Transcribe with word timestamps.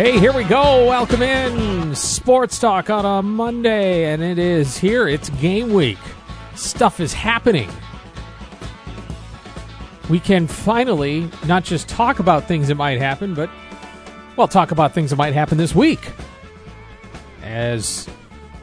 Hey, 0.00 0.18
here 0.18 0.32
we 0.32 0.44
go. 0.44 0.86
Welcome 0.86 1.20
in. 1.20 1.94
Sports 1.94 2.58
Talk 2.58 2.88
on 2.88 3.04
a 3.04 3.22
Monday, 3.22 4.10
and 4.10 4.22
it 4.22 4.38
is 4.38 4.78
here. 4.78 5.06
It's 5.06 5.28
game 5.28 5.74
week. 5.74 5.98
Stuff 6.54 7.00
is 7.00 7.12
happening. 7.12 7.68
We 10.08 10.18
can 10.18 10.46
finally 10.46 11.28
not 11.46 11.64
just 11.64 11.86
talk 11.86 12.18
about 12.18 12.48
things 12.48 12.68
that 12.68 12.76
might 12.76 12.98
happen, 12.98 13.34
but, 13.34 13.50
well, 14.36 14.48
talk 14.48 14.70
about 14.70 14.94
things 14.94 15.10
that 15.10 15.16
might 15.16 15.34
happen 15.34 15.58
this 15.58 15.74
week. 15.74 16.10
As 17.50 18.08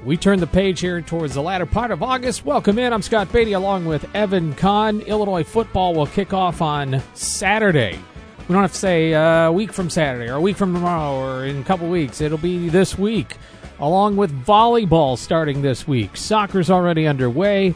we 0.05 0.15
turn 0.15 0.39
the 0.39 0.47
page 0.47 0.79
here 0.79 1.01
towards 1.01 1.33
the 1.33 1.41
latter 1.41 1.65
part 1.65 1.91
of 1.91 2.01
August, 2.01 2.45
welcome 2.45 2.79
in. 2.79 2.93
I'm 2.93 3.01
Scott 3.01 3.29
Beatty 3.33 3.51
along 3.51 3.83
with 3.83 4.09
Evan 4.15 4.53
Conn. 4.53 5.01
Illinois 5.01 5.43
football 5.43 5.93
will 5.93 6.07
kick 6.07 6.31
off 6.31 6.61
on 6.61 7.03
Saturday. 7.13 7.99
We 8.47 8.53
don't 8.53 8.61
have 8.61 8.71
to 8.71 8.77
say 8.77 9.13
uh, 9.13 9.47
a 9.47 9.51
week 9.51 9.73
from 9.73 9.89
Saturday 9.89 10.31
or 10.31 10.35
a 10.35 10.41
week 10.41 10.55
from 10.55 10.73
tomorrow 10.73 11.17
or 11.17 11.45
in 11.45 11.59
a 11.59 11.63
couple 11.65 11.89
weeks. 11.89 12.21
It'll 12.21 12.37
be 12.37 12.69
this 12.69 12.97
week, 12.97 13.35
along 13.79 14.15
with 14.15 14.31
volleyball 14.45 15.17
starting 15.17 15.61
this 15.61 15.85
week. 15.85 16.15
Soccer's 16.15 16.69
already 16.69 17.07
underway. 17.07 17.75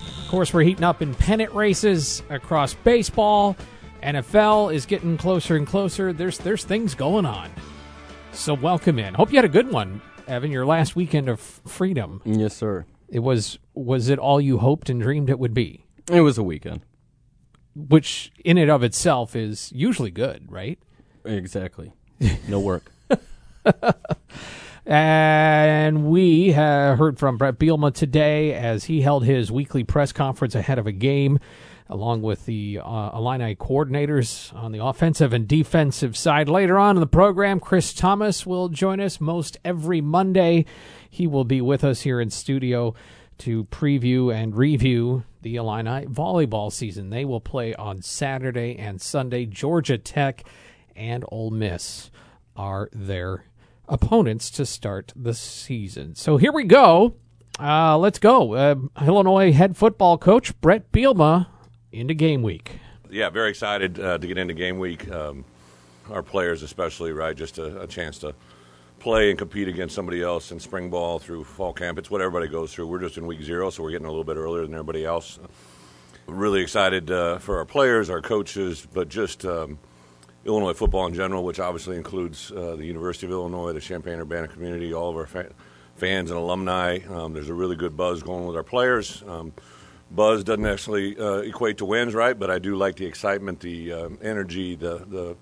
Of 0.00 0.28
course, 0.28 0.52
we're 0.52 0.64
heating 0.64 0.84
up 0.84 1.00
in 1.00 1.14
pennant 1.14 1.54
races 1.54 2.22
across 2.28 2.74
baseball. 2.74 3.56
NFL 4.02 4.74
is 4.74 4.84
getting 4.84 5.16
closer 5.16 5.56
and 5.56 5.66
closer. 5.66 6.12
There's 6.12 6.36
there's 6.36 6.64
things 6.64 6.94
going 6.94 7.24
on. 7.24 7.50
So 8.32 8.52
welcome 8.52 8.98
in. 8.98 9.14
Hope 9.14 9.32
you 9.32 9.36
had 9.36 9.46
a 9.46 9.48
good 9.48 9.70
one, 9.70 10.02
Evan. 10.28 10.50
Your 10.50 10.66
last 10.66 10.94
weekend 10.94 11.28
of 11.28 11.40
freedom. 11.40 12.22
Yes, 12.24 12.56
sir. 12.56 12.86
It 13.08 13.20
was 13.20 13.58
was 13.74 14.08
it 14.08 14.18
all 14.18 14.40
you 14.40 14.58
hoped 14.58 14.90
and 14.90 15.00
dreamed 15.00 15.30
it 15.30 15.38
would 15.38 15.54
be? 15.54 15.84
It 16.10 16.20
was 16.20 16.38
a 16.38 16.42
weekend. 16.42 16.82
Which 17.74 18.32
in 18.44 18.58
and 18.58 18.70
of 18.70 18.82
itself 18.82 19.36
is 19.36 19.72
usually 19.74 20.10
good, 20.10 20.50
right? 20.50 20.78
Exactly. 21.24 21.92
No 22.48 22.58
work. 22.60 22.90
And 24.88 26.06
we 26.06 26.54
uh, 26.54 26.96
heard 26.96 27.18
from 27.18 27.36
Brett 27.36 27.58
Bielema 27.58 27.92
today 27.92 28.54
as 28.54 28.84
he 28.84 29.02
held 29.02 29.26
his 29.26 29.52
weekly 29.52 29.84
press 29.84 30.12
conference 30.12 30.54
ahead 30.54 30.78
of 30.78 30.86
a 30.86 30.92
game, 30.92 31.38
along 31.88 32.22
with 32.22 32.44
the 32.46 32.80
uh, 32.82 33.10
Illini 33.14 33.54
coordinators 33.54 34.54
on 34.54 34.72
the 34.72 34.84
offensive 34.84 35.32
and 35.32 35.48
defensive 35.48 36.16
side. 36.16 36.48
Later 36.48 36.78
on 36.78 36.96
in 36.96 37.00
the 37.00 37.06
program, 37.06 37.60
Chris 37.60 37.94
Tamas 37.94 38.44
will 38.44 38.68
join 38.68 39.00
us 39.00 39.20
most 39.20 39.56
every 39.64 40.00
Monday. 40.00 40.66
He 41.08 41.26
will 41.26 41.44
be 41.44 41.60
with 41.60 41.84
us 41.84 42.02
here 42.02 42.20
in 42.20 42.30
studio 42.30 42.94
to 43.38 43.64
preview 43.64 44.34
and 44.34 44.56
review 44.56 45.24
the 45.42 45.56
Illini 45.56 46.06
volleyball 46.06 46.72
season. 46.72 47.10
They 47.10 47.24
will 47.24 47.40
play 47.40 47.74
on 47.74 48.02
Saturday 48.02 48.76
and 48.76 49.00
Sunday. 49.00 49.46
Georgia 49.46 49.96
Tech 49.96 50.44
and 50.94 51.24
Ole 51.28 51.50
Miss 51.50 52.10
are 52.56 52.90
their 52.92 53.44
opponents 53.88 54.50
to 54.50 54.66
start 54.66 55.12
the 55.16 55.32
season. 55.32 56.14
So 56.14 56.36
here 56.36 56.52
we 56.52 56.64
go. 56.64 57.14
Uh, 57.58 57.96
let's 57.96 58.18
go. 58.18 58.54
Uh, 58.54 58.74
Illinois 59.00 59.52
head 59.52 59.76
football 59.76 60.18
coach 60.18 60.58
Brett 60.60 60.92
Bielema 60.92 61.46
into 61.92 62.14
game 62.14 62.42
week. 62.42 62.78
Yeah, 63.10 63.30
very 63.30 63.50
excited 63.50 63.98
uh, 63.98 64.18
to 64.18 64.26
get 64.26 64.38
into 64.38 64.54
game 64.54 64.78
week. 64.78 65.10
Um, 65.10 65.44
our 66.10 66.22
players, 66.22 66.62
especially, 66.62 67.12
right? 67.12 67.36
Just 67.36 67.58
a, 67.58 67.82
a, 67.82 67.86
chance 67.86 68.18
to 68.20 68.34
play 68.98 69.30
and 69.30 69.38
compete 69.38 69.68
against 69.68 69.94
somebody 69.94 70.22
else 70.22 70.52
in 70.52 70.60
spring 70.60 70.90
ball 70.90 71.18
through 71.18 71.44
fall 71.44 71.72
camp. 71.72 71.98
It's 71.98 72.10
what 72.10 72.20
everybody 72.20 72.48
goes 72.48 72.72
through. 72.72 72.86
We're 72.86 73.00
just 73.00 73.18
in 73.18 73.26
week 73.26 73.42
zero, 73.42 73.70
so 73.70 73.82
we're 73.82 73.90
getting 73.90 74.06
a 74.06 74.10
little 74.10 74.24
bit 74.24 74.36
earlier 74.36 74.62
than 74.62 74.74
everybody 74.74 75.04
else. 75.04 75.38
Really 76.26 76.60
excited 76.60 77.10
uh, 77.10 77.38
for 77.38 77.58
our 77.58 77.64
players, 77.64 78.10
our 78.10 78.20
coaches, 78.20 78.86
but 78.92 79.08
just. 79.08 79.44
Um, 79.44 79.78
Illinois 80.44 80.72
football 80.72 81.06
in 81.06 81.12
general, 81.12 81.44
which 81.44 81.60
obviously 81.60 81.96
includes 81.96 82.50
uh, 82.52 82.74
the 82.76 82.86
University 82.86 83.26
of 83.26 83.32
Illinois, 83.32 83.72
the 83.72 83.80
Champaign 83.80 84.18
Urbana 84.18 84.48
community, 84.48 84.94
all 84.94 85.10
of 85.10 85.16
our 85.16 85.26
fa- 85.26 85.50
fans 85.96 86.30
and 86.30 86.38
alumni. 86.38 87.00
Um, 87.10 87.34
there's 87.34 87.50
a 87.50 87.54
really 87.54 87.76
good 87.76 87.96
buzz 87.96 88.22
going 88.22 88.46
with 88.46 88.56
our 88.56 88.62
players. 88.62 89.22
Buzz 90.10 90.42
doesn't 90.42 90.66
actually 90.66 91.18
uh, 91.18 91.38
equate 91.38 91.78
to 91.78 91.84
wins, 91.84 92.14
right? 92.14 92.38
But 92.38 92.50
I 92.50 92.58
do 92.58 92.76
like 92.76 92.96
the 92.96 93.06
excitement, 93.06 93.60
the 93.60 93.92
um, 93.92 94.18
energy, 94.22 94.74
the 94.74 95.04
the 95.06 95.36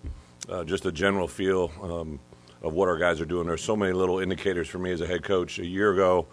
uh, 0.53 0.65
just 0.65 0.83
the 0.83 0.93
general 0.93 1.29
feel 1.29 1.71
um, 1.83 2.21
of 2.63 2.73
what 2.73 2.89
our 2.89 2.99
guys 2.99 3.21
are 3.21 3.27
doing. 3.27 3.47
There's 3.47 3.63
so 3.63 3.77
many 3.77 3.93
little 3.93 4.19
indicators 4.19 4.69
for 4.69 4.79
me 4.79 4.91
as 4.93 5.01
a 5.01 5.07
head 5.07 5.23
coach. 5.23 5.59
A 5.59 5.67
year 5.67 5.93
ago, 5.93 6.27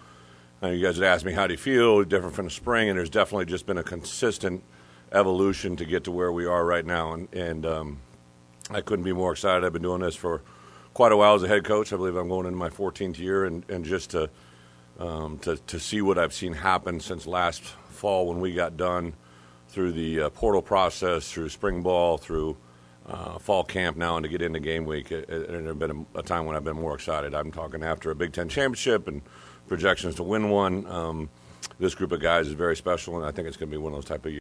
uh, 0.61 0.69
you 0.69 0.83
guys 0.83 0.95
had 0.95 1.05
asked 1.05 1.25
me 1.25 1.31
how 1.31 1.45
do 1.47 1.53
you 1.53 1.57
feel, 1.57 2.03
different 2.03 2.35
from 2.35 2.45
the 2.45 2.51
spring, 2.51 2.89
and 2.89 2.97
there's 2.97 3.09
definitely 3.09 3.45
just 3.45 3.65
been 3.65 3.77
a 3.77 3.83
consistent 3.83 4.63
evolution 5.11 5.75
to 5.75 5.85
get 5.85 6.03
to 6.05 6.11
where 6.11 6.31
we 6.31 6.45
are 6.45 6.65
right 6.65 6.85
now, 6.85 7.13
and 7.13 7.33
and 7.33 7.65
um, 7.65 7.99
I 8.71 8.81
couldn't 8.81 9.05
be 9.05 9.13
more 9.13 9.31
excited. 9.31 9.63
I've 9.63 9.73
been 9.73 9.83
doing 9.83 10.01
this 10.01 10.15
for 10.15 10.41
quite 10.93 11.11
a 11.11 11.17
while 11.17 11.35
as 11.35 11.43
a 11.43 11.47
head 11.47 11.65
coach. 11.65 11.93
I 11.93 11.97
believe 11.97 12.15
I'm 12.15 12.29
going 12.29 12.45
into 12.47 12.57
my 12.57 12.69
14th 12.69 13.19
year, 13.19 13.45
and, 13.45 13.67
and 13.69 13.85
just 13.85 14.11
to, 14.11 14.29
um, 14.99 15.37
to 15.39 15.57
to 15.57 15.79
see 15.79 16.01
what 16.01 16.17
I've 16.17 16.33
seen 16.33 16.53
happen 16.53 16.99
since 16.99 17.27
last 17.27 17.63
fall 17.93 18.27
when 18.27 18.39
we 18.39 18.53
got 18.53 18.77
done 18.77 19.13
through 19.69 19.91
the 19.91 20.21
uh, 20.21 20.29
portal 20.29 20.61
process, 20.61 21.31
through 21.31 21.49
spring 21.49 21.81
ball, 21.81 22.17
through 22.17 22.57
uh, 23.07 23.37
fall 23.39 23.63
camp 23.63 23.97
now, 23.97 24.17
and 24.17 24.23
to 24.23 24.29
get 24.29 24.41
into 24.41 24.59
game 24.59 24.85
week. 24.85 25.11
It, 25.11 25.29
it, 25.29 25.49
it 25.49 25.65
has 25.65 25.75
been 25.75 26.05
a, 26.15 26.19
a, 26.19 26.23
time 26.23 26.45
when 26.45 26.55
I've 26.55 26.63
been 26.63 26.75
more 26.75 26.95
excited. 26.95 27.33
I'm 27.33 27.51
talking 27.51 27.83
after 27.83 28.11
a 28.11 28.15
Big 28.15 28.33
Ten 28.33 28.49
championship 28.49 29.07
and 29.07 29.21
projections 29.67 30.15
to 30.15 30.23
win 30.23 30.49
one. 30.49 30.85
Um, 30.87 31.29
this 31.79 31.95
group 31.95 32.11
of 32.11 32.21
guys 32.21 32.47
is 32.47 32.53
very 32.53 32.75
special, 32.75 33.17
and 33.17 33.25
I 33.25 33.31
think 33.31 33.47
it's 33.47 33.57
going 33.57 33.69
to 33.69 33.77
be 33.77 33.81
one 33.81 33.93
of 33.93 33.97
those 33.97 34.05
type 34.05 34.25
of 34.25 34.31
years. 34.31 34.39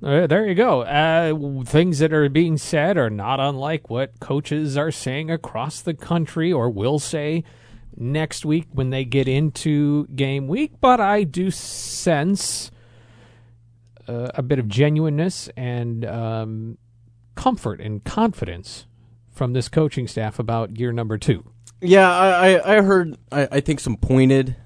Uh, 0.00 0.26
there 0.28 0.46
you 0.46 0.54
go. 0.54 0.82
Uh, 0.82 1.64
things 1.64 1.98
that 1.98 2.12
are 2.12 2.28
being 2.28 2.56
said 2.56 2.96
are 2.96 3.10
not 3.10 3.40
unlike 3.40 3.90
what 3.90 4.20
coaches 4.20 4.76
are 4.76 4.92
saying 4.92 5.30
across 5.30 5.80
the 5.80 5.94
country 5.94 6.52
or 6.52 6.70
will 6.70 7.00
say 7.00 7.42
next 7.98 8.44
week 8.44 8.66
when 8.72 8.90
they 8.90 9.04
get 9.04 9.28
into 9.28 10.06
game 10.08 10.48
week. 10.48 10.72
But 10.80 11.00
I 11.00 11.24
do 11.24 11.50
sense 11.50 12.70
uh, 14.06 14.28
a 14.34 14.42
bit 14.42 14.58
of 14.58 14.68
genuineness 14.68 15.48
and 15.56 16.04
um, 16.04 16.78
comfort 17.34 17.80
and 17.80 18.02
confidence 18.04 18.86
from 19.30 19.52
this 19.52 19.68
coaching 19.68 20.08
staff 20.08 20.38
about 20.38 20.78
year 20.78 20.92
number 20.92 21.18
two. 21.18 21.44
Yeah, 21.80 22.10
I, 22.10 22.78
I 22.78 22.82
heard, 22.82 23.16
I, 23.30 23.48
I 23.52 23.60
think, 23.60 23.78
some 23.78 23.96
pointed 23.96 24.56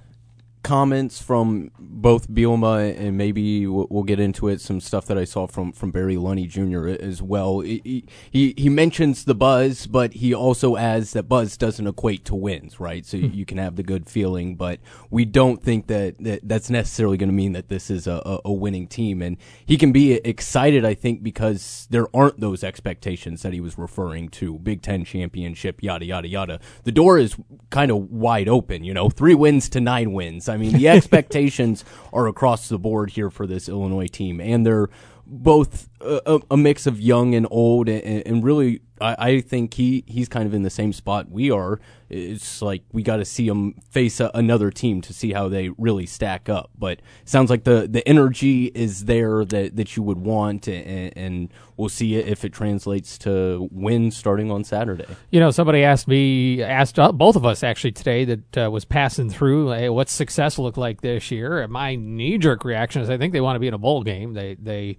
comments 0.63 1.21
from 1.21 1.71
both 1.79 2.31
Bielema 2.31 2.97
and 2.99 3.17
maybe 3.17 3.67
we'll 3.67 4.03
get 4.05 4.21
into 4.21 4.49
it. 4.49 4.61
Some 4.61 4.81
stuff 4.81 5.07
that 5.07 5.19
I 5.19 5.25
saw 5.25 5.47
from, 5.47 5.73
from 5.73 5.91
Barry 5.91 6.17
Lunney 6.17 6.49
Jr. 6.49 6.89
as 7.05 7.21
well. 7.21 7.61
He, 7.61 8.05
he 8.31 8.55
he 8.57 8.69
mentions 8.69 9.25
the 9.25 9.35
buzz, 9.35 9.87
but 9.87 10.15
he 10.15 10.33
also 10.35 10.77
adds 10.77 11.13
that 11.13 11.25
buzz 11.25 11.57
doesn't 11.57 11.87
equate 11.87 12.25
to 12.27 12.35
wins, 12.35 12.79
right? 12.79 13.05
So 13.05 13.19
hmm. 13.19 13.27
you 13.33 13.45
can 13.45 13.59
have 13.59 13.77
the 13.77 13.83
good 13.83 14.09
feeling, 14.09 14.57
but 14.57 14.81
we 15.11 15.25
don't 15.25 15.63
think 15.63 15.89
that, 15.89 16.17
that 16.21 16.41
that's 16.45 16.71
necessarily 16.71 17.17
going 17.17 17.29
to 17.29 17.35
mean 17.35 17.53
that 17.53 17.69
this 17.69 17.91
is 17.91 18.07
a, 18.07 18.41
a 18.45 18.53
winning 18.53 18.87
team. 18.87 19.23
And 19.23 19.37
he 19.65 19.77
can 19.77 19.93
be 19.93 20.15
excited, 20.15 20.85
I 20.85 20.95
think, 20.95 21.23
because 21.23 21.87
there 21.91 22.07
aren't 22.15 22.41
those 22.41 22.63
expectations 22.63 23.43
that 23.43 23.53
he 23.53 23.61
was 23.61 23.77
referring 23.79 24.29
to. 24.31 24.59
Big 24.59 24.83
Ten 24.83 25.05
championship, 25.05 25.83
yada 25.83 26.05
yada 26.05 26.29
yada. 26.29 26.61
The 26.85 26.93
door 26.93 27.19
is 27.19 27.37
kind 27.71 27.91
of 27.91 28.11
wide 28.11 28.49
open. 28.49 28.85
You 28.85 28.95
know, 28.95 29.11
three 29.11 29.35
wins 29.35 29.69
to 29.71 29.81
nine 29.81 30.13
wins. 30.13 30.49
I 30.53 30.57
mean, 30.57 30.73
the 30.73 30.89
expectations 30.89 31.85
are 32.13 32.29
across 32.29 32.69
the 32.69 32.79
board 32.79 33.11
here 33.11 33.31
for 33.31 33.47
this 33.47 33.69
Illinois 33.69 34.07
team, 34.07 34.41
and 34.41 34.65
they're 34.67 34.89
both 35.27 35.89
a, 36.03 36.41
a 36.51 36.57
mix 36.57 36.87
of 36.87 37.01
young 37.01 37.35
and 37.35 37.47
old, 37.51 37.89
and, 37.89 38.27
and 38.27 38.45
really, 38.45 38.83
I, 39.01 39.17
I, 39.19 39.41
think 39.41 39.75
he 39.75 40.05
he's 40.07 40.29
kind 40.29 40.47
of 40.47 40.55
in 40.55 40.63
the 40.63 40.71
same 40.71 40.93
spot 40.93 41.31
we 41.31 41.51
are. 41.51 41.81
It's 42.09 42.61
like 42.63 42.83
we 42.93 43.03
got 43.03 43.17
to 43.17 43.25
see 43.25 43.49
him 43.49 43.75
face 43.91 44.21
a, 44.21 44.31
another 44.35 44.71
team 44.71 45.01
to 45.03 45.13
see 45.13 45.33
how 45.33 45.49
they 45.49 45.71
really 45.71 46.07
stack 46.07 46.49
up. 46.49 46.71
But 46.79 47.01
sounds 47.25 47.51
like 47.51 47.65
the 47.65 47.89
the 47.91 48.07
energy 48.07 48.67
is 48.67 49.07
there 49.07 49.45
that 49.45 49.77
that 49.77 49.97
you 49.97 50.03
would 50.03 50.19
want, 50.19 50.69
and, 50.69 51.13
and 51.17 51.49
we'll 51.77 51.89
see 51.89 52.17
if 52.17 52.45
it 52.45 52.53
translates 52.53 53.19
to 53.19 53.69
wins 53.73 54.17
starting 54.17 54.51
on 54.51 54.65
Saturday. 54.65 55.07
You 55.31 55.41
know, 55.41 55.51
somebody 55.51 55.83
asked 55.83 56.09
me, 56.09 56.63
asked 56.63 56.99
uh, 56.99 57.13
both 57.13 57.37
of 57.37 57.45
us 57.45 57.63
actually 57.63 57.93
today 57.93 58.25
that 58.25 58.59
uh, 58.59 58.71
was 58.71 58.85
passing 58.85 59.31
through, 59.31 59.71
hey, 59.71 59.89
what's 59.89 60.13
success 60.13 60.59
look 60.59 60.77
like 60.77 61.01
this 61.01 61.31
year? 61.31 61.61
And 61.61 61.73
my 61.73 61.97
knee 61.97 62.39
jerk 62.39 62.65
reaction 62.65 63.03
is, 63.03 63.11
I 63.11 63.19
think 63.19 63.33
they 63.33 63.41
want 63.41 63.57
to 63.57 63.61
be 63.61 63.69
in 63.69 63.75
a 63.75 63.79
bowl 63.79 64.03
game. 64.03 64.35
They 64.35 64.57
they 64.61 64.99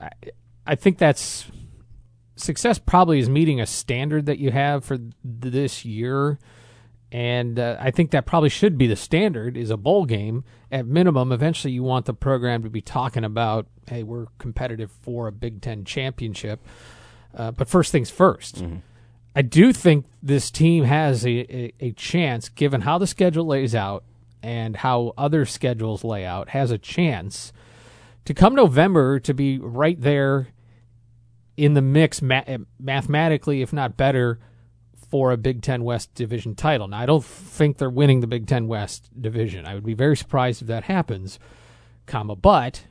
I, 0.00 0.10
I 0.66 0.74
think 0.74 0.98
that's 0.98 1.46
success 2.36 2.78
probably 2.78 3.18
is 3.18 3.28
meeting 3.28 3.60
a 3.60 3.66
standard 3.66 4.26
that 4.26 4.38
you 4.38 4.50
have 4.50 4.84
for 4.84 4.98
this 5.24 5.84
year. 5.84 6.38
And 7.12 7.58
uh, 7.58 7.76
I 7.80 7.90
think 7.92 8.10
that 8.10 8.26
probably 8.26 8.48
should 8.48 8.76
be 8.76 8.86
the 8.86 8.96
standard 8.96 9.56
is 9.56 9.70
a 9.70 9.76
bowl 9.76 10.04
game. 10.04 10.44
At 10.70 10.86
minimum 10.86 11.32
eventually 11.32 11.72
you 11.72 11.82
want 11.82 12.06
the 12.06 12.14
program 12.14 12.62
to 12.64 12.70
be 12.70 12.80
talking 12.82 13.24
about 13.24 13.66
hey 13.88 14.02
we're 14.02 14.26
competitive 14.38 14.90
for 14.90 15.28
a 15.28 15.32
Big 15.32 15.62
10 15.62 15.84
championship. 15.84 16.60
Uh, 17.34 17.50
but 17.50 17.68
first 17.68 17.92
things 17.92 18.10
1st 18.10 18.54
mm-hmm. 18.54 18.76
I 19.36 19.42
do 19.42 19.74
think 19.74 20.06
this 20.22 20.50
team 20.50 20.84
has 20.84 21.26
a, 21.26 21.54
a, 21.54 21.72
a 21.78 21.92
chance, 21.92 22.48
given 22.48 22.80
how 22.80 22.96
the 22.96 23.06
schedule 23.06 23.46
lays 23.46 23.74
out 23.74 24.02
and 24.42 24.74
how 24.76 25.12
other 25.18 25.44
schedules 25.44 26.02
lay 26.02 26.24
out, 26.24 26.48
has 26.48 26.70
a 26.70 26.78
chance 26.78 27.52
to 28.26 28.34
come 28.34 28.54
November 28.54 29.18
to 29.20 29.32
be 29.32 29.58
right 29.58 30.00
there 30.00 30.48
in 31.56 31.74
the 31.74 31.82
mix 31.82 32.20
ma- 32.20 32.42
eh, 32.46 32.58
mathematically, 32.78 33.62
if 33.62 33.72
not 33.72 33.96
better, 33.96 34.38
for 35.10 35.32
a 35.32 35.36
Big 35.36 35.62
Ten 35.62 35.84
West 35.84 36.14
division 36.14 36.54
title. 36.54 36.88
Now, 36.88 36.98
I 36.98 37.06
don't 37.06 37.24
think 37.24 37.78
they're 37.78 37.88
winning 37.88 38.20
the 38.20 38.26
Big 38.26 38.46
Ten 38.46 38.66
West 38.66 39.10
division. 39.18 39.64
I 39.64 39.74
would 39.74 39.84
be 39.84 39.94
very 39.94 40.16
surprised 40.16 40.62
if 40.62 40.68
that 40.68 40.84
happens, 40.84 41.38
comma, 42.06 42.36
but 42.36 42.84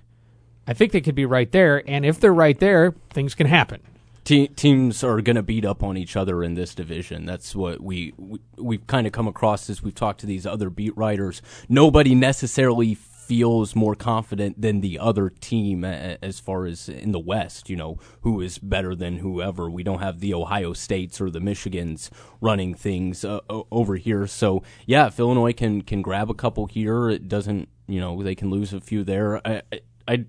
I 0.66 0.74
think 0.74 0.92
they 0.92 1.02
could 1.02 1.16
be 1.16 1.26
right 1.26 1.52
there. 1.52 1.88
And 1.88 2.06
if 2.06 2.20
they're 2.20 2.34
right 2.34 2.58
there, 2.60 2.96
things 3.12 3.36
can 3.36 3.48
happen. 3.48 3.82
Te- 4.24 4.48
teams 4.48 5.04
are 5.04 5.22
going 5.22 5.36
to 5.36 5.44
beat 5.44 5.66
up 5.66 5.84
on 5.84 5.98
each 5.98 6.16
other 6.16 6.44
in 6.44 6.56
this 6.56 6.74
division. 6.74 7.26
That's 7.26 7.56
what 7.56 7.82
we, 7.82 8.14
we 8.18 8.40
we've 8.58 8.88
kind 8.88 9.06
of 9.06 9.14
come 9.14 9.28
across 9.28 9.70
as 9.70 9.84
we've 9.84 9.94
talked 9.94 10.22
to 10.22 10.26
these 10.26 10.48
other 10.48 10.72
beat 10.72 10.98
writers. 10.98 11.44
Nobody 11.70 12.16
necessarily 12.16 12.96
feels 13.28 13.76
more 13.76 13.96
confident 13.96 14.62
than 14.62 14.82
the 14.82 15.00
other 15.00 15.30
team 15.30 15.84
as 15.84 16.40
far 16.40 16.66
as 16.66 16.88
in 16.88 17.12
the 17.12 17.20
West, 17.20 17.70
you 17.70 17.76
know, 17.76 17.98
who 18.22 18.42
is 18.42 18.58
better 18.60 18.96
than 18.96 19.18
whoever. 19.18 19.70
We 19.70 19.84
don't 19.84 20.00
have 20.00 20.20
the 20.20 20.34
Ohio 20.34 20.74
States 20.74 21.20
or 21.20 21.30
the 21.30 21.40
Michigans 21.40 22.10
running 22.40 22.76
things 22.76 23.26
uh, 23.26 23.40
over 23.50 23.96
here. 23.96 24.28
So, 24.28 24.64
yeah, 24.86 25.08
if 25.08 25.20
Illinois 25.20 25.54
can 25.54 25.82
can 25.82 26.02
grab 26.02 26.30
a 26.30 26.34
couple 26.34 26.68
here, 26.68 27.10
it 27.10 27.28
doesn't, 27.28 27.68
you 27.88 28.00
know, 28.00 28.22
they 28.22 28.36
can 28.36 28.50
lose 28.50 28.74
a 28.74 28.82
few 28.82 29.04
there. 29.04 29.46
I, 29.48 29.62
I, 29.72 29.80
I 30.08 30.26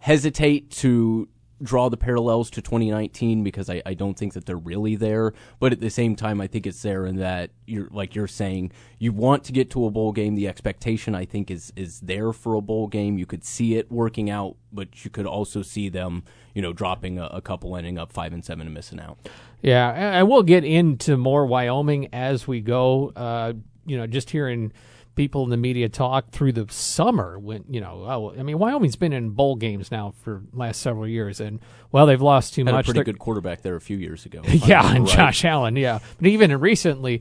hesitate 0.00 0.70
to 0.70 1.28
draw 1.62 1.88
the 1.88 1.96
parallels 1.96 2.50
to 2.50 2.62
2019 2.62 3.42
because 3.42 3.68
I, 3.68 3.82
I 3.84 3.94
don't 3.94 4.16
think 4.16 4.34
that 4.34 4.46
they're 4.46 4.56
really 4.56 4.96
there. 4.96 5.32
But 5.58 5.72
at 5.72 5.80
the 5.80 5.90
same 5.90 6.16
time, 6.16 6.40
I 6.40 6.46
think 6.46 6.66
it's 6.66 6.82
there 6.82 7.06
in 7.06 7.16
that 7.16 7.50
you're 7.66 7.88
like 7.90 8.14
you're 8.14 8.26
saying 8.28 8.72
you 8.98 9.12
want 9.12 9.44
to 9.44 9.52
get 9.52 9.70
to 9.72 9.86
a 9.86 9.90
bowl 9.90 10.12
game. 10.12 10.34
The 10.34 10.48
expectation 10.48 11.14
I 11.14 11.24
think 11.24 11.50
is 11.50 11.72
is 11.76 12.00
there 12.00 12.32
for 12.32 12.54
a 12.54 12.60
bowl 12.60 12.86
game. 12.86 13.18
You 13.18 13.26
could 13.26 13.44
see 13.44 13.76
it 13.76 13.90
working 13.90 14.30
out, 14.30 14.56
but 14.72 15.04
you 15.04 15.10
could 15.10 15.26
also 15.26 15.62
see 15.62 15.88
them 15.88 16.24
you 16.54 16.62
know 16.62 16.72
dropping 16.72 17.18
a, 17.18 17.26
a 17.26 17.40
couple, 17.40 17.76
ending 17.76 17.98
up 17.98 18.12
five 18.12 18.32
and 18.32 18.44
seven 18.44 18.66
and 18.66 18.74
missing 18.74 19.00
out. 19.00 19.18
Yeah, 19.62 19.90
and 20.18 20.28
we'll 20.28 20.44
get 20.44 20.64
into 20.64 21.16
more 21.16 21.46
Wyoming 21.46 22.08
as 22.12 22.46
we 22.46 22.60
go. 22.60 23.12
Uh, 23.16 23.54
you 23.86 23.96
know, 23.96 24.06
just 24.06 24.30
hearing 24.30 24.72
people 25.18 25.42
in 25.42 25.50
the 25.50 25.56
media 25.56 25.88
talk 25.88 26.30
through 26.30 26.52
the 26.52 26.64
summer 26.70 27.40
when 27.40 27.64
you 27.68 27.80
know 27.80 28.06
oh, 28.08 28.38
I 28.38 28.44
mean 28.44 28.56
Wyoming's 28.56 28.94
been 28.94 29.12
in 29.12 29.30
bowl 29.30 29.56
games 29.56 29.90
now 29.90 30.14
for 30.22 30.42
last 30.52 30.80
several 30.80 31.08
years 31.08 31.40
and 31.40 31.58
well 31.90 32.06
they've 32.06 32.22
lost 32.22 32.54
too 32.54 32.64
Had 32.64 32.72
much. 32.72 32.84
A 32.84 32.86
pretty 32.86 32.98
They're, 32.98 33.04
good 33.04 33.18
quarterback 33.18 33.62
there 33.62 33.74
a 33.74 33.80
few 33.80 33.96
years 33.96 34.24
ago. 34.26 34.42
yeah, 34.46 34.94
and 34.94 35.06
right. 35.06 35.16
Josh 35.16 35.44
Allen. 35.44 35.74
Yeah, 35.74 35.98
but 36.18 36.28
even 36.28 36.56
recently, 36.60 37.20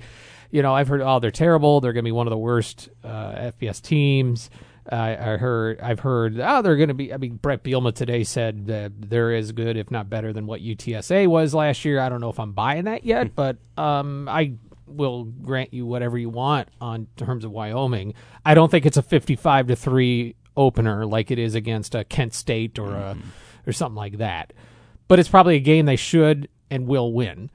you 0.51 0.61
know 0.61 0.75
I've 0.75 0.87
heard 0.87 1.01
oh 1.01 1.19
they're 1.19 1.31
terrible. 1.31 1.81
They're 1.81 1.91
going 1.91 2.03
to 2.05 2.07
be 2.07 2.11
one 2.11 2.27
of 2.27 2.31
the 2.31 2.37
worst 2.37 2.89
uh, 3.03 3.51
FBS 3.59 3.81
teams. 3.81 4.51
Uh, 4.89 4.95
I 4.95 5.37
heard 5.37 5.81
I've 5.81 5.99
heard 5.99 6.39
oh 6.39 6.61
they're 6.61 6.77
going 6.77 6.89
to 6.89 6.93
be. 6.93 7.11
I 7.11 7.17
mean 7.17 7.37
Brett 7.37 7.63
Bielema 7.63 7.95
today 7.95 8.23
said 8.23 8.67
that 8.67 9.09
they're 9.09 9.33
as 9.33 9.53
good 9.53 9.75
if 9.75 9.89
not 9.89 10.07
better 10.07 10.33
than 10.33 10.45
what 10.45 10.61
UTSA 10.61 11.25
was 11.27 11.55
last 11.55 11.83
year. 11.83 11.99
I 11.99 12.09
don't 12.09 12.21
know 12.21 12.29
if 12.29 12.39
I'm 12.39 12.53
buying 12.53 12.85
that 12.85 13.05
yet, 13.05 13.35
but 13.35 13.57
um, 13.75 14.29
I 14.29 14.53
will 14.87 15.25
grant 15.25 15.73
you 15.73 15.85
whatever 15.85 16.17
you 16.17 16.29
want 16.29 16.69
on 16.81 17.07
terms 17.15 17.45
of 17.45 17.51
Wyoming. 17.51 18.13
I 18.45 18.53
don't 18.53 18.69
think 18.69 18.85
it's 18.85 18.97
a 18.97 19.01
55 19.01 19.67
to 19.67 19.75
3 19.75 20.35
opener 20.55 21.05
like 21.05 21.29
it 21.31 21.39
is 21.39 21.55
against 21.55 21.95
a 21.95 22.03
Kent 22.03 22.33
State 22.33 22.79
or 22.79 22.89
mm-hmm. 22.89 23.19
a 23.19 23.69
or 23.69 23.73
something 23.73 23.95
like 23.95 24.17
that. 24.17 24.53
But 25.07 25.19
it's 25.19 25.29
probably 25.29 25.55
a 25.55 25.61
game 25.61 25.85
they 25.85 25.95
should 25.95 26.49
and 26.69 26.87
will 26.87 27.13
win. 27.13 27.51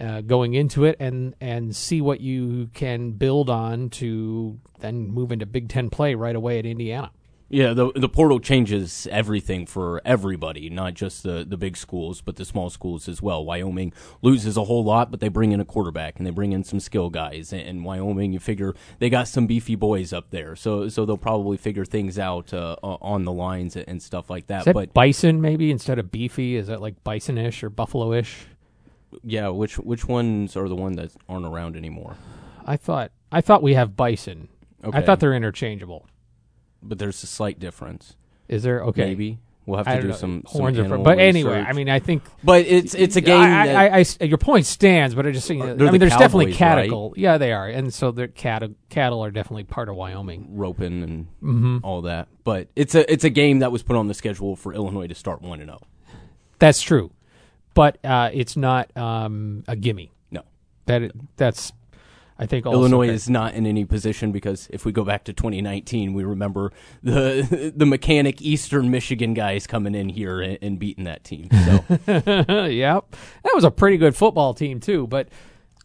Uh, 0.00 0.22
going 0.22 0.54
into 0.54 0.84
it 0.84 0.96
and 0.98 1.34
and 1.38 1.76
see 1.76 2.00
what 2.00 2.18
you 2.18 2.70
can 2.72 3.12
build 3.12 3.50
on 3.50 3.90
to 3.90 4.58
then 4.80 5.06
move 5.06 5.30
into 5.30 5.44
Big 5.44 5.68
Ten 5.68 5.90
play 5.90 6.14
right 6.14 6.34
away 6.34 6.58
at 6.58 6.64
Indiana. 6.64 7.10
Yeah, 7.52 7.74
the 7.74 7.92
the 7.94 8.08
portal 8.08 8.40
changes 8.40 9.06
everything 9.10 9.66
for 9.66 10.00
everybody, 10.06 10.70
not 10.70 10.94
just 10.94 11.22
the, 11.22 11.44
the 11.46 11.58
big 11.58 11.76
schools, 11.76 12.22
but 12.22 12.36
the 12.36 12.46
small 12.46 12.70
schools 12.70 13.08
as 13.08 13.20
well. 13.20 13.44
Wyoming 13.44 13.92
loses 14.22 14.56
a 14.56 14.64
whole 14.64 14.82
lot, 14.82 15.10
but 15.10 15.20
they 15.20 15.28
bring 15.28 15.52
in 15.52 15.60
a 15.60 15.64
quarterback 15.66 16.16
and 16.16 16.26
they 16.26 16.30
bring 16.30 16.52
in 16.52 16.64
some 16.64 16.80
skill 16.80 17.10
guys. 17.10 17.52
And 17.52 17.84
Wyoming, 17.84 18.32
you 18.32 18.40
figure 18.40 18.74
they 19.00 19.10
got 19.10 19.28
some 19.28 19.46
beefy 19.46 19.74
boys 19.74 20.14
up 20.14 20.30
there, 20.30 20.56
so 20.56 20.88
so 20.88 21.04
they'll 21.04 21.18
probably 21.18 21.58
figure 21.58 21.84
things 21.84 22.18
out 22.18 22.54
uh, 22.54 22.76
on 22.82 23.24
the 23.24 23.32
lines 23.32 23.76
and 23.76 24.02
stuff 24.02 24.30
like 24.30 24.46
that. 24.46 24.64
that 24.64 24.72
but 24.72 24.94
bison 24.94 25.42
maybe 25.42 25.70
instead 25.70 25.98
of 25.98 26.10
beefy, 26.10 26.56
is 26.56 26.68
that 26.68 26.80
like 26.80 27.04
bisonish 27.04 27.62
or 27.62 27.68
buffalo-ish? 27.68 28.46
Yeah, 29.22 29.48
which 29.48 29.76
which 29.76 30.08
ones 30.08 30.56
are 30.56 30.70
the 30.70 30.74
ones 30.74 30.96
that 30.96 31.12
aren't 31.28 31.44
around 31.44 31.76
anymore? 31.76 32.16
I 32.64 32.78
thought 32.78 33.12
I 33.30 33.42
thought 33.42 33.62
we 33.62 33.74
have 33.74 33.94
bison. 33.94 34.48
Okay. 34.82 34.96
I 34.96 35.02
thought 35.02 35.20
they're 35.20 35.34
interchangeable 35.34 36.06
but 36.82 36.98
there's 36.98 37.22
a 37.22 37.26
slight 37.26 37.58
difference. 37.58 38.16
Is 38.48 38.62
there? 38.62 38.82
Okay, 38.84 39.06
maybe 39.06 39.38
we'll 39.66 39.82
have 39.82 39.86
to 39.86 40.02
do 40.02 40.08
know. 40.08 40.14
some 40.14 40.42
horns 40.46 40.76
some 40.76 40.92
are. 40.92 40.98
But 40.98 41.18
anyway, 41.18 41.64
I 41.66 41.72
mean, 41.72 41.88
I 41.88 41.98
think. 41.98 42.22
But 42.42 42.66
it's 42.66 42.94
it's 42.94 43.16
a 43.16 43.20
game. 43.20 43.40
I, 43.40 43.98
I, 44.00 44.04
I, 44.20 44.24
your 44.24 44.38
point 44.38 44.66
stands, 44.66 45.14
but 45.14 45.26
I 45.26 45.30
just 45.30 45.46
think. 45.46 45.62
I 45.62 45.66
mean, 45.66 45.76
the 45.76 45.98
there's 45.98 46.12
Cowboys, 46.12 46.18
definitely 46.18 46.52
cattle. 46.54 47.10
Right? 47.10 47.18
Yeah, 47.18 47.38
they 47.38 47.52
are, 47.52 47.68
and 47.68 47.92
so 47.92 48.10
the 48.10 48.28
cattle 48.28 48.74
cattle 48.88 49.24
are 49.24 49.30
definitely 49.30 49.64
part 49.64 49.88
of 49.88 49.96
Wyoming. 49.96 50.48
Roping 50.50 51.02
and 51.02 51.26
mm-hmm. 51.42 51.78
all 51.82 52.02
that, 52.02 52.28
but 52.44 52.68
it's 52.76 52.94
a 52.94 53.10
it's 53.10 53.24
a 53.24 53.30
game 53.30 53.60
that 53.60 53.72
was 53.72 53.82
put 53.82 53.96
on 53.96 54.08
the 54.08 54.14
schedule 54.14 54.56
for 54.56 54.74
Illinois 54.74 55.06
to 55.06 55.14
start 55.14 55.42
one 55.42 55.60
and 55.60 55.68
zero. 55.68 55.80
Oh. 55.82 55.86
That's 56.58 56.80
true, 56.80 57.10
but 57.74 57.98
uh, 58.04 58.30
it's 58.32 58.56
not 58.56 58.94
um, 58.96 59.64
a 59.66 59.76
gimme. 59.76 60.12
No, 60.30 60.42
that 60.86 61.12
that's 61.36 61.72
I 62.42 62.46
think 62.46 62.66
Illinois 62.66 63.08
is 63.08 63.30
not 63.30 63.54
in 63.54 63.66
any 63.66 63.84
position 63.84 64.32
because 64.32 64.66
if 64.70 64.84
we 64.84 64.90
go 64.90 65.04
back 65.04 65.22
to 65.24 65.32
2019, 65.32 66.12
we 66.12 66.24
remember 66.24 66.72
the 67.00 67.72
the 67.76 67.86
mechanic 67.86 68.42
Eastern 68.42 68.90
Michigan 68.90 69.32
guys 69.32 69.68
coming 69.68 69.94
in 69.94 70.08
here 70.08 70.40
and, 70.40 70.58
and 70.60 70.78
beating 70.78 71.04
that 71.04 71.22
team. 71.22 71.48
So. 71.52 71.84
yep, 72.66 73.14
that 73.44 73.54
was 73.54 73.62
a 73.62 73.70
pretty 73.70 73.96
good 73.96 74.16
football 74.16 74.54
team 74.54 74.80
too, 74.80 75.06
but 75.06 75.28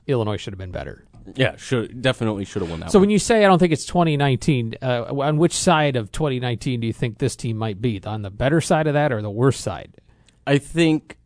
Illinois 0.07 0.38
should 0.38 0.54
have 0.54 0.57
been 0.57 0.71
better. 0.71 1.06
Yeah, 1.36 1.57
should 1.57 2.01
definitely 2.01 2.45
should 2.45 2.63
have 2.63 2.71
won 2.71 2.80
that. 2.80 2.92
So 2.92 2.98
one. 2.98 3.03
when 3.03 3.10
you 3.12 3.19
say 3.19 3.45
I 3.45 3.48
don't 3.48 3.60
think 3.60 3.71
it's 3.71 3.86
2019, 3.86 4.77
uh, 4.81 5.03
on 5.13 5.38
which 5.38 5.53
side 5.53 5.95
of 5.95 6.12
2019 6.12 6.80
do 6.80 6.88
you 6.88 6.94
think 6.94 7.19
this 7.19 7.36
team 7.36 7.57
might 7.57 7.80
be? 7.80 8.01
On 8.03 8.24
the 8.24 8.31
better 8.31 8.62
side 8.62 8.88
of 8.88 8.95
that 8.95 9.12
or 9.12 9.21
the 9.21 9.30
worse 9.30 9.60
side? 9.60 9.94
I 10.48 10.57
think 10.57 11.18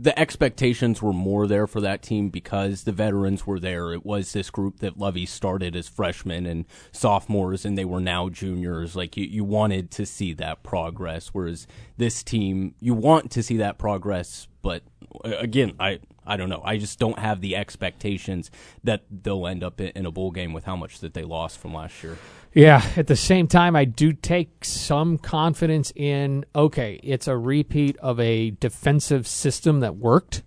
the 0.00 0.18
expectations 0.18 1.02
were 1.02 1.12
more 1.12 1.46
there 1.46 1.66
for 1.66 1.80
that 1.80 2.02
team 2.02 2.28
because 2.28 2.84
the 2.84 2.92
veterans 2.92 3.46
were 3.46 3.60
there. 3.60 3.92
It 3.92 4.04
was 4.04 4.32
this 4.32 4.50
group 4.50 4.78
that 4.80 4.98
Lovie 4.98 5.26
started 5.26 5.76
as 5.76 5.88
freshmen 5.88 6.46
and 6.46 6.64
sophomores, 6.92 7.64
and 7.64 7.76
they 7.76 7.84
were 7.84 8.00
now 8.00 8.28
juniors. 8.28 8.96
Like 8.96 9.16
you, 9.16 9.24
you 9.24 9.44
wanted 9.44 9.90
to 9.92 10.06
see 10.06 10.32
that 10.34 10.62
progress, 10.62 11.28
whereas 11.28 11.66
this 11.96 12.22
team, 12.22 12.74
you 12.80 12.94
want 12.94 13.30
to 13.32 13.42
see 13.42 13.56
that 13.58 13.78
progress, 13.78 14.48
but 14.62 14.82
uh, 15.24 15.36
again, 15.38 15.74
I 15.78 16.00
I 16.24 16.36
don't 16.36 16.48
know. 16.48 16.62
I 16.64 16.78
just 16.78 16.98
don't 16.98 17.18
have 17.18 17.40
the 17.40 17.56
expectations 17.56 18.50
that 18.84 19.02
they'll 19.10 19.46
end 19.46 19.64
up 19.64 19.80
in 19.80 20.06
a 20.06 20.10
bowl 20.12 20.30
game 20.30 20.52
with 20.52 20.64
how 20.64 20.76
much 20.76 21.00
that 21.00 21.14
they 21.14 21.24
lost 21.24 21.58
from 21.58 21.74
last 21.74 22.02
year. 22.02 22.16
Yeah, 22.54 22.84
at 22.96 23.06
the 23.06 23.16
same 23.16 23.48
time, 23.48 23.74
I 23.74 23.86
do 23.86 24.12
take 24.12 24.64
some 24.64 25.16
confidence 25.16 25.90
in 25.96 26.44
okay, 26.54 27.00
it's 27.02 27.26
a 27.26 27.36
repeat 27.36 27.96
of 27.98 28.20
a 28.20 28.50
defensive 28.50 29.26
system 29.26 29.80
that 29.80 29.96
worked. 29.96 30.42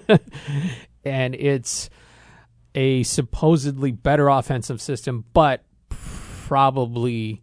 and 1.04 1.34
it's 1.34 1.90
a 2.74 3.02
supposedly 3.02 3.92
better 3.92 4.28
offensive 4.28 4.80
system, 4.80 5.24
but 5.34 5.64
probably 5.88 7.42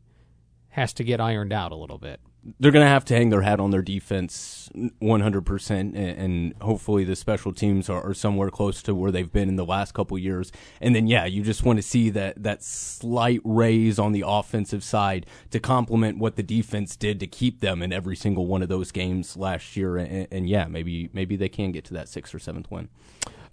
has 0.69 0.93
to 0.93 1.03
get 1.03 1.21
ironed 1.21 1.53
out 1.53 1.71
a 1.71 1.75
little 1.75 1.97
bit 1.97 2.19
they're 2.59 2.71
going 2.71 2.85
to 2.85 2.89
have 2.89 3.05
to 3.05 3.15
hang 3.15 3.29
their 3.29 3.41
hat 3.41 3.59
on 3.59 3.71
their 3.71 3.81
defense 3.81 4.69
100%, 4.75 5.95
and, 5.95 6.53
hopefully 6.61 7.03
the 7.03 7.15
special 7.15 7.53
teams 7.53 7.89
are, 7.89 8.13
somewhere 8.13 8.49
close 8.49 8.81
to 8.83 8.95
where 8.95 9.11
they've 9.11 9.31
been 9.31 9.49
in 9.49 9.55
the 9.55 9.65
last 9.65 9.93
couple 9.93 10.17
years. 10.17 10.51
And 10.81 10.95
then, 10.95 11.07
yeah, 11.07 11.25
you 11.25 11.43
just 11.43 11.63
want 11.63 11.77
to 11.77 11.83
see 11.83 12.09
that, 12.11 12.41
that 12.41 12.63
slight 12.63 13.41
raise 13.43 13.99
on 13.99 14.11
the 14.11 14.23
offensive 14.25 14.83
side 14.83 15.25
to 15.51 15.59
complement 15.59 16.17
what 16.17 16.35
the 16.35 16.43
defense 16.43 16.95
did 16.95 17.19
to 17.19 17.27
keep 17.27 17.59
them 17.59 17.81
in 17.81 17.91
every 17.93 18.15
single 18.15 18.47
one 18.47 18.61
of 18.61 18.69
those 18.69 18.91
games 18.91 19.37
last 19.37 19.75
year. 19.75 19.97
And, 19.97 20.27
and 20.31 20.49
yeah, 20.49 20.65
maybe 20.67 21.09
maybe 21.13 21.35
they 21.35 21.49
can 21.49 21.71
get 21.71 21.85
to 21.85 21.93
that 21.93 22.09
sixth 22.09 22.33
or 22.33 22.39
seventh 22.39 22.69
win. 22.71 22.89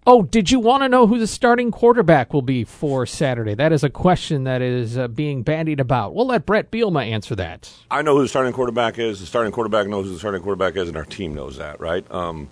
Oh, 0.07 0.23
did 0.23 0.51
you 0.51 0.61
want 0.61 0.83
to 0.83 0.89
know 0.91 1.07
who 1.07 1.19
the 1.19 1.27
starting 1.27 1.71
quarterback 1.71 2.35
will 2.35 2.43
be 2.43 2.63
for 2.65 3.07
Saturday? 3.07 3.55
That 3.55 3.73
is 3.73 3.83
a 3.83 3.89
question 3.89 4.45
that 4.45 4.61
is 4.61 4.99
uh, 4.99 5.09
being 5.09 5.43
bandied 5.43 5.81
about. 5.81 6.15
We'll 6.15 6.27
let 6.27 6.45
Brett 6.45 6.71
Bielema 6.71 7.09
answer 7.09 7.35
that. 7.37 7.73
I 7.91 8.03
know 8.03 8.15
who 8.15 8.21
the 8.21 8.29
starting 8.29 8.53
quarterback 8.53 8.99
is. 8.99 9.21
The 9.21 9.27
starting 9.27 9.51
quarterback 9.51 9.87
knows 9.87 10.05
who 10.05 10.13
the 10.13 10.19
starting 10.19 10.43
quarterback 10.43 10.77
is, 10.77 10.89
and 10.89 10.97
our 10.99 11.07
team 11.07 11.35
knows 11.35 11.57
that, 11.57 11.81
right? 11.81 12.05
Um, 12.13 12.51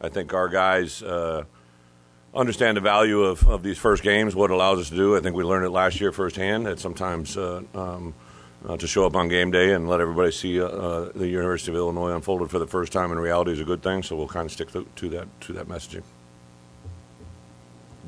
I 0.00 0.08
think 0.08 0.32
our 0.32 0.48
guys 0.48 1.02
uh, 1.02 1.44
understand 2.34 2.78
the 2.78 2.80
value 2.80 3.24
of, 3.24 3.46
of 3.46 3.62
these 3.62 3.76
first 3.76 4.02
games, 4.02 4.34
what 4.34 4.50
it 4.50 4.54
allows 4.54 4.78
us 4.78 4.88
to 4.88 4.96
do. 4.96 5.18
I 5.18 5.20
think 5.20 5.36
we 5.36 5.44
learned 5.44 5.66
it 5.66 5.70
last 5.70 6.00
year 6.00 6.12
firsthand 6.12 6.64
that 6.64 6.78
sometimes 6.78 7.36
uh, 7.36 7.60
um, 7.74 8.14
uh, 8.66 8.78
to 8.78 8.86
show 8.86 9.04
up 9.04 9.14
on 9.16 9.28
game 9.28 9.50
day 9.50 9.74
and 9.74 9.86
let 9.86 10.00
everybody 10.00 10.32
see 10.32 10.62
uh, 10.62 10.64
uh, 10.64 11.12
the 11.14 11.28
University 11.28 11.72
of 11.72 11.76
Illinois 11.76 12.14
unfolded 12.14 12.50
for 12.50 12.58
the 12.58 12.66
first 12.66 12.90
time 12.90 13.12
in 13.12 13.18
reality 13.18 13.52
is 13.52 13.60
a 13.60 13.64
good 13.64 13.82
thing. 13.82 14.02
So 14.02 14.16
we'll 14.16 14.28
kind 14.28 14.46
of 14.46 14.52
stick 14.52 14.70
to, 14.72 14.86
to 14.96 15.08
that 15.10 15.40
to 15.42 15.52
that 15.52 15.68
messaging. 15.68 16.02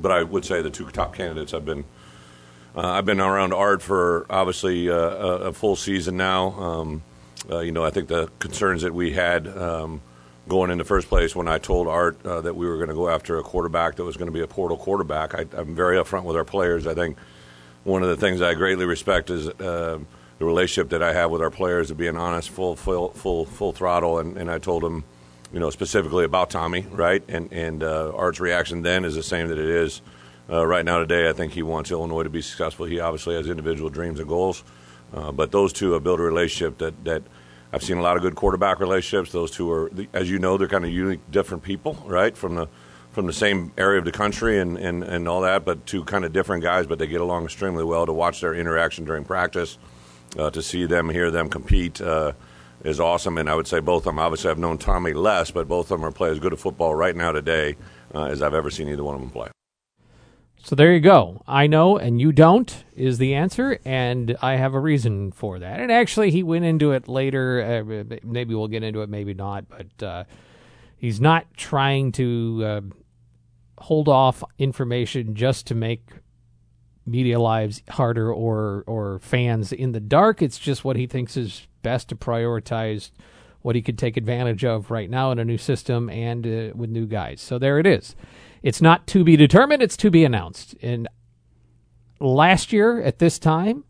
But 0.01 0.11
I 0.11 0.23
would 0.23 0.45
say 0.45 0.61
the 0.61 0.69
two 0.69 0.89
top 0.89 1.15
candidates 1.15 1.51
have 1.51 1.65
been. 1.65 1.85
Uh, 2.75 2.81
I've 2.81 3.05
been 3.05 3.19
around 3.19 3.51
Art 3.51 3.81
for 3.81 4.25
obviously 4.29 4.89
uh, 4.89 4.95
a, 4.95 5.35
a, 5.47 5.53
full 5.53 5.75
season 5.75 6.17
now. 6.17 6.51
Um, 6.51 7.03
uh, 7.49 7.59
you 7.59 7.71
know, 7.71 7.83
I 7.83 7.89
think 7.89 8.09
the 8.09 8.29
concerns 8.37 8.83
that 8.83 8.93
we 8.93 9.11
had 9.11 9.47
um, 9.47 10.01
going 10.47 10.69
in 10.69 10.77
the 10.77 10.83
first 10.83 11.09
place 11.09 11.35
when 11.35 11.47
I 11.47 11.57
told 11.57 11.87
Art 11.87 12.23
uh, 12.25 12.41
that 12.41 12.55
we 12.55 12.67
were 12.67 12.75
going 12.75 12.89
to 12.89 12.95
go 12.95 13.09
after 13.09 13.37
a 13.37 13.43
quarterback 13.43 13.95
that 13.95 14.03
was 14.03 14.17
going 14.17 14.27
to 14.27 14.31
be 14.31 14.41
a 14.41 14.47
portal 14.47 14.77
quarterback, 14.77 15.33
I, 15.33 15.45
am 15.59 15.75
very 15.75 15.97
upfront 15.97 16.23
with 16.23 16.35
our 16.35 16.45
players. 16.45 16.85
I 16.85 16.93
think 16.93 17.17
one 17.83 18.03
of 18.03 18.09
the 18.09 18.17
things 18.17 18.41
I 18.41 18.53
greatly 18.53 18.85
respect 18.85 19.29
is 19.29 19.47
uh, 19.47 19.99
the 20.37 20.45
relationship 20.45 20.89
that 20.89 21.01
I 21.01 21.13
have 21.13 21.31
with 21.31 21.41
our 21.41 21.51
players 21.51 21.91
of 21.91 21.97
being 21.97 22.17
honest, 22.17 22.49
full, 22.49 22.75
full, 22.75 23.09
full, 23.09 23.45
full 23.45 23.71
throttle. 23.71 24.19
And, 24.19 24.37
and 24.37 24.49
I 24.49 24.59
told 24.59 24.83
them, 24.83 25.03
you 25.51 25.59
know, 25.59 25.69
specifically 25.69 26.25
about 26.25 26.49
Tommy, 26.49 26.85
right? 26.91 27.23
And 27.27 27.51
and 27.51 27.83
uh, 27.83 28.11
Art's 28.15 28.39
reaction 28.39 28.81
then 28.81 29.05
is 29.05 29.15
the 29.15 29.23
same 29.23 29.47
that 29.47 29.57
it 29.57 29.69
is 29.69 30.01
uh, 30.49 30.65
right 30.65 30.85
now 30.85 30.99
today. 30.99 31.29
I 31.29 31.33
think 31.33 31.53
he 31.53 31.63
wants 31.63 31.91
Illinois 31.91 32.23
to 32.23 32.29
be 32.29 32.41
successful. 32.41 32.85
He 32.85 32.99
obviously 32.99 33.35
has 33.35 33.47
individual 33.47 33.89
dreams 33.89 34.19
and 34.19 34.27
goals, 34.27 34.63
uh, 35.13 35.31
but 35.31 35.51
those 35.51 35.73
two 35.73 35.93
have 35.93 36.03
built 36.03 36.19
a 36.19 36.23
relationship 36.23 36.77
that 36.79 37.03
that 37.05 37.23
I've 37.71 37.83
seen 37.83 37.97
a 37.97 38.01
lot 38.01 38.15
of 38.15 38.23
good 38.23 38.35
quarterback 38.35 38.79
relationships. 38.79 39.31
Those 39.31 39.51
two 39.51 39.71
are, 39.71 39.91
as 40.13 40.29
you 40.29 40.39
know, 40.39 40.57
they're 40.57 40.67
kind 40.67 40.85
of 40.85 40.91
unique, 40.91 41.19
different 41.29 41.63
people, 41.63 41.93
right? 42.05 42.35
From 42.35 42.55
the 42.55 42.67
from 43.11 43.25
the 43.25 43.33
same 43.33 43.71
area 43.77 43.99
of 43.99 44.05
the 44.05 44.11
country 44.11 44.59
and, 44.59 44.77
and, 44.77 45.03
and 45.03 45.27
all 45.27 45.41
that, 45.41 45.65
but 45.65 45.85
two 45.87 46.03
kind 46.03 46.23
of 46.23 46.31
different 46.31 46.63
guys, 46.63 46.85
but 46.85 46.99
they 46.99 47.07
get 47.07 47.21
along 47.21 47.43
extremely 47.43 47.83
well. 47.83 48.05
To 48.05 48.13
watch 48.13 48.41
their 48.41 48.53
interaction 48.53 49.03
during 49.03 49.23
practice, 49.23 49.79
uh, 50.37 50.51
to 50.51 50.61
see 50.61 50.85
them, 50.85 51.09
hear 51.09 51.31
them 51.31 51.49
compete 51.49 51.99
uh, 52.01 52.33
is 52.83 52.99
awesome. 52.99 53.37
And 53.37 53.49
I 53.49 53.55
would 53.55 53.67
say 53.67 53.79
both 53.79 54.03
of 54.03 54.05
them. 54.05 54.19
Obviously, 54.19 54.49
I've 54.49 54.59
known 54.59 54.77
Tommy 54.77 55.13
less, 55.13 55.51
but 55.51 55.67
both 55.67 55.91
of 55.91 55.99
them 55.99 56.05
are 56.05 56.11
play 56.11 56.29
as 56.29 56.39
good 56.39 56.53
at 56.53 56.59
football 56.59 56.95
right 56.95 57.15
now 57.15 57.31
today 57.31 57.75
uh, 58.13 58.25
as 58.25 58.41
I've 58.41 58.53
ever 58.53 58.69
seen 58.69 58.89
either 58.89 59.03
one 59.03 59.15
of 59.15 59.21
them 59.21 59.29
play. 59.29 59.49
So 60.61 60.75
there 60.75 60.93
you 60.93 60.99
go. 60.99 61.41
I 61.47 61.67
know 61.67 61.97
and 61.97 62.19
you 62.19 62.31
don't 62.31 62.83
is 62.95 63.17
the 63.17 63.33
answer, 63.33 63.79
and 63.85 64.35
I 64.41 64.57
have 64.57 64.73
a 64.73 64.79
reason 64.79 65.31
for 65.31 65.57
that. 65.59 65.79
And 65.79 65.91
actually, 65.91 66.31
he 66.31 66.43
went 66.43 66.65
into 66.65 66.91
it 66.91 67.07
later. 67.07 67.85
Uh, 67.87 68.17
maybe 68.23 68.55
we'll 68.55 68.67
get 68.67 68.83
into 68.83 69.01
it, 69.01 69.09
maybe 69.09 69.33
not. 69.33 69.65
But 69.69 70.05
uh, 70.05 70.23
he's 70.97 71.21
not 71.21 71.45
trying 71.55 72.11
to 72.13 72.61
uh, 72.65 72.81
hold 73.79 74.09
off 74.09 74.43
information 74.57 75.33
just 75.33 75.65
to 75.67 75.75
make 75.75 76.09
media 77.05 77.39
lives 77.39 77.81
harder 77.89 78.31
or 78.31 78.83
or 78.85 79.19
fans 79.19 79.71
in 79.71 79.93
the 79.93 79.99
dark. 80.01 80.41
It's 80.41 80.59
just 80.59 80.83
what 80.83 80.97
he 80.97 81.07
thinks 81.07 81.37
is 81.37 81.67
best 81.81 82.09
to 82.09 82.15
prioritize 82.15 83.11
what 83.61 83.75
he 83.75 83.81
could 83.81 83.97
take 83.97 84.17
advantage 84.17 84.63
of 84.63 84.89
right 84.89 85.09
now 85.09 85.31
in 85.31 85.39
a 85.39 85.45
new 85.45 85.57
system 85.57 86.09
and 86.09 86.45
uh, 86.45 86.75
with 86.75 86.89
new 86.89 87.05
guys. 87.05 87.41
So 87.41 87.59
there 87.59 87.79
it 87.79 87.85
is. 87.85 88.15
It's 88.63 88.81
not 88.81 89.07
to 89.07 89.23
be 89.23 89.35
determined, 89.35 89.81
it's 89.81 89.97
to 89.97 90.09
be 90.09 90.23
announced. 90.23 90.75
And 90.81 91.07
last 92.19 92.71
year 92.71 93.01
at 93.01 93.19
this 93.19 93.39
time, 93.39 93.83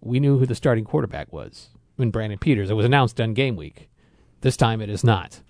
we 0.00 0.20
knew 0.20 0.38
who 0.38 0.46
the 0.46 0.54
starting 0.54 0.84
quarterback 0.84 1.32
was 1.32 1.68
when 1.96 2.10
Brandon 2.10 2.38
Peters. 2.38 2.70
It 2.70 2.74
was 2.74 2.86
announced 2.86 3.20
on 3.20 3.34
game 3.34 3.56
week. 3.56 3.88
This 4.40 4.56
time 4.56 4.80
it 4.80 4.88
is 4.88 5.04
not. 5.04 5.40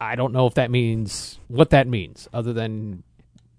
I 0.00 0.16
don't 0.16 0.32
know 0.32 0.48
if 0.48 0.54
that 0.54 0.70
means 0.70 1.38
what 1.46 1.70
that 1.70 1.86
means, 1.86 2.28
other 2.32 2.52
than 2.52 3.04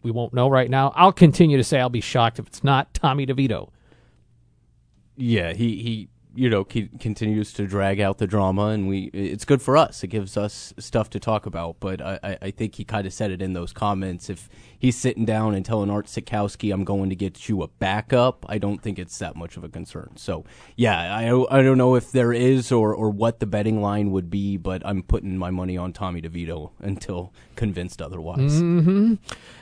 we 0.02 0.12
won't 0.12 0.34
know 0.34 0.50
right 0.50 0.70
now. 0.70 0.92
I'll 0.96 1.14
continue 1.14 1.56
to 1.56 1.64
say 1.64 1.80
I'll 1.80 1.90
be 1.90 2.02
shocked 2.02 2.40
if 2.40 2.48
it's 2.48 2.64
not 2.64 2.94
Tommy 2.94 3.26
DeVito. 3.26 3.70
Yeah, 5.16 5.54
he, 5.54 5.82
he 5.82 6.10
you 6.36 6.50
know 6.50 6.66
he 6.70 6.88
continues 7.00 7.54
to 7.54 7.68
drag 7.68 8.00
out 8.00 8.18
the 8.18 8.28
drama, 8.28 8.68
and 8.68 8.88
we 8.88 9.06
it's 9.14 9.46
good 9.46 9.62
for 9.62 9.78
us. 9.78 10.04
It 10.04 10.08
gives 10.08 10.36
us 10.36 10.74
stuff 10.80 11.10
to 11.12 11.20
talk 11.20 11.46
about. 11.46 11.78
But 11.80 12.02
I, 12.02 12.38
I 12.42 12.52
think 12.52 12.76
he 12.76 12.84
kind 12.84 13.06
of 13.06 13.14
said 13.14 13.32
it 13.32 13.42
in 13.42 13.54
those 13.54 13.72
comments. 13.72 14.30
If 14.30 14.50
he's 14.78 14.98
sitting 14.98 15.26
down 15.26 15.54
and 15.54 15.66
telling 15.66 15.90
Art 15.90 16.08
Sitkowski, 16.08 16.74
"I'm 16.74 16.84
going 16.84 17.10
to 17.10 17.16
get 17.16 17.48
you 17.48 17.62
a 17.62 17.68
backup," 17.68 18.46
I 18.50 18.58
don't 18.58 18.82
think 18.82 18.98
it's 18.98 19.18
that 19.20 19.36
much 19.36 19.58
of 19.58 19.64
a 19.64 19.70
concern. 19.70 20.14
So 20.16 20.44
yeah, 20.76 21.16
I 21.16 21.26
I 21.26 21.62
don't 21.62 21.78
know 21.78 21.96
if 21.96 22.12
there 22.12 22.34
is 22.34 22.72
or 22.72 22.96
or 22.96 23.10
what 23.10 23.40
the 23.40 23.46
betting 23.46 23.82
line 23.82 24.12
would 24.12 24.30
be, 24.30 24.58
but 24.58 24.82
I'm 24.86 25.04
putting 25.04 25.38
my 25.38 25.52
money 25.52 25.78
on 25.78 25.94
Tommy 25.94 26.22
DeVito 26.22 26.72
until 26.80 27.34
convinced 27.56 28.02
otherwise. 28.02 28.62
Mm-hmm. 28.62 29.16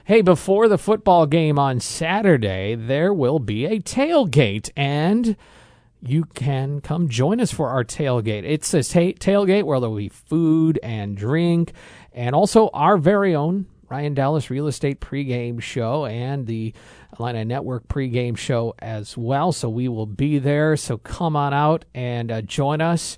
Hey, 0.05 0.21
before 0.21 0.67
the 0.67 0.77
football 0.77 1.25
game 1.25 1.59
on 1.59 1.79
Saturday, 1.79 2.75
there 2.75 3.13
will 3.13 3.39
be 3.39 3.65
a 3.65 3.79
tailgate 3.79 4.69
and 4.75 5.35
you 6.01 6.25
can 6.25 6.81
come 6.81 7.09
join 7.09 7.39
us 7.39 7.51
for 7.51 7.69
our 7.69 7.83
tailgate. 7.83 8.43
It's 8.43 8.73
a 8.73 8.79
tailgate 8.79 9.63
where 9.63 9.79
there 9.79 9.89
will 9.89 9.97
be 9.97 10.09
food 10.09 10.79
and 10.81 11.15
drink, 11.15 11.73
and 12.11 12.35
also 12.35 12.69
our 12.73 12.97
very 12.97 13.35
own 13.35 13.67
Ryan 13.89 14.13
Dallas 14.13 14.49
Real 14.49 14.67
Estate 14.67 15.01
pregame 15.01 15.61
show 15.61 16.05
and 16.05 16.47
the 16.47 16.73
Illini 17.19 17.43
Network 17.43 17.87
pregame 17.89 18.37
show 18.37 18.73
as 18.79 19.17
well. 19.17 19.51
So 19.51 19.69
we 19.69 19.89
will 19.89 20.05
be 20.05 20.39
there. 20.39 20.77
So 20.77 20.97
come 20.97 21.35
on 21.35 21.53
out 21.53 21.83
and 21.93 22.31
uh, 22.31 22.41
join 22.41 22.79
us. 22.79 23.17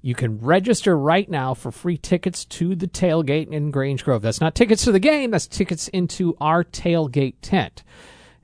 You 0.00 0.14
can 0.14 0.38
register 0.38 0.96
right 0.96 1.28
now 1.28 1.54
for 1.54 1.70
free 1.70 1.96
tickets 1.96 2.44
to 2.46 2.74
the 2.74 2.86
tailgate 2.86 3.52
in 3.52 3.70
Grange 3.70 4.04
Grove. 4.04 4.22
That's 4.22 4.40
not 4.40 4.54
tickets 4.54 4.84
to 4.84 4.92
the 4.92 5.00
game, 5.00 5.32
that's 5.32 5.46
tickets 5.46 5.88
into 5.88 6.36
our 6.40 6.64
tailgate 6.64 7.36
tent. 7.42 7.82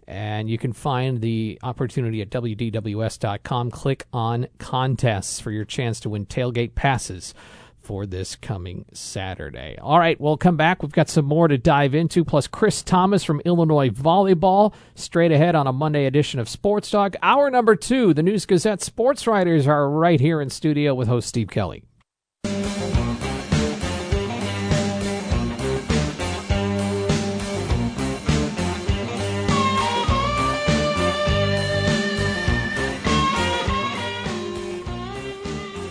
And 0.08 0.48
you 0.48 0.56
can 0.56 0.72
find 0.72 1.20
the 1.20 1.58
opportunity 1.62 2.22
at 2.22 2.30
WDWS.com. 2.30 3.70
Click 3.70 4.06
on 4.10 4.48
contests 4.56 5.38
for 5.38 5.50
your 5.50 5.66
chance 5.66 6.00
to 6.00 6.08
win 6.08 6.24
tailgate 6.24 6.74
passes 6.74 7.34
for 7.82 8.06
this 8.06 8.34
coming 8.34 8.86
Saturday. 8.94 9.76
All 9.80 9.98
right, 9.98 10.18
we'll 10.18 10.38
come 10.38 10.56
back. 10.56 10.82
We've 10.82 10.92
got 10.92 11.10
some 11.10 11.26
more 11.26 11.46
to 11.46 11.58
dive 11.58 11.94
into, 11.94 12.24
plus 12.24 12.46
Chris 12.46 12.82
Tamas 12.82 13.22
from 13.22 13.42
Illinois 13.44 13.90
Volleyball 13.90 14.72
straight 14.94 15.30
ahead 15.30 15.54
on 15.54 15.66
a 15.66 15.72
Monday 15.74 16.06
edition 16.06 16.40
of 16.40 16.48
Sports 16.48 16.90
Talk. 16.90 17.14
Hour 17.22 17.50
number 17.50 17.76
two, 17.76 18.14
the 18.14 18.22
News 18.22 18.46
Gazette 18.46 18.82
sports 18.82 19.26
writers 19.26 19.66
are 19.66 19.90
right 19.90 20.20
here 20.20 20.40
in 20.40 20.48
studio 20.48 20.94
with 20.94 21.08
host 21.08 21.28
Steve 21.28 21.48
Kelly. 21.48 21.82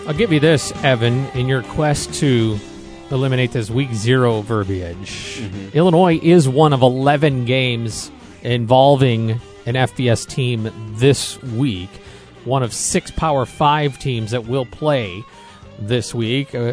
I'll 0.07 0.13
give 0.13 0.31
you 0.31 0.39
this, 0.39 0.71
Evan, 0.85 1.25
in 1.31 1.49
your 1.49 1.63
quest 1.63 2.13
to 2.21 2.57
eliminate 3.11 3.51
this 3.51 3.69
week 3.69 3.93
zero 3.93 4.39
verbiage. 4.39 5.41
Mm-hmm. 5.41 5.77
Illinois 5.77 6.17
is 6.23 6.47
one 6.47 6.71
of 6.71 6.81
11 6.81 7.43
games 7.43 8.09
involving 8.41 9.31
an 9.65 9.75
FBS 9.75 10.25
team 10.25 10.71
this 10.95 11.41
week, 11.43 11.89
one 12.45 12.63
of 12.63 12.71
six 12.73 13.11
Power 13.11 13.45
Five 13.45 13.99
teams 13.99 14.31
that 14.31 14.47
will 14.47 14.65
play 14.65 15.25
this 15.77 16.15
week. 16.15 16.55
Uh, 16.55 16.71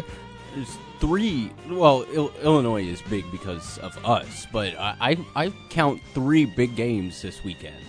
There's 0.55 0.77
three. 1.01 1.51
Well, 1.67 2.05
Il- 2.13 2.31
Illinois 2.41 2.85
is 2.85 3.01
big 3.01 3.29
because 3.33 3.79
of 3.79 3.97
us, 4.05 4.47
but 4.53 4.79
I, 4.79 4.95
I, 5.35 5.45
I 5.47 5.53
count 5.67 5.99
three 6.13 6.45
big 6.45 6.77
games 6.77 7.21
this 7.21 7.43
weekend. 7.43 7.83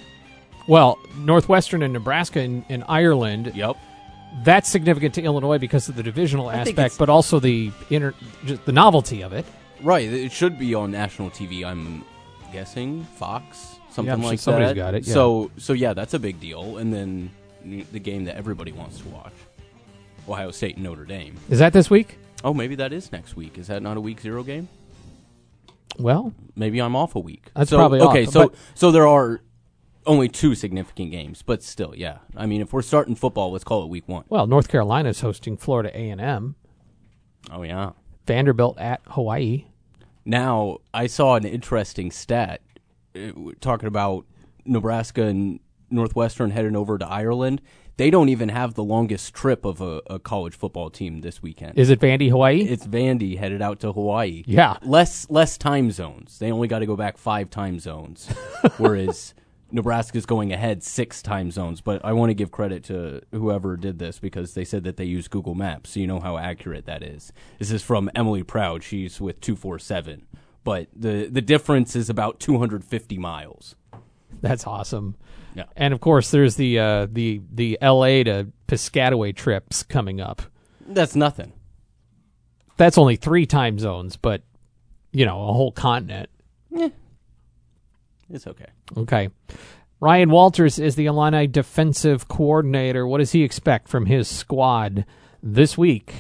Well, 0.67 0.99
Northwestern 1.19 1.85
and 1.85 1.93
Nebraska 1.93 2.41
and, 2.41 2.65
and 2.69 2.83
Ireland. 2.89 3.53
Yep 3.55 3.77
that's 4.45 4.69
significant 4.69 5.15
to 5.15 5.23
Illinois 5.23 5.59
because 5.59 5.89
of 5.89 5.97
the 5.97 6.03
divisional 6.03 6.51
aspect, 6.51 6.99
but 6.99 7.09
also 7.09 7.41
the 7.41 7.73
inter, 7.91 8.15
the 8.65 8.73
novelty 8.73 9.23
of 9.23 9.33
it. 9.33 9.45
Right, 9.83 10.11
it 10.11 10.33
should 10.33 10.59
be 10.59 10.75
on 10.75 10.91
national 10.91 11.31
TV. 11.31 11.65
I'm 11.65 12.05
guessing 12.53 13.05
Fox, 13.17 13.79
something 13.91 14.21
yeah, 14.21 14.29
like 14.29 14.39
somebody's 14.39 14.69
that. 14.71 14.75
got 14.75 14.95
it. 14.95 15.07
Yeah. 15.07 15.15
So, 15.15 15.51
so 15.57 15.73
yeah, 15.73 15.93
that's 15.93 16.15
a 16.15 16.19
big 16.19 16.41
deal. 16.41 16.79
And 16.79 16.93
then 16.93 17.31
the 17.93 17.99
game 17.99 18.25
that 18.25 18.37
everybody 18.37 18.73
wants 18.73 18.99
to 19.01 19.09
watch, 19.09 19.35
Ohio 20.29 20.51
State 20.51 20.77
and 20.77 20.85
Notre 20.85 21.05
Dame. 21.05 21.37
Is 21.51 21.59
that 21.59 21.73
this 21.73 21.91
week? 21.91 22.19
Oh, 22.45 22.55
maybe 22.55 22.75
that 22.77 22.93
is 22.93 23.13
next 23.13 23.37
week. 23.37 23.59
Is 23.59 23.67
that 23.67 23.83
not 23.83 23.97
a 23.97 24.01
week 24.01 24.21
zero 24.21 24.43
game? 24.43 24.69
Well, 25.99 26.33
maybe 26.55 26.81
I'm 26.81 26.95
off 26.95 27.15
a 27.15 27.21
week. 27.21 27.51
That's 27.55 27.71
so, 27.71 27.77
probably 27.77 28.01
okay. 28.01 28.27
Off, 28.27 28.33
so, 28.33 28.53
so 28.75 28.91
there 28.91 29.07
are 29.07 29.41
only 30.07 30.29
two 30.29 30.55
significant 30.55 31.11
games, 31.11 31.43
but 31.43 31.63
still, 31.63 31.95
yeah. 31.97 32.19
I 32.37 32.47
mean, 32.47 32.61
if 32.61 32.73
we're 32.73 32.83
starting 32.83 33.15
football, 33.15 33.53
let's 33.53 33.65
call 33.65 33.83
it 33.83 33.89
week 33.89 34.09
one. 34.09 34.25
Well, 34.29 34.47
North 34.47 34.69
Carolina 34.69 35.11
is 35.11 35.21
hosting 35.21 35.57
Florida 35.57 35.91
A 35.95 36.11
and 36.11 36.21
M. 36.21 36.57
Oh 37.51 37.63
yeah, 37.63 37.93
Vanderbilt 38.27 38.79
at 38.79 39.03
Hawaii. 39.09 39.67
Now 40.25 40.79
I 40.93 41.07
saw 41.07 41.37
an 41.37 41.45
interesting 41.45 42.11
stat 42.11 42.61
uh, 43.15 43.31
talking 43.61 43.87
about 43.87 44.27
Nebraska 44.65 45.23
and 45.23 45.61
Northwestern 45.91 46.51
heading 46.51 46.77
over 46.77 46.99
to 46.99 47.07
Ireland. 47.07 47.63
They 47.97 48.11
don't 48.11 48.29
even 48.29 48.51
have 48.51 48.75
the 48.75 48.85
longest 48.85 49.33
trip 49.33 49.65
of 49.65 49.81
a, 49.81 50.03
a, 50.07 50.19
college 50.19 50.55
football 50.55 50.91
team 50.91 51.23
this 51.23 51.43
weekend. 51.43 51.79
Is 51.79 51.89
it 51.89 51.99
Vandy, 51.99 52.29
Hawaii? 52.29 52.61
It's 52.61 52.87
Vandy 52.87 53.39
headed 53.39 53.63
out 53.63 53.81
to 53.81 53.93
Hawaii. 53.93 54.43
Yeah, 54.47 54.77
less 54.83 55.31
less 55.31 55.57
time 55.57 55.91
zones. 55.91 56.39
They 56.39 56.53
only 56.53 56.69
got 56.69 56.81
to 56.81 56.87
go 56.87 56.97
back 56.97 57.17
five 57.17 57.49
time 57.49 57.79
zones, 57.79 58.29
whereas 58.77 59.33
Nebraska's 59.73 60.27
going 60.27 60.53
ahead 60.53 60.83
six 60.83 61.21
time 61.23 61.51
zones, 61.51 61.81
but 61.81 62.05
I 62.05 62.13
want 62.13 62.31
to 62.31 62.35
give 62.35 62.51
credit 62.51 62.85
to 62.85 63.21
whoever 63.33 63.77
did 63.77 63.99
this 63.99 64.19
because 64.19 64.55
they 64.55 64.65
said 64.65 64.85
that 64.85 64.97
they 64.97 65.05
use 65.05 65.29
Google 65.29 65.55
Maps, 65.55 65.91
so 65.91 66.01
you 66.01 66.07
know 66.07 66.21
how 66.21 66.39
accurate 66.39 66.87
that 66.87 67.03
is. 67.03 67.33
This 67.59 67.71
is 67.73 67.83
from 67.83 68.11
Emily 68.15 68.43
Proud. 68.43 68.83
She's 68.85 69.21
with 69.21 69.41
247. 69.41 70.27
but 70.63 70.89
the 70.95 71.29
the 71.31 71.43
difference 71.43 71.95
is 71.97 72.09
about 72.11 72.39
250 72.41 73.19
miles. 73.19 73.75
That's 74.43 74.67
awesome. 74.67 75.17
Yeah. 75.55 75.65
And 75.77 75.95
of 75.95 76.01
course, 76.01 76.31
there's 76.31 76.57
the 76.57 76.79
uh, 76.79 77.07
the 77.11 77.41
the 77.53 77.79
L.A. 77.81 78.23
to 78.25 78.49
Piscataway 78.69 79.35
trips 79.35 79.83
coming 79.83 80.21
up. 80.21 80.43
That's 80.87 81.17
nothing. 81.17 81.53
That's 82.77 82.99
only 82.99 83.17
three 83.17 83.47
time 83.47 83.79
zones, 83.79 84.17
but 84.17 84.43
you 85.13 85.25
know, 85.25 85.49
a 85.49 85.53
whole 85.53 85.73
continent. 85.73 86.29
It's 88.31 88.47
okay. 88.47 88.67
Okay. 88.97 89.29
Ryan 90.01 90.31
Walters 90.31 90.79
is 90.79 90.97
the 90.97 91.07
Illini 91.07 91.47
defensive 91.47 92.29
coordinator. 92.29 93.07
What 93.07 93.19
does 93.19 93.33
he 93.33 93.43
expect 93.43 93.89
from 93.89 94.07
his 94.07 94.29
squad 94.29 95.07
this 95.43 95.79
week? 95.79 96.13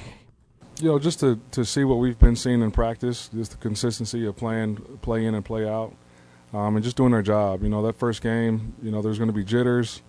you 0.80 0.88
know, 0.88 0.98
just 0.98 1.20
to, 1.20 1.40
to 1.52 1.64
see 1.64 1.84
what 1.84 1.96
we've 1.96 2.18
been 2.18 2.36
seeing 2.36 2.62
in 2.62 2.70
practice, 2.70 3.30
just 3.34 3.52
the 3.52 3.56
consistency 3.56 4.26
of 4.26 4.36
playing, 4.36 4.76
play 5.02 5.24
in 5.24 5.34
and 5.34 5.44
play 5.44 5.66
out, 5.66 5.94
um, 6.52 6.76
and 6.76 6.84
just 6.84 6.96
doing 6.96 7.12
their 7.12 7.22
job. 7.22 7.62
You 7.62 7.68
know, 7.68 7.82
that 7.82 7.96
first 7.96 8.22
game, 8.22 8.74
you 8.82 8.90
know, 8.90 9.00
there's 9.00 9.18
going 9.18 9.30
to 9.30 9.34
be 9.34 9.44
jitters. 9.44 10.02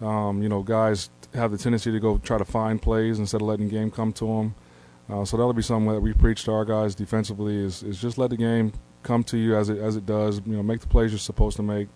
Um, 0.00 0.42
you 0.42 0.48
know, 0.48 0.62
guys 0.62 1.10
have 1.34 1.50
the 1.50 1.58
tendency 1.58 1.90
to 1.92 2.00
go 2.00 2.18
try 2.18 2.36
to 2.36 2.44
find 2.44 2.82
plays 2.82 3.18
instead 3.18 3.40
of 3.40 3.46
letting 3.46 3.68
the 3.68 3.72
game 3.72 3.90
come 3.90 4.12
to 4.14 4.26
them. 4.26 4.54
Uh, 5.08 5.24
so 5.24 5.36
that'll 5.36 5.52
be 5.52 5.62
something 5.62 5.92
that 5.92 6.00
we 6.00 6.12
preach 6.12 6.44
to 6.44 6.52
our 6.52 6.64
guys 6.64 6.94
defensively 6.94 7.56
is, 7.56 7.82
is 7.82 8.00
just 8.00 8.18
let 8.18 8.30
the 8.30 8.36
game 8.36 8.72
come 9.02 9.24
to 9.24 9.36
you 9.36 9.56
as 9.56 9.68
it 9.68 9.78
as 9.78 9.96
it 9.96 10.06
does. 10.06 10.40
You 10.46 10.56
know, 10.56 10.62
make 10.62 10.80
the 10.80 10.86
plays 10.86 11.10
you're 11.10 11.18
supposed 11.18 11.56
to 11.56 11.62
make, 11.62 11.88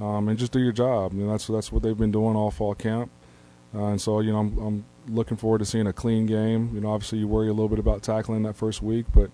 um, 0.00 0.28
and 0.28 0.38
just 0.38 0.52
do 0.52 0.60
your 0.60 0.72
job. 0.72 1.12
And 1.12 1.30
that's 1.30 1.46
that's 1.46 1.72
what 1.72 1.82
they've 1.82 1.96
been 1.96 2.12
doing 2.12 2.36
all 2.36 2.50
fall 2.50 2.74
camp. 2.74 3.10
Uh, 3.74 3.88
and 3.88 4.00
so, 4.00 4.20
you 4.20 4.32
know, 4.32 4.38
I'm, 4.38 4.58
I'm 4.58 4.84
looking 5.08 5.36
forward 5.36 5.58
to 5.58 5.64
seeing 5.64 5.86
a 5.86 5.92
clean 5.92 6.26
game. 6.26 6.70
You 6.74 6.80
know, 6.80 6.90
obviously 6.90 7.18
you 7.18 7.28
worry 7.28 7.48
a 7.48 7.52
little 7.52 7.68
bit 7.68 7.78
about 7.78 8.02
tackling 8.02 8.42
that 8.44 8.56
first 8.56 8.82
week, 8.82 9.06
but 9.14 9.30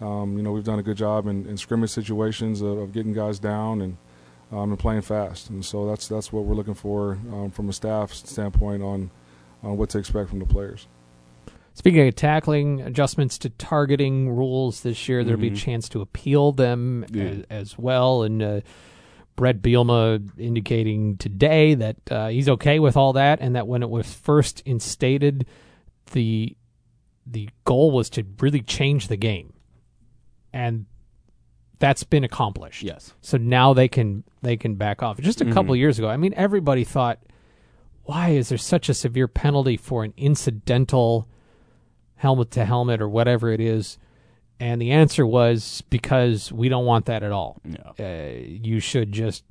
um, 0.00 0.36
you 0.36 0.42
know 0.42 0.52
we've 0.52 0.64
done 0.64 0.78
a 0.78 0.82
good 0.82 0.96
job 0.96 1.26
in, 1.26 1.46
in 1.46 1.56
scrimmage 1.56 1.90
situations 1.90 2.60
of, 2.60 2.78
of, 2.78 2.92
getting 2.92 3.12
guys 3.12 3.38
down 3.38 3.80
and 3.80 3.96
um, 4.50 4.70
and 4.70 4.78
playing 4.78 5.02
fast. 5.02 5.48
And 5.50 5.64
so 5.64 5.86
that's 5.86 6.08
that's 6.08 6.32
what 6.32 6.44
we're 6.44 6.54
looking 6.54 6.74
for 6.74 7.18
um, 7.32 7.50
from 7.50 7.68
a 7.68 7.72
staff 7.72 8.12
standpoint 8.12 8.82
on 8.82 9.10
on 9.62 9.76
what 9.76 9.90
to 9.90 9.98
expect 9.98 10.28
from 10.28 10.40
the 10.40 10.46
players. 10.46 10.86
Speaking 11.74 12.06
of 12.06 12.14
tackling 12.14 12.80
adjustments 12.82 13.38
to 13.38 13.48
targeting 13.50 14.28
rules 14.30 14.82
this 14.82 15.08
year, 15.08 15.24
there'll 15.24 15.40
be 15.40 15.48
a 15.48 15.52
Mhm. 15.52 15.56
chance 15.56 15.88
to 15.90 16.00
appeal 16.00 16.52
them 16.52 17.04
Yeah. 17.10 17.24
as, 17.24 17.44
as 17.50 17.78
well. 17.78 18.22
And 18.22 18.42
uh, 18.42 18.60
Brett 19.36 19.62
Bielema 19.62 20.28
indicating 20.38 21.16
today 21.16 21.74
that 21.74 21.96
uh, 22.10 22.28
he's 22.28 22.48
okay 22.50 22.78
with 22.78 22.96
all 22.96 23.14
that, 23.14 23.38
and 23.40 23.56
that 23.56 23.66
when 23.66 23.82
it 23.82 23.88
was 23.90 24.12
first 24.12 24.62
instated, 24.66 25.46
the 26.12 26.56
the 27.24 27.48
goal 27.64 27.92
was 27.92 28.10
to 28.10 28.26
really 28.40 28.60
change 28.60 29.06
the 29.08 29.16
game, 29.16 29.52
and 30.52 30.86
that's 31.78 32.02
been 32.04 32.24
accomplished. 32.24 32.82
Yes. 32.82 33.14
So 33.22 33.38
now 33.38 33.72
they 33.72 33.88
can 33.88 34.24
they 34.42 34.56
can 34.56 34.74
back 34.74 35.02
off. 35.02 35.18
Just 35.20 35.40
a 35.40 35.50
couple 35.52 35.74
years 35.76 35.98
ago, 35.98 36.08
I 36.08 36.16
mean, 36.16 36.34
everybody 36.36 36.84
thought, 36.84 37.20
why 38.02 38.30
is 38.30 38.48
there 38.50 38.58
such 38.58 38.88
a 38.88 38.94
severe 38.94 39.28
penalty 39.28 39.76
for 39.76 40.02
an 40.04 40.12
incidental 40.16 41.28
helmet 42.22 42.52
to 42.52 42.64
helmet 42.64 43.02
or 43.02 43.08
whatever 43.08 43.50
it 43.50 43.60
is? 43.60 43.98
And 44.60 44.80
the 44.80 44.92
answer 44.92 45.26
was 45.26 45.82
because 45.90 46.52
we 46.52 46.68
don't 46.68 46.86
want 46.86 47.06
that 47.06 47.24
at 47.24 47.32
all. 47.32 47.60
Yeah. 47.64 47.90
Uh, 47.98 48.38
you 48.46 48.78
should 48.78 49.10
just 49.10 49.44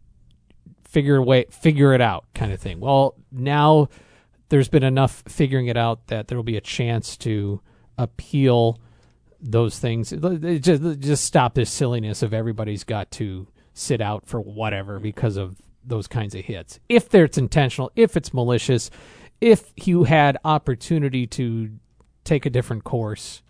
figure 0.85 1.21
way 1.21 1.45
figure 1.51 1.93
it 1.93 1.99
out 2.01 2.25
kind 2.33 2.53
of 2.53 2.61
thing. 2.61 2.79
Well, 2.79 3.15
now 3.29 3.89
there's 4.47 4.69
been 4.69 4.83
enough 4.83 5.23
figuring 5.27 5.67
it 5.67 5.75
out 5.75 6.07
that 6.07 6.29
there 6.29 6.37
will 6.37 6.43
be 6.43 6.57
a 6.57 6.61
chance 6.61 7.17
to 7.17 7.61
appeal 7.97 8.79
those 9.41 9.77
things. 9.77 10.11
Just, 10.11 10.99
just 10.99 11.25
stop 11.25 11.55
this 11.55 11.69
silliness 11.69 12.23
of 12.23 12.33
everybody's 12.33 12.85
got 12.85 13.11
to 13.11 13.47
sit 13.73 13.99
out 13.99 14.25
for 14.25 14.39
whatever 14.39 14.99
because 14.99 15.35
of 15.35 15.61
those 15.83 16.07
kinds 16.07 16.35
of 16.35 16.46
hits. 16.46 16.79
If 16.87 17.13
it's 17.15 17.37
intentional, 17.37 17.91
if 17.96 18.15
it's 18.15 18.33
malicious, 18.33 18.91
if 19.41 19.74
you 19.87 20.03
had 20.03 20.37
opportunity 20.46 21.27
to 21.27 21.72
take 22.24 22.46
a 22.46 22.50
different 22.50 22.84
course, 22.84 23.42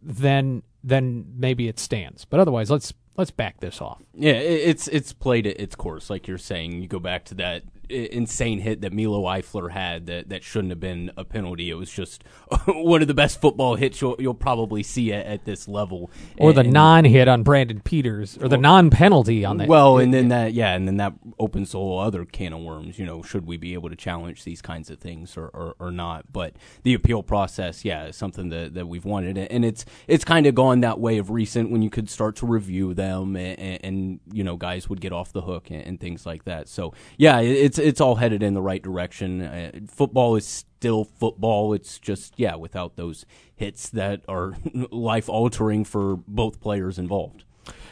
then 0.00 0.62
then 0.84 1.24
maybe 1.36 1.68
it 1.68 1.78
stands. 1.78 2.24
But 2.24 2.40
otherwise, 2.40 2.70
let's 2.70 2.92
let's 3.16 3.30
back 3.30 3.60
this 3.60 3.80
off. 3.80 4.02
Yeah, 4.14 4.32
it's 4.32 4.88
it's 4.88 5.12
played 5.12 5.46
its 5.46 5.74
course, 5.74 6.10
like 6.10 6.26
you're 6.26 6.38
saying. 6.38 6.82
You 6.82 6.88
go 6.88 6.98
back 6.98 7.24
to 7.26 7.34
that 7.36 7.62
insane 7.92 8.60
hit 8.60 8.80
that 8.80 8.92
Milo 8.92 9.24
Eifler 9.24 9.70
had 9.70 10.06
that, 10.06 10.28
that 10.30 10.42
shouldn't 10.42 10.70
have 10.70 10.80
been 10.80 11.10
a 11.16 11.24
penalty. 11.24 11.70
It 11.70 11.74
was 11.74 11.90
just 11.90 12.24
one 12.66 13.02
of 13.02 13.08
the 13.08 13.14
best 13.14 13.40
football 13.40 13.76
hits 13.76 14.00
you'll, 14.00 14.16
you'll 14.18 14.34
probably 14.34 14.82
see 14.82 15.12
at, 15.12 15.26
at 15.26 15.44
this 15.44 15.68
level. 15.68 16.10
Or 16.38 16.52
the 16.52 16.62
non-hit 16.62 17.28
on 17.28 17.42
Brandon 17.42 17.80
Peters, 17.80 18.38
or 18.38 18.48
the 18.48 18.56
non-penalty 18.56 19.44
on 19.44 19.58
that. 19.58 19.68
Well, 19.68 19.98
and 19.98 20.12
then 20.12 20.28
that, 20.28 20.52
yeah, 20.52 20.74
and 20.74 20.86
then 20.86 20.96
that 20.96 21.14
opens 21.38 21.74
a 21.74 21.78
whole 21.78 21.98
other 21.98 22.24
can 22.24 22.52
of 22.52 22.60
worms. 22.60 22.98
You 22.98 23.06
know, 23.06 23.22
should 23.22 23.46
we 23.46 23.56
be 23.56 23.74
able 23.74 23.90
to 23.90 23.96
challenge 23.96 24.44
these 24.44 24.62
kinds 24.62 24.90
of 24.90 24.98
things 24.98 25.36
or, 25.36 25.46
or, 25.48 25.74
or 25.78 25.90
not? 25.90 26.32
But 26.32 26.54
the 26.82 26.94
appeal 26.94 27.22
process, 27.22 27.84
yeah, 27.84 28.06
is 28.06 28.16
something 28.16 28.48
that, 28.48 28.74
that 28.74 28.86
we've 28.86 29.04
wanted, 29.04 29.38
and 29.38 29.64
it's 29.64 29.84
it's 30.08 30.24
kind 30.24 30.46
of 30.46 30.54
gone 30.54 30.80
that 30.80 30.98
way 30.98 31.18
of 31.18 31.30
recent 31.30 31.70
when 31.70 31.82
you 31.82 31.90
could 31.90 32.08
start 32.10 32.36
to 32.36 32.46
review 32.46 32.94
them, 32.94 33.36
and, 33.36 33.84
and 33.84 34.20
you 34.32 34.44
know, 34.44 34.56
guys 34.56 34.88
would 34.88 35.00
get 35.00 35.12
off 35.12 35.32
the 35.32 35.42
hook 35.42 35.70
and, 35.70 35.82
and 35.82 36.00
things 36.00 36.26
like 36.26 36.44
that. 36.44 36.68
So 36.68 36.94
yeah, 37.16 37.40
it's 37.40 37.78
it's 37.82 38.00
all 38.00 38.16
headed 38.16 38.42
in 38.42 38.54
the 38.54 38.62
right 38.62 38.82
direction. 38.82 39.42
Uh, 39.42 39.70
football 39.88 40.36
is 40.36 40.46
still 40.46 41.04
football. 41.04 41.72
It's 41.72 41.98
just 41.98 42.34
yeah, 42.36 42.54
without 42.54 42.96
those 42.96 43.24
hits 43.54 43.88
that 43.90 44.22
are 44.28 44.54
life 44.90 45.28
altering 45.28 45.84
for 45.84 46.16
both 46.26 46.60
players 46.60 46.98
involved. 46.98 47.44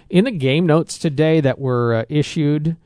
In 0.08 0.24
the 0.24 0.32
game 0.32 0.66
notes 0.66 0.98
today 0.98 1.40
that 1.40 1.58
were 1.58 1.94
uh, 1.94 2.04
issued, 2.08 2.76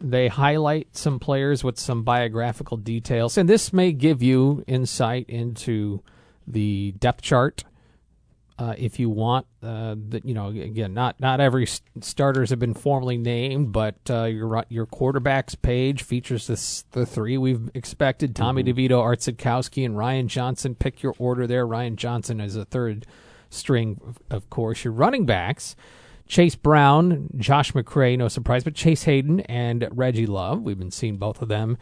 they 0.00 0.28
highlight 0.28 0.96
some 0.96 1.20
players 1.20 1.62
with 1.62 1.78
some 1.78 2.02
biographical 2.02 2.76
details, 2.76 3.38
and 3.38 3.48
this 3.48 3.72
may 3.72 3.92
give 3.92 4.22
you 4.22 4.64
insight 4.66 5.28
into 5.28 6.02
the 6.46 6.92
depth 6.98 7.22
chart. 7.22 7.64
Uh, 8.58 8.74
if 8.76 9.00
you 9.00 9.08
want, 9.08 9.46
uh, 9.62 9.94
that 10.10 10.24
you 10.24 10.34
know, 10.34 10.48
again, 10.48 10.92
not 10.94 11.18
not 11.18 11.40
every 11.40 11.64
s- 11.64 11.80
starters 12.00 12.50
have 12.50 12.58
been 12.58 12.74
formally 12.74 13.16
named, 13.16 13.72
but 13.72 13.96
uh, 14.10 14.24
your 14.24 14.64
your 14.68 14.86
quarterbacks 14.86 15.60
page 15.60 16.02
features 16.02 16.46
this, 16.46 16.84
the 16.92 17.06
three 17.06 17.38
we've 17.38 17.70
expected: 17.74 18.36
Tommy 18.36 18.62
DeVito, 18.62 19.00
Art 19.00 19.20
Sitkowski, 19.20 19.84
and 19.86 19.96
Ryan 19.96 20.28
Johnson. 20.28 20.74
Pick 20.74 21.02
your 21.02 21.14
order 21.18 21.46
there. 21.46 21.66
Ryan 21.66 21.96
Johnson 21.96 22.40
is 22.40 22.54
a 22.54 22.64
third 22.66 23.06
string, 23.50 24.00
of- 24.30 24.48
course. 24.50 24.84
Your 24.84 24.92
running 24.92 25.24
backs. 25.26 25.74
Chase 26.28 26.54
Brown, 26.54 27.28
Josh 27.36 27.72
McCray, 27.72 28.16
no 28.16 28.28
surprise, 28.28 28.64
but 28.64 28.74
Chase 28.74 29.02
Hayden 29.02 29.40
and 29.40 29.86
Reggie 29.92 30.24
Love. 30.26 30.62
We've 30.62 30.78
been 30.78 30.90
seeing 30.92 31.16
both 31.18 31.42
of 31.42 31.48
them 31.48 31.76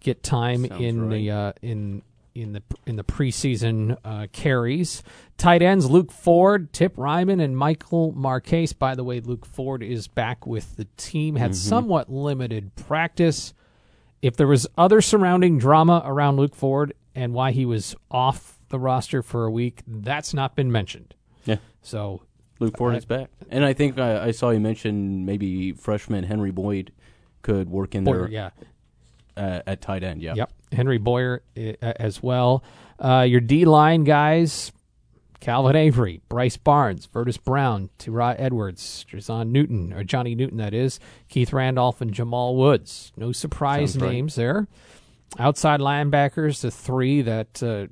get 0.00 0.22
time 0.22 0.66
Sounds 0.66 0.82
in 0.82 1.08
the 1.08 1.30
uh, 1.30 1.52
in 1.62 2.02
in 2.34 2.52
the 2.52 2.62
in 2.86 2.96
the 2.96 3.04
preseason 3.04 3.96
uh, 4.04 4.26
carries. 4.32 5.02
Tight 5.36 5.62
ends: 5.62 5.88
Luke 5.88 6.12
Ford, 6.12 6.72
Tip 6.72 6.96
Reiman, 6.96 7.42
and 7.42 7.56
Michael 7.56 8.12
Marquez. 8.12 8.72
By 8.72 8.94
the 8.94 9.04
way, 9.04 9.20
Luke 9.20 9.46
Ford 9.46 9.82
is 9.82 10.08
back 10.08 10.46
with 10.46 10.76
the 10.76 10.86
team. 10.96 11.36
Had 11.36 11.56
somewhat 11.56 12.10
limited 12.10 12.74
practice. 12.76 13.54
If 14.22 14.36
there 14.36 14.46
was 14.46 14.66
other 14.78 15.00
surrounding 15.00 15.58
drama 15.58 16.02
around 16.04 16.36
Luke 16.36 16.54
Ford 16.54 16.94
and 17.14 17.34
why 17.34 17.50
he 17.52 17.66
was 17.66 17.94
off 18.10 18.58
the 18.70 18.78
roster 18.78 19.22
for 19.22 19.44
a 19.44 19.50
week, 19.50 19.82
that's 19.86 20.32
not 20.32 20.56
been 20.56 20.72
mentioned. 20.72 21.14
Yeah. 21.44 21.56
So 21.82 22.22
Luke 22.58 22.76
Ford 22.78 22.94
I- 22.94 22.98
is 22.98 23.04
back, 23.04 23.30
and 23.50 23.64
I 23.64 23.74
think 23.74 23.98
I, 23.98 24.26
I 24.26 24.30
saw 24.30 24.50
you 24.50 24.60
mention 24.60 25.24
maybe 25.24 25.72
freshman 25.72 26.24
Henry 26.24 26.50
Boyd 26.50 26.92
could 27.42 27.68
work 27.68 27.94
in 27.94 28.04
Boyer, 28.04 28.22
there 28.22 28.30
yeah. 28.30 28.50
Uh, 29.36 29.60
at 29.66 29.80
tight 29.80 30.04
end. 30.04 30.22
Yeah, 30.22 30.34
Yep. 30.36 30.52
Henry 30.72 30.98
Boyer 30.98 31.42
uh, 31.56 31.72
as 31.82 32.22
well. 32.22 32.62
Uh, 32.98 33.26
your 33.28 33.40
D 33.40 33.64
line 33.64 34.04
guys 34.04 34.70
Calvin 35.44 35.76
Avery, 35.76 36.22
Bryce 36.30 36.56
Barnes, 36.56 37.04
Vertus 37.04 37.36
Brown, 37.36 37.90
Tyrod 37.98 38.36
Edwards, 38.38 39.04
Jazon 39.12 39.50
Newton, 39.50 39.92
or 39.92 40.02
Johnny 40.02 40.34
Newton, 40.34 40.56
that 40.56 40.72
is, 40.72 40.98
Keith 41.28 41.52
Randolph, 41.52 42.00
and 42.00 42.14
Jamal 42.14 42.56
Woods. 42.56 43.12
No 43.14 43.30
surprise 43.30 43.92
Sounds 43.92 44.02
right. 44.02 44.12
names 44.12 44.36
there. 44.36 44.68
Outside 45.38 45.80
linebackers, 45.80 46.62
the 46.62 46.70
three 46.70 47.20
that 47.20 47.62
uh, 47.62 47.88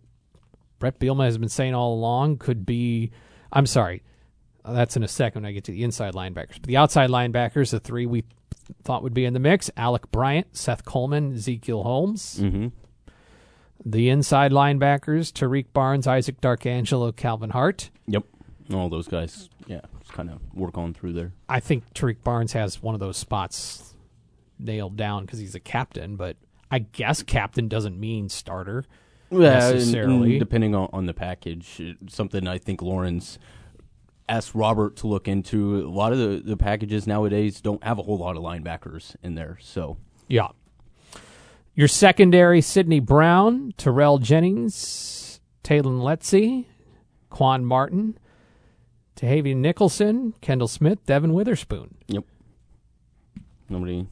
Brett 0.79 0.99
Bielema 0.99 1.25
has 1.27 1.37
been 1.37 1.51
saying 1.51 1.75
all 1.75 1.93
along 1.93 2.39
could 2.39 2.65
be. 2.65 3.11
I'm 3.53 3.67
sorry, 3.67 4.03
that's 4.67 4.97
in 4.97 5.03
a 5.03 5.09
second 5.09 5.43
when 5.43 5.51
I 5.51 5.53
get 5.53 5.65
to 5.65 5.73
the 5.73 5.85
inside 5.85 6.15
linebackers. 6.15 6.55
But 6.55 6.69
the 6.69 6.79
outside 6.79 7.11
linebackers, 7.11 7.71
the 7.71 7.81
three 7.81 8.07
we 8.07 8.25
thought 8.85 9.03
would 9.03 9.15
be 9.15 9.25
in 9.25 9.33
the 9.35 9.41
mix 9.41 9.71
Alec 9.77 10.11
Bryant, 10.11 10.57
Seth 10.57 10.85
Coleman, 10.85 11.35
Ezekiel 11.35 11.83
Holmes. 11.83 12.39
hmm 12.39 12.69
The 13.85 14.09
inside 14.09 14.53
linebackers, 14.53 15.33
Tarique 15.33 15.73
Barnes, 15.73 16.07
Isaac 16.07 16.41
Darkangelo, 16.41 17.15
Calvin 17.15 17.51
Hart. 17.51 17.91
Yep, 18.07 18.25
all 18.73 18.89
those 18.89 19.09
guys. 19.09 19.49
Yeah, 19.67 19.81
just 20.01 20.13
kind 20.13 20.31
of 20.31 20.41
work 20.55 20.77
on 20.79 20.95
through 20.95 21.13
there. 21.15 21.33
I 21.49 21.61
think 21.61 21.93
Tarique 21.95 22.23
Barnes 22.25 22.53
has 22.53 22.83
one 22.83 22.95
of 22.95 23.01
those 23.01 23.17
spots 23.17 23.95
nailed 24.59 24.97
down 24.97 25.25
because 25.25 25.39
he's 25.41 25.55
a 25.55 25.61
captain, 25.61 26.17
but 26.17 26.37
I 26.71 26.79
guess 26.81 27.23
captain 27.23 27.69
doesn't 27.69 27.99
mean 27.99 28.29
starter. 28.29 28.85
Yeah, 29.31 29.39
and- 29.69 29.75
Necessarily. 29.77 30.31
and 30.33 30.39
depending 30.41 30.75
on, 30.75 30.89
on 30.93 31.07
the 31.07 31.15
package, 31.15 31.81
something 32.09 32.47
I 32.47 32.59
think 32.59 32.83
Lauren's 32.83 33.39
ask 34.33 34.55
Robert 34.55 34.97
to 34.97 35.07
look 35.07 35.29
into. 35.29 35.79
A 35.87 35.89
lot 35.89 36.13
of 36.13 36.19
the, 36.19 36.43
the 36.45 36.57
packages 36.57 37.07
nowadays 37.07 37.61
don't 37.61 37.83
have 37.85 37.99
a 37.99 38.03
whole 38.03 38.19
lot 38.19 38.37
of 38.37 38.43
linebackers 38.43 39.15
in 39.23 39.35
there. 39.35 39.59
So 39.61 39.99
Yeah. 40.29 40.49
Your 41.75 41.89
secondary, 41.89 42.61
Sidney 42.61 43.01
Brown, 43.01 43.73
Terrell 43.79 44.19
Jennings, 44.19 45.41
Talon 45.63 46.01
Letzi, 46.01 46.67
Quan 47.31 47.65
Martin, 47.65 48.19
Tahavian 49.17 49.57
Nicholson, 49.57 50.35
Kendall 50.43 50.69
Smith, 50.69 50.99
Devin 51.07 51.33
Witherspoon. 51.33 51.95
yep, 52.09 52.25
nobody, 53.71 54.07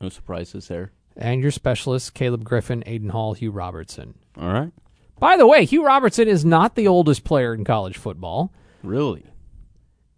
no 0.00 0.08
surprises 0.08 0.68
there. 0.68 0.92
And 1.16 1.42
your 1.42 1.50
specialists, 1.50 2.08
Caleb 2.08 2.44
Griffin, 2.44 2.82
Aiden 2.86 3.10
Hall, 3.10 3.34
Hugh 3.34 3.50
Robertson. 3.50 4.14
All 4.40 4.50
right, 4.52 4.72
By 5.18 5.36
the 5.36 5.46
way, 5.46 5.66
Hugh 5.66 5.84
Robertson 5.84 6.28
is 6.28 6.44
not 6.46 6.74
the 6.76 6.88
oldest 6.88 7.24
player 7.24 7.52
in 7.52 7.64
college 7.64 7.98
football. 7.98 8.52
really. 8.82 9.24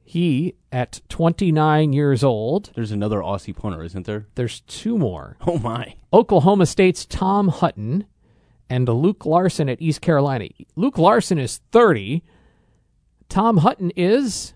He, 0.06 0.54
at 0.70 1.00
29 1.08 1.92
years 1.94 2.22
old, 2.22 2.70
There's 2.74 2.92
another 2.92 3.18
Aussie 3.20 3.56
punter, 3.56 3.82
isn't 3.82 4.04
there? 4.06 4.26
there's 4.34 4.60
two 4.60 4.98
more. 4.98 5.36
Oh 5.46 5.58
my! 5.58 5.96
Oklahoma 6.12 6.66
State's 6.66 7.06
Tom 7.06 7.48
Hutton 7.48 8.04
and 8.68 8.88
Luke 8.88 9.24
Larson 9.26 9.68
at 9.68 9.80
East 9.80 10.00
Carolina. 10.02 10.48
Luke 10.76 10.98
Larson 10.98 11.38
is 11.38 11.60
30. 11.72 12.22
Tom 13.28 13.58
Hutton 13.58 13.90
is 13.96 14.52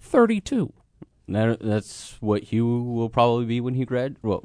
32. 0.00 0.72
That, 1.28 1.60
that's 1.60 2.16
what 2.20 2.42
Hugh 2.44 2.82
will 2.82 3.08
probably 3.08 3.46
be 3.46 3.60
when 3.60 3.74
he 3.74 3.84
grad 3.84 4.16
well 4.22 4.42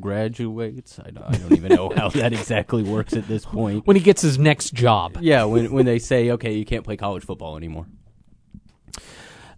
graduates. 0.00 0.98
I 0.98 1.10
don't, 1.10 1.24
I 1.24 1.32
don't 1.36 1.52
even 1.52 1.74
know 1.74 1.92
how 1.94 2.08
that 2.10 2.32
exactly 2.32 2.82
works 2.82 3.12
at 3.12 3.28
this 3.28 3.44
point. 3.44 3.86
When 3.86 3.96
he 3.96 4.02
gets 4.02 4.22
his 4.22 4.38
next 4.38 4.72
job. 4.72 5.18
Yeah, 5.20 5.44
when 5.44 5.72
when 5.72 5.84
they 5.84 5.98
say 5.98 6.30
okay, 6.32 6.54
you 6.54 6.64
can't 6.64 6.84
play 6.84 6.96
college 6.96 7.24
football 7.24 7.56
anymore. 7.56 7.86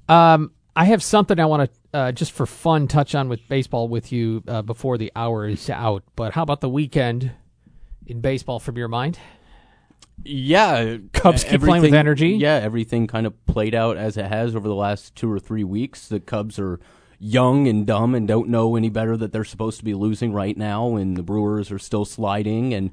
Um, 0.09 0.53
I 0.77 0.85
have 0.87 1.03
something 1.03 1.38
I 1.38 1.47
want 1.47 1.71
to 1.71 1.99
uh, 1.99 2.12
just 2.12 2.33
for 2.33 2.47
fun 2.47 2.88
touch 2.88 3.14
on 3.14 3.29
with 3.29 3.47
baseball 3.49 3.88
with 3.88 4.11
you 4.12 4.43
uh, 4.49 4.62
before 4.62 4.99
the 4.99 5.12
hour 5.14 5.47
is 5.47 5.71
out. 5.71 6.03
But 6.17 6.33
how 6.33 6.43
about 6.43 6.61
the 6.61 6.69
weekend 6.69 7.31
in 8.07 8.21
baseball 8.21 8.59
from 8.59 8.77
your 8.77 8.88
mind? 8.88 9.19
Yeah, 10.25 10.99
Cubs 11.12 11.45
keep 11.45 11.61
playing 11.61 11.83
with 11.83 11.95
energy. 11.95 12.31
Yeah, 12.31 12.55
everything 12.55 13.07
kind 13.07 13.27
of 13.27 13.47
played 13.47 13.75
out 13.75 13.97
as 13.97 14.17
it 14.17 14.27
has 14.27 14.55
over 14.55 14.69
the 14.69 14.75
last 14.75 15.14
two 15.14 15.31
or 15.31 15.38
three 15.38 15.64
weeks. 15.64 16.09
The 16.09 16.21
Cubs 16.21 16.59
are 16.59 16.81
young 17.19 17.67
and 17.69 17.87
dumb 17.87 18.14
and 18.14 18.27
don't 18.27 18.49
know 18.49 18.77
any 18.77 18.90
better 18.90 19.17
that 19.17 19.33
they're 19.33 19.45
supposed 19.45 19.79
to 19.79 19.85
be 19.85 19.95
losing 19.95 20.33
right 20.33 20.57
now, 20.57 20.97
and 20.97 21.17
the 21.17 21.23
Brewers 21.23 21.71
are 21.71 21.79
still 21.79 22.05
sliding, 22.05 22.75
and 22.75 22.90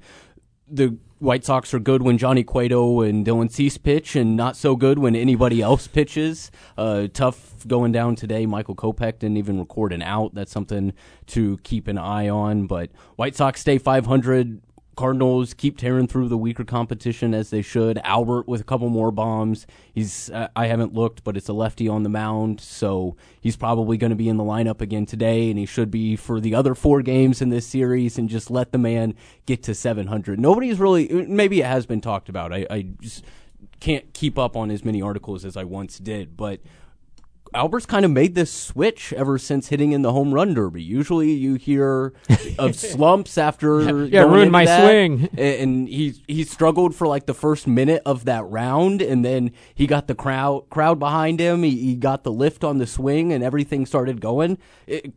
the 0.72 0.98
White 1.20 1.46
Sox 1.46 1.72
are 1.74 1.80
good 1.80 2.02
when 2.02 2.18
Johnny 2.18 2.44
Cueto 2.44 3.02
and 3.02 3.26
Dylan 3.26 3.52
Cease 3.52 3.78
pitch, 3.78 4.16
and 4.16 4.36
not 4.36 4.58
so 4.58 4.76
good 4.76 4.98
when 4.98 5.16
anybody 5.16 5.62
else 5.62 5.88
pitches. 5.88 6.50
Uh, 6.78 7.08
tough 7.14 7.68
going 7.68 7.92
down 7.92 8.16
today. 8.16 8.48
Michael 8.48 8.76
Kopech 8.76 9.20
didn't 9.20 9.38
even 9.38 9.60
record 9.60 9.94
an 9.94 10.02
out. 10.02 10.34
That's 10.34 10.52
something 10.52 10.94
to 11.28 11.60
keep 11.60 11.88
an 11.88 12.00
eye 12.00 12.28
on. 12.28 12.66
But 12.66 12.90
White 13.18 13.36
Sox 13.36 13.62
stay 13.62 13.78
500. 13.78 14.62
Cardinals 14.96 15.54
keep 15.54 15.78
tearing 15.78 16.08
through 16.08 16.28
the 16.28 16.38
weaker 16.38 16.66
competition 16.66 17.34
as 17.34 17.50
they 17.50 17.62
should. 17.62 17.98
Albert 18.00 18.48
with 18.48 18.60
a 18.60 18.64
couple 18.64 18.90
more 18.90 19.10
bombs. 19.10 19.66
He's 19.94 20.30
uh, 20.30 20.50
I 20.56 20.68
haven't 20.68 20.94
looked, 20.94 21.24
but 21.24 21.38
it's 21.38 21.48
a 21.48 21.54
lefty 21.54 21.88
on 21.88 22.04
the 22.04 22.10
mound, 22.10 22.60
so 22.60 23.16
he's 23.40 23.56
probably 23.56 23.98
going 23.98 24.10
to 24.10 24.16
be 24.18 24.28
in 24.28 24.38
the 24.38 24.44
lineup 24.44 24.82
again 24.82 25.06
today, 25.06 25.50
and 25.50 25.58
he 25.58 25.66
should 25.66 25.92
be 25.92 26.16
for 26.16 26.42
the 26.42 26.54
other 26.54 26.76
four 26.76 27.02
games 27.02 27.42
in 27.42 27.50
this 27.50 27.66
series. 27.66 28.18
And 28.18 28.30
just 28.30 28.52
let 28.52 28.74
the 28.74 28.78
man 28.78 29.16
get 29.46 29.64
to 29.64 29.74
700. 29.74 30.40
Nobody's 30.40 30.80
really. 30.80 31.08
Maybe 31.08 31.62
it 31.62 31.66
has 31.66 31.86
been 31.86 32.02
talked 32.02 32.28
about. 32.28 32.52
I, 32.52 32.68
I 32.70 32.88
just 33.00 33.24
can't 33.80 34.14
keep 34.14 34.38
up 34.38 34.58
on 34.58 34.72
as 34.72 34.84
many 34.84 35.02
articles 35.02 35.46
as 35.46 35.56
I 35.56 35.64
once 35.64 36.00
did, 36.00 36.36
but 36.36 36.60
Albert's 37.54 37.86
kind 37.86 38.06
of 38.06 38.12
made 38.12 38.34
this 38.36 38.52
switch 38.52 39.12
ever 39.14 39.38
since 39.38 39.68
hitting 39.68 39.92
in 39.92 40.02
the 40.02 40.12
home 40.14 40.34
run 40.34 40.54
derby. 40.54 40.82
Usually, 40.82 41.32
you 41.32 41.56
hear 41.56 42.14
of 42.60 42.76
slumps 42.76 43.38
after 43.38 44.06
Yeah, 44.06 44.22
ruined 44.24 44.52
my 44.52 44.66
that, 44.66 44.86
swing. 44.86 45.28
and 45.38 45.88
he 45.90 46.14
he 46.28 46.44
struggled 46.44 46.96
for 46.96 47.08
like 47.08 47.26
the 47.26 47.34
first 47.34 47.68
minute 47.68 48.02
of 48.06 48.26
that 48.26 48.46
round, 48.46 49.02
and 49.02 49.26
then 49.26 49.52
he 49.76 49.86
got 49.88 50.08
the 50.08 50.16
crowd 50.16 50.70
crowd 50.70 50.98
behind 51.00 51.40
him. 51.40 51.64
He, 51.64 51.72
he 51.72 51.96
got 51.96 52.24
the 52.24 52.32
lift 52.32 52.64
on 52.64 52.78
the 52.78 52.88
swing, 52.88 53.34
and 53.34 53.44
everything 53.44 53.86
started 53.86 54.22
going. 54.22 54.58
It, 54.88 55.14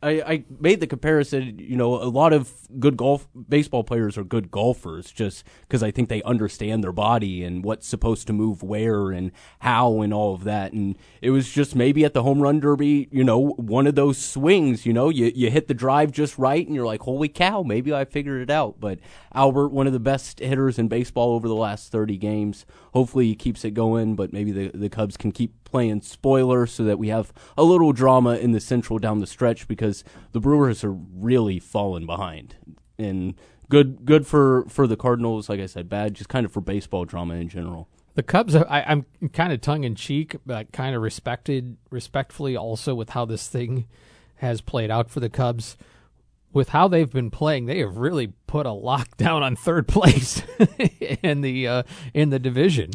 I, 0.00 0.10
I 0.10 0.44
made 0.60 0.78
the 0.78 0.86
comparison. 0.86 1.58
You 1.58 1.76
know, 1.76 1.96
a 1.96 2.06
lot 2.06 2.32
of 2.32 2.52
good 2.78 2.96
golf 2.96 3.26
baseball 3.48 3.82
players 3.82 4.16
are 4.16 4.22
good 4.22 4.50
golfers 4.50 5.10
just 5.10 5.44
because 5.62 5.82
I 5.82 5.90
think 5.90 6.08
they 6.08 6.22
understand 6.22 6.84
their 6.84 6.92
body 6.92 7.42
and 7.42 7.64
what's 7.64 7.86
supposed 7.86 8.28
to 8.28 8.32
move 8.32 8.62
where 8.62 9.10
and 9.10 9.32
how 9.58 10.00
and 10.02 10.14
all 10.14 10.34
of 10.34 10.44
that. 10.44 10.72
And 10.72 10.96
it 11.20 11.30
was 11.30 11.50
just 11.50 11.74
maybe 11.74 12.04
at 12.04 12.14
the 12.14 12.22
home 12.22 12.40
run 12.40 12.60
derby, 12.60 13.08
you 13.10 13.24
know, 13.24 13.48
one 13.56 13.88
of 13.88 13.96
those 13.96 14.18
swings. 14.18 14.86
You 14.86 14.92
know, 14.92 15.08
you 15.08 15.32
you 15.34 15.50
hit 15.50 15.66
the 15.66 15.74
drive 15.74 16.12
just 16.12 16.38
right, 16.38 16.64
and 16.64 16.76
you're 16.76 16.86
like, 16.86 17.00
holy 17.00 17.28
cow, 17.28 17.62
maybe 17.62 17.92
I 17.92 18.04
figured 18.04 18.40
it 18.40 18.50
out. 18.50 18.78
But 18.78 19.00
Albert, 19.34 19.70
one 19.70 19.88
of 19.88 19.92
the 19.92 20.00
best 20.00 20.38
hitters 20.38 20.78
in 20.78 20.86
baseball 20.86 21.34
over 21.34 21.48
the 21.48 21.54
last 21.54 21.90
30 21.90 22.16
games. 22.18 22.66
Hopefully, 22.92 23.26
he 23.26 23.34
keeps 23.34 23.64
it 23.64 23.72
going. 23.72 24.14
But 24.14 24.32
maybe 24.32 24.52
the 24.52 24.68
the 24.68 24.88
Cubs 24.88 25.16
can 25.16 25.32
keep 25.32 25.67
playing 25.70 26.02
spoiler 26.02 26.66
so 26.66 26.84
that 26.84 26.98
we 26.98 27.08
have 27.08 27.32
a 27.56 27.62
little 27.62 27.92
drama 27.92 28.36
in 28.36 28.52
the 28.52 28.60
central 28.60 28.98
down 28.98 29.20
the 29.20 29.26
stretch 29.26 29.68
because 29.68 30.04
the 30.32 30.40
Brewers 30.40 30.82
are 30.84 30.92
really 30.92 31.58
falling 31.58 32.06
behind. 32.06 32.56
And 32.98 33.34
good 33.68 34.04
good 34.04 34.26
for 34.26 34.64
for 34.68 34.86
the 34.86 34.96
Cardinals, 34.96 35.48
like 35.48 35.60
I 35.60 35.66
said, 35.66 35.88
bad 35.88 36.14
just 36.14 36.28
kind 36.28 36.44
of 36.44 36.52
for 36.52 36.60
baseball 36.60 37.04
drama 37.04 37.34
in 37.34 37.48
general. 37.48 37.88
The 38.14 38.24
Cubs, 38.24 38.56
I, 38.56 38.82
I'm 38.84 39.06
kind 39.32 39.52
of 39.52 39.60
tongue 39.60 39.84
in 39.84 39.94
cheek, 39.94 40.34
but 40.44 40.72
kind 40.72 40.96
of 40.96 41.02
respected, 41.02 41.76
respectfully 41.88 42.56
also 42.56 42.92
with 42.92 43.10
how 43.10 43.24
this 43.24 43.46
thing 43.46 43.86
has 44.36 44.60
played 44.60 44.90
out 44.90 45.08
for 45.08 45.20
the 45.20 45.30
Cubs. 45.30 45.76
With 46.52 46.70
how 46.70 46.88
they've 46.88 47.12
been 47.12 47.30
playing, 47.30 47.66
they 47.66 47.78
have 47.78 47.98
really 47.98 48.32
put 48.48 48.66
a 48.66 48.70
lockdown 48.70 49.42
on 49.42 49.54
third 49.54 49.86
place 49.88 50.42
in 51.22 51.42
the 51.42 51.68
uh, 51.68 51.82
in 52.12 52.30
the 52.30 52.40
division. 52.40 52.90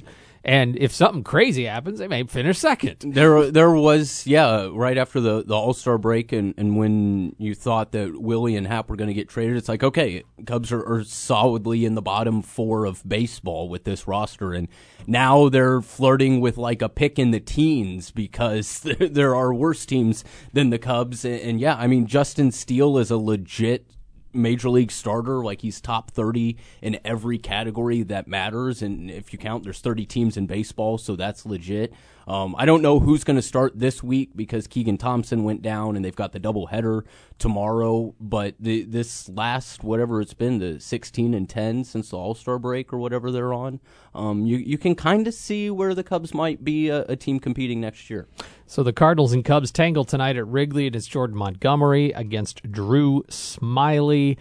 And 0.45 0.77
if 0.77 0.91
something 0.91 1.23
crazy 1.23 1.65
happens, 1.65 1.99
they 1.99 2.07
may 2.09 2.23
finish 2.23 2.59
second. 2.59 2.97
There, 2.99 3.49
there 3.49 3.71
was, 3.71 4.27
yeah, 4.27 4.67
right 4.73 4.97
after 4.97 5.21
the, 5.21 5.41
the 5.41 5.53
All 5.53 5.73
Star 5.73 5.97
break, 5.97 6.33
and, 6.33 6.53
and 6.57 6.75
when 6.75 7.33
you 7.37 7.55
thought 7.55 7.93
that 7.93 8.21
Willie 8.21 8.57
and 8.57 8.67
Hap 8.67 8.89
were 8.89 8.97
going 8.97 9.07
to 9.07 9.13
get 9.13 9.29
traded, 9.29 9.55
it's 9.55 9.69
like, 9.69 9.83
okay, 9.83 10.23
Cubs 10.45 10.73
are, 10.73 10.83
are 10.85 11.03
solidly 11.05 11.85
in 11.85 11.95
the 11.95 12.01
bottom 12.01 12.41
four 12.41 12.83
of 12.83 13.07
baseball 13.07 13.69
with 13.69 13.85
this 13.85 14.05
roster, 14.05 14.53
and 14.53 14.67
now 15.07 15.47
they're 15.47 15.81
flirting 15.81 16.41
with 16.41 16.57
like 16.57 16.81
a 16.81 16.89
pick 16.89 17.17
in 17.17 17.31
the 17.31 17.39
teens 17.39 18.11
because 18.11 18.81
there, 18.99 19.33
are 19.33 19.53
worse 19.53 19.85
teams 19.85 20.25
than 20.51 20.71
the 20.71 20.79
Cubs, 20.79 21.23
and, 21.23 21.39
and 21.39 21.59
yeah, 21.61 21.75
I 21.75 21.87
mean, 21.87 22.05
Justin 22.05 22.51
Steele 22.51 22.97
is 22.97 23.11
a 23.11 23.17
legit 23.17 23.87
major 24.33 24.69
league 24.69 24.91
starter. 24.91 25.43
Like 25.43 25.61
he's 25.61 25.79
top 25.79 26.11
30 26.11 26.57
in 26.81 26.99
every 27.05 27.37
category 27.37 28.03
that 28.03 28.27
matters. 28.27 28.81
And 28.81 29.09
if 29.09 29.33
you 29.33 29.39
count, 29.39 29.63
there's 29.63 29.79
30 29.79 30.05
teams 30.05 30.37
in 30.37 30.47
baseball, 30.47 30.97
so 30.97 31.15
that's 31.15 31.45
legit. 31.45 31.93
Um, 32.27 32.55
I 32.57 32.65
don't 32.65 32.81
know 32.81 32.99
who's 32.99 33.23
going 33.23 33.35
to 33.35 33.41
start 33.41 33.77
this 33.77 34.01
week 34.01 34.31
because 34.35 34.67
Keegan 34.67 34.97
Thompson 34.97 35.43
went 35.43 35.61
down 35.61 35.95
and 35.95 36.03
they've 36.03 36.15
got 36.15 36.31
the 36.31 36.39
doubleheader 36.39 37.03
tomorrow. 37.39 38.15
But 38.19 38.55
the, 38.59 38.83
this 38.83 39.29
last, 39.29 39.83
whatever 39.83 40.21
it's 40.21 40.33
been, 40.33 40.59
the 40.59 40.79
16 40.79 41.33
and 41.33 41.49
10 41.49 41.83
since 41.83 42.09
the 42.09 42.17
All 42.17 42.35
Star 42.35 42.57
break 42.59 42.93
or 42.93 42.97
whatever 42.97 43.31
they're 43.31 43.53
on, 43.53 43.79
um, 44.15 44.45
you, 44.45 44.57
you 44.57 44.77
can 44.77 44.95
kind 44.95 45.27
of 45.27 45.33
see 45.33 45.69
where 45.69 45.93
the 45.93 46.03
Cubs 46.03 46.33
might 46.33 46.63
be 46.63 46.89
a, 46.89 47.01
a 47.03 47.15
team 47.15 47.39
competing 47.39 47.81
next 47.81 48.09
year. 48.09 48.27
So 48.65 48.83
the 48.83 48.93
Cardinals 48.93 49.33
and 49.33 49.43
Cubs 49.43 49.71
tangle 49.71 50.05
tonight 50.05 50.37
at 50.37 50.47
Wrigley. 50.47 50.87
It 50.87 50.95
is 50.95 51.07
Jordan 51.07 51.35
Montgomery 51.35 52.11
against 52.11 52.71
Drew 52.71 53.23
Smyly. 53.23 54.37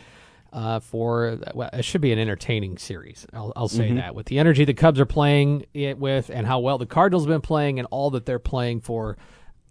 Uh, 0.52 0.80
for 0.80 1.38
well, 1.54 1.70
it 1.72 1.82
should 1.82 2.02
be 2.02 2.12
an 2.12 2.18
entertaining 2.18 2.76
series. 2.76 3.26
I'll, 3.32 3.54
I'll 3.56 3.68
say 3.68 3.90
that 3.94 4.14
with 4.14 4.26
the 4.26 4.38
energy 4.38 4.66
the 4.66 4.74
Cubs 4.74 5.00
are 5.00 5.06
playing 5.06 5.64
it 5.72 5.96
with, 5.96 6.28
and 6.28 6.46
how 6.46 6.58
well 6.60 6.76
the 6.76 6.84
Cardinals 6.84 7.24
have 7.24 7.30
been 7.30 7.40
playing, 7.40 7.78
and 7.78 7.88
all 7.90 8.10
that 8.10 8.26
they're 8.26 8.38
playing 8.38 8.82
for, 8.82 9.16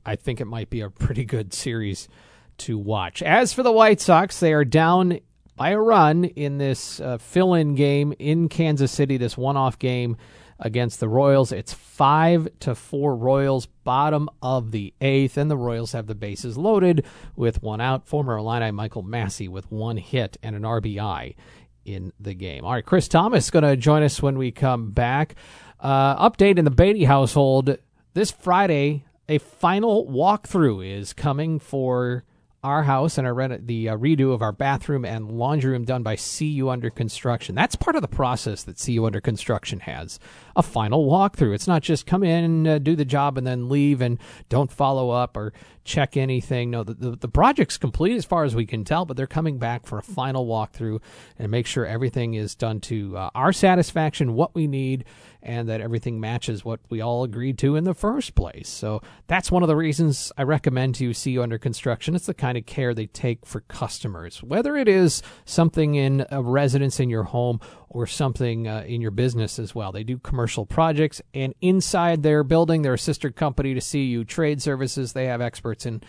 I 0.04 0.16
think 0.16 0.42
it 0.42 0.46
might 0.46 0.72
be 0.72 0.82
a 0.82 0.90
pretty 0.90 1.24
good 1.24 1.54
series 1.54 2.10
to 2.58 2.80
watch. 2.80 3.22
As 3.22 3.54
for 3.54 3.62
the 3.62 3.72
White 3.72 4.02
Sox, 4.02 4.40
they 4.40 4.54
are 4.54 4.66
down 4.66 5.20
by 5.56 5.70
a 5.70 5.80
run 5.80 6.26
in 6.26 6.58
this 6.58 7.00
uh, 7.00 7.20
fill-in 7.20 7.76
game 7.76 8.16
in 8.18 8.50
Kansas 8.50 8.92
City. 8.92 9.18
This 9.18 9.38
one-off 9.38 9.78
game 9.78 10.18
against 10.62 11.00
the 11.00 11.10
Royals. 11.10 11.52
It's 11.52 11.74
five 11.74 12.48
to 12.62 12.76
four 12.76 13.16
Royals, 13.16 13.66
bottom 13.66 14.30
of 14.42 14.72
the 14.72 14.94
eighth, 15.02 15.38
and 15.38 15.50
the 15.50 15.58
Royals 15.58 15.92
have 15.94 16.08
the 16.08 16.16
bases 16.16 16.58
loaded 16.58 17.04
with 17.36 17.62
one 17.64 17.82
out. 17.82 18.08
Former 18.08 18.38
Illini 18.38 18.72
Michael 18.72 19.02
Massey 19.02 19.48
with 19.48 19.70
one 19.72 19.98
hit 19.98 20.38
and 20.44 20.56
an 20.56 20.62
RBI 20.62 21.36
in 21.84 22.14
the 22.20 22.36
game. 22.36 22.64
All 22.64 22.74
right, 22.74 22.86
Chris 22.86 23.08
Tamas 23.08 23.50
going 23.50 23.64
to 23.64 23.76
join 23.76 24.04
us 24.04 24.22
when 24.22 24.38
we 24.38 24.52
come 24.52 24.92
back. 24.92 25.36
Uh, 25.80 26.30
update 26.30 26.60
in 26.60 26.66
the 26.66 26.72
Beatty 26.72 27.06
household 27.06 27.78
this 28.14 28.32
Friday. 28.32 29.06
A 29.28 29.40
final 29.40 30.06
walkthrough 30.08 30.86
is 30.86 31.14
coming 31.14 31.58
for 31.58 32.24
our 32.64 32.84
house 32.84 33.18
and 33.18 33.26
our 33.26 33.34
reno- 33.34 33.58
the 33.58 33.90
uh, 33.90 33.98
redo 33.98 34.34
of 34.34 34.42
our 34.42 34.52
bathroom 34.52 35.04
and 35.04 35.32
laundry 35.32 35.72
room 35.72 35.84
done 35.84 36.04
by 36.04 36.16
CU 36.16 36.70
Under 36.70 36.90
Construction. 36.90 37.56
That's 37.56 37.76
part 37.76 37.96
of 37.96 38.04
the 38.04 38.08
process 38.08 38.64
that 38.64 38.78
CU 38.78 39.06
Under 39.06 39.20
Construction 39.20 39.80
has. 39.82 40.20
A 40.56 40.62
final 40.62 41.10
walkthrough. 41.10 41.56
It's 41.56 41.68
not 41.68 41.82
just 41.82 42.06
come 42.06 42.24
in 42.24 42.68
uh, 42.68 42.78
do 42.78 42.96
the 42.96 43.06
job 43.06 43.38
and 43.38 43.48
then 43.48 43.70
leave 43.70 44.02
and 44.02 44.20
don't 44.50 44.72
follow 44.72 45.10
up 45.10 45.36
or 45.36 45.54
check 45.84 46.16
anything. 46.16 46.70
No, 46.70 46.84
the, 46.84 46.94
the, 46.94 47.16
the 47.16 47.28
project's 47.28 47.78
complete 47.78 48.16
as 48.16 48.26
far 48.26 48.44
as 48.44 48.54
we 48.56 48.66
can 48.66 48.84
tell, 48.84 49.06
but 49.06 49.18
they're 49.18 49.28
coming 49.28 49.58
back 49.58 49.88
for 49.88 49.98
a 49.98 50.04
final 50.04 50.46
walkthrough 50.46 51.02
and 51.40 51.50
make 51.50 51.66
sure 51.66 51.86
everything 51.86 52.36
is 52.36 52.54
done 52.54 52.80
to 52.82 53.18
uh, 53.18 53.30
our 53.34 53.52
satisfaction, 53.52 54.34
what 54.34 54.54
we 54.54 54.68
need, 54.68 55.06
and 55.44 55.68
that 55.70 55.82
everything 55.82 56.20
matches 56.20 56.64
what 56.64 56.80
we 56.90 57.02
all 57.02 57.24
agreed 57.24 57.58
to 57.60 57.76
in 57.76 57.84
the 57.84 57.94
first 57.94 58.36
place. 58.36 58.70
So 58.70 59.02
that's 59.28 59.52
one 59.52 59.64
of 59.64 59.68
the 59.68 59.76
reasons 59.76 60.32
I 60.38 60.44
recommend 60.44 60.96
to 60.96 61.14
CU 61.14 61.42
Under 61.42 61.58
Construction. 61.58 62.16
It's 62.16 62.26
the 62.26 62.34
kind 62.34 62.58
of 62.58 62.66
care 62.66 62.94
they 62.94 63.08
take 63.08 63.46
for 63.46 63.62
customers, 63.62 64.44
whether 64.44 64.78
it 64.78 64.88
is 64.88 65.22
something 65.46 65.96
in 65.96 66.26
a 66.30 66.42
residence 66.42 67.00
in 67.00 67.10
your 67.10 67.24
home 67.24 67.60
or 67.90 68.08
something 68.08 68.68
uh, 68.68 68.84
in 68.88 69.02
your 69.02 69.12
business 69.12 69.60
as 69.60 69.76
well. 69.76 69.92
They 69.92 70.04
do 70.04 70.18
commercial 70.18 70.66
projects, 70.66 71.22
and 71.34 71.54
inside 71.62 72.24
their 72.24 72.44
building, 72.44 72.84
their 72.84 72.98
sister 72.98 73.32
company 73.32 73.74
to 73.74 73.82
CU 73.82 74.24
Trade 74.24 74.62
Services, 74.62 75.14
they 75.14 75.26
have 75.26 75.42
experts 75.42 75.86
in 75.86 76.02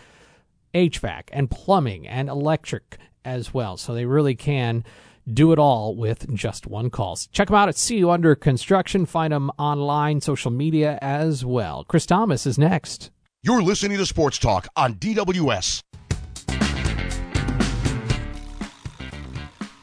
HVAC 0.73 1.23
and 1.31 1.49
plumbing 1.49 2.07
and 2.07 2.29
electric 2.29 2.97
as 3.25 3.53
well. 3.53 3.77
So 3.77 3.93
they 3.93 4.05
really 4.05 4.35
can 4.35 4.83
do 5.31 5.51
it 5.51 5.59
all 5.59 5.95
with 5.95 6.33
just 6.35 6.67
one 6.67 6.89
call. 6.89 7.17
Check 7.31 7.47
them 7.47 7.55
out 7.55 7.69
at 7.69 7.83
CU 7.87 8.09
Under 8.09 8.35
Construction. 8.35 9.05
Find 9.05 9.31
them 9.33 9.51
online, 9.57 10.21
social 10.21 10.51
media 10.51 10.99
as 11.01 11.45
well. 11.45 11.83
Chris 11.85 12.05
Tamas 12.05 12.45
is 12.45 12.57
next. 12.57 13.11
You're 13.41 13.61
listening 13.61 13.97
to 13.97 14.05
Sports 14.05 14.37
Talk 14.37 14.67
on 14.75 14.95
DWS. 14.95 15.83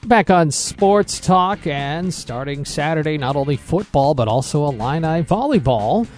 Back 0.06 0.30
on 0.30 0.50
Sports 0.50 1.20
Talk 1.20 1.66
and 1.66 2.12
starting 2.12 2.64
Saturday, 2.64 3.16
not 3.16 3.36
only 3.36 3.56
football, 3.56 4.14
but 4.14 4.26
also 4.26 4.64
Illini 4.64 5.22
volleyball. 5.22 6.08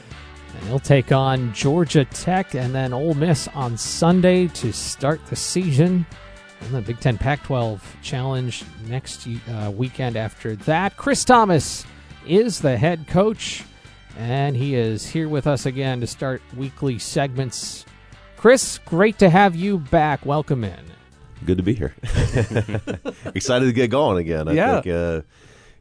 And 0.54 0.66
they'll 0.66 0.78
take 0.78 1.12
on 1.12 1.52
Georgia 1.52 2.04
Tech 2.06 2.54
and 2.54 2.74
then 2.74 2.92
Ole 2.92 3.14
Miss 3.14 3.48
on 3.48 3.76
Sunday 3.76 4.46
to 4.48 4.72
start 4.72 5.20
the 5.26 5.36
season. 5.36 6.06
The 6.70 6.80
Big 6.80 7.00
Ten 7.00 7.18
Pac 7.18 7.42
12 7.44 7.96
Challenge 8.02 8.64
next 8.86 9.26
uh, 9.50 9.70
weekend 9.70 10.16
after 10.16 10.56
that. 10.56 10.96
Chris 10.96 11.24
Tamas 11.24 11.84
is 12.26 12.60
the 12.60 12.78
head 12.78 13.06
coach, 13.08 13.62
and 14.18 14.56
he 14.56 14.74
is 14.74 15.06
here 15.06 15.28
with 15.28 15.46
us 15.46 15.66
again 15.66 16.00
to 16.00 16.06
start 16.06 16.40
weekly 16.56 16.98
segments. 16.98 17.84
Chris, 18.38 18.78
great 18.86 19.18
to 19.18 19.28
have 19.28 19.54
you 19.54 19.78
back. 19.78 20.24
Welcome 20.24 20.64
in. 20.64 20.80
Good 21.44 21.58
to 21.58 21.62
be 21.62 21.74
here. 21.74 21.94
Excited 23.34 23.66
to 23.66 23.72
get 23.72 23.90
going 23.90 24.18
again. 24.18 24.48
I 24.48 24.52
Yeah. 24.52 24.80
think 24.80 24.86
uh, 24.94 25.22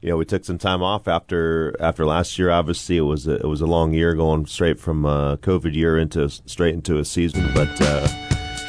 you 0.02 0.10
know 0.10 0.17
we 0.17 0.26
took 0.26 0.44
some 0.44 0.58
time 0.58 0.82
off 0.84 1.08
after 1.08 1.74
after 1.80 2.06
last 2.06 2.38
year. 2.38 2.50
Obviously, 2.50 2.98
it 2.98 3.02
was 3.02 3.28
a, 3.28 3.36
it 3.36 3.46
was 3.48 3.62
a 3.62 3.67
long 3.67 3.94
year 3.94 4.13
going 4.15 4.46
straight 4.48 4.80
from 4.80 5.06
uh, 5.06 5.38
COVID 5.38 5.74
year 5.74 5.98
into 5.98 6.28
straight 6.30 6.74
into 6.74 6.98
a 6.98 7.06
season. 7.06 7.50
But 7.54 7.70
uh, 7.82 8.08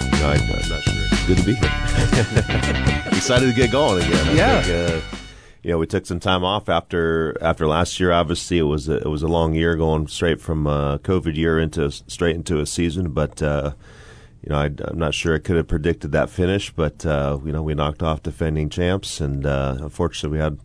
you 0.04 0.10
know, 0.20 0.28
I, 0.28 0.34
I'm 0.62 0.68
not 0.68 0.82
sure. 0.82 1.11
Good 1.26 1.38
to 1.38 1.44
be 1.44 1.54
here. 1.54 1.70
Excited 3.12 3.46
to 3.46 3.52
get 3.54 3.70
going 3.70 4.02
again. 4.04 4.28
I 4.28 4.32
Yeah. 4.32 4.62
Think, 4.62 4.90
uh, 4.90 5.18
you 5.62 5.70
know, 5.70 5.78
we 5.78 5.86
took 5.86 6.04
some 6.04 6.18
time 6.18 6.42
off 6.42 6.68
after 6.68 7.36
after 7.40 7.66
last 7.68 8.00
year. 8.00 8.10
Obviously, 8.10 8.58
it 8.58 8.64
was 8.64 8.88
a, 8.88 8.96
it 8.96 9.06
was 9.06 9.22
a 9.22 9.28
long 9.28 9.54
year 9.54 9.76
going 9.76 10.08
straight 10.08 10.40
from 10.40 10.66
uh, 10.66 10.98
COVID 10.98 11.36
year 11.36 11.60
into 11.60 11.90
straight 11.90 12.34
into 12.34 12.58
a 12.58 12.66
season. 12.66 13.10
But 13.12 13.40
uh, 13.40 13.74
you 14.42 14.50
know, 14.50 14.58
I, 14.58 14.66
am 14.66 14.98
not 14.98 15.14
sure 15.14 15.36
I 15.36 15.38
could 15.38 15.54
have 15.54 15.68
predicted 15.68 16.10
that 16.12 16.28
finish, 16.28 16.72
but 16.72 17.06
uh, 17.06 17.38
you 17.44 17.52
know, 17.52 17.62
we 17.62 17.74
knocked 17.74 18.02
off 18.02 18.24
defending 18.24 18.68
champs, 18.68 19.20
and 19.20 19.46
uh, 19.46 19.76
unfortunately, 19.80 20.38
we 20.38 20.42
had 20.42 20.58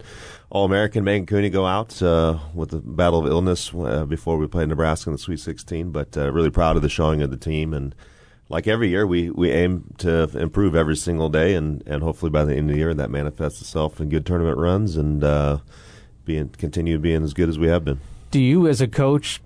All 0.50 0.66
American 0.66 1.04
Megan 1.04 1.28
Cooney 1.28 1.52
go 1.52 1.68
out 1.68 2.02
uh, 2.02 2.40
with 2.56 2.74
a 2.74 2.80
battle 2.80 3.20
of 3.20 3.28
illness 3.28 3.72
uh, 3.76 4.06
before 4.06 4.38
we 4.38 4.48
played 4.48 4.70
Nebraska 4.70 5.12
in 5.12 5.14
the 5.14 5.20
Sweet 5.20 5.40
16. 5.40 5.92
But 5.92 6.18
uh, 6.18 6.32
really 6.32 6.50
proud 6.50 6.76
of 6.76 6.82
the 6.82 6.90
showing 6.90 7.22
of 7.22 7.30
the 7.30 7.38
team, 7.38 7.72
and 7.72 7.94
like 8.50 8.68
every 8.68 8.90
year, 8.90 9.06
we, 9.06 9.30
we 9.30 9.52
aim 9.52 9.94
to 10.00 10.24
improve 10.38 10.76
every 10.76 10.96
single 10.96 11.30
day, 11.30 11.54
and, 11.56 11.84
and 11.86 12.02
hopefully 12.04 12.30
by 12.30 12.46
the 12.46 12.56
end 12.56 12.70
of 12.70 12.74
the 12.76 12.80
year, 12.80 12.94
that 12.94 13.10
manifests 13.10 13.62
itself 13.62 14.00
in 14.00 14.10
good 14.10 14.26
tournament 14.26 14.58
runs 14.58 14.96
and 14.98 15.24
uh, 15.24 15.58
being 16.26 16.50
continue 16.50 16.98
being 16.98 17.24
as 17.24 17.34
good 17.34 17.50
as 17.50 17.60
we 17.60 17.68
have 17.68 17.84
been. 17.86 18.00
Do 18.32 18.40
you, 18.40 18.68
as 18.68 18.80
a 18.82 18.88
coach, 18.88 19.42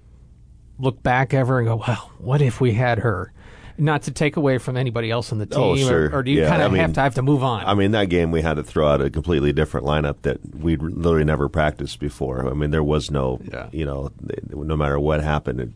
look 0.80 1.02
back 1.04 1.34
ever 1.34 1.60
and 1.60 1.68
go, 1.68 1.76
well, 1.88 2.12
what 2.20 2.42
if 2.42 2.60
we 2.62 2.74
had 2.74 3.00
her? 3.00 3.32
Not 3.78 4.04
to 4.04 4.12
take 4.12 4.36
away 4.36 4.60
from 4.60 4.78
anybody 4.78 5.10
else 5.10 5.32
on 5.32 5.40
the 5.40 5.46
team, 5.48 5.60
Oh, 5.60 5.72
or- 5.74 5.78
sure. 5.78 6.16
or, 6.16 6.22
do 6.22 6.30
you 6.30 6.42
Yeah, 6.42 6.50
kind 6.50 6.62
I 6.62 6.66
of 6.66 6.74
have 6.74 6.94
to 6.94 7.02
have 7.02 7.16
to 7.16 7.22
move 7.24 7.42
on? 7.42 7.66
I 7.66 7.74
mean, 7.74 7.92
that 7.92 8.10
game 8.10 8.30
we 8.30 8.42
had 8.44 8.56
to 8.56 8.64
throw 8.64 8.88
out 8.88 9.02
a 9.02 9.10
completely 9.10 9.54
different 9.54 9.88
lineup 9.88 10.18
that 10.22 10.38
we'd 10.56 10.82
literally 10.84 11.24
never 11.24 11.50
practiced 11.50 12.00
before. 12.00 12.48
I 12.48 12.54
mean, 12.54 12.70
there 12.70 12.84
was 12.84 13.10
no, 13.10 13.40
Yeah. 13.52 13.70
you 13.72 13.86
know, 13.86 14.12
no 14.52 14.76
matter 14.76 15.00
what 15.00 15.24
happened. 15.24 15.62
It, 15.62 15.72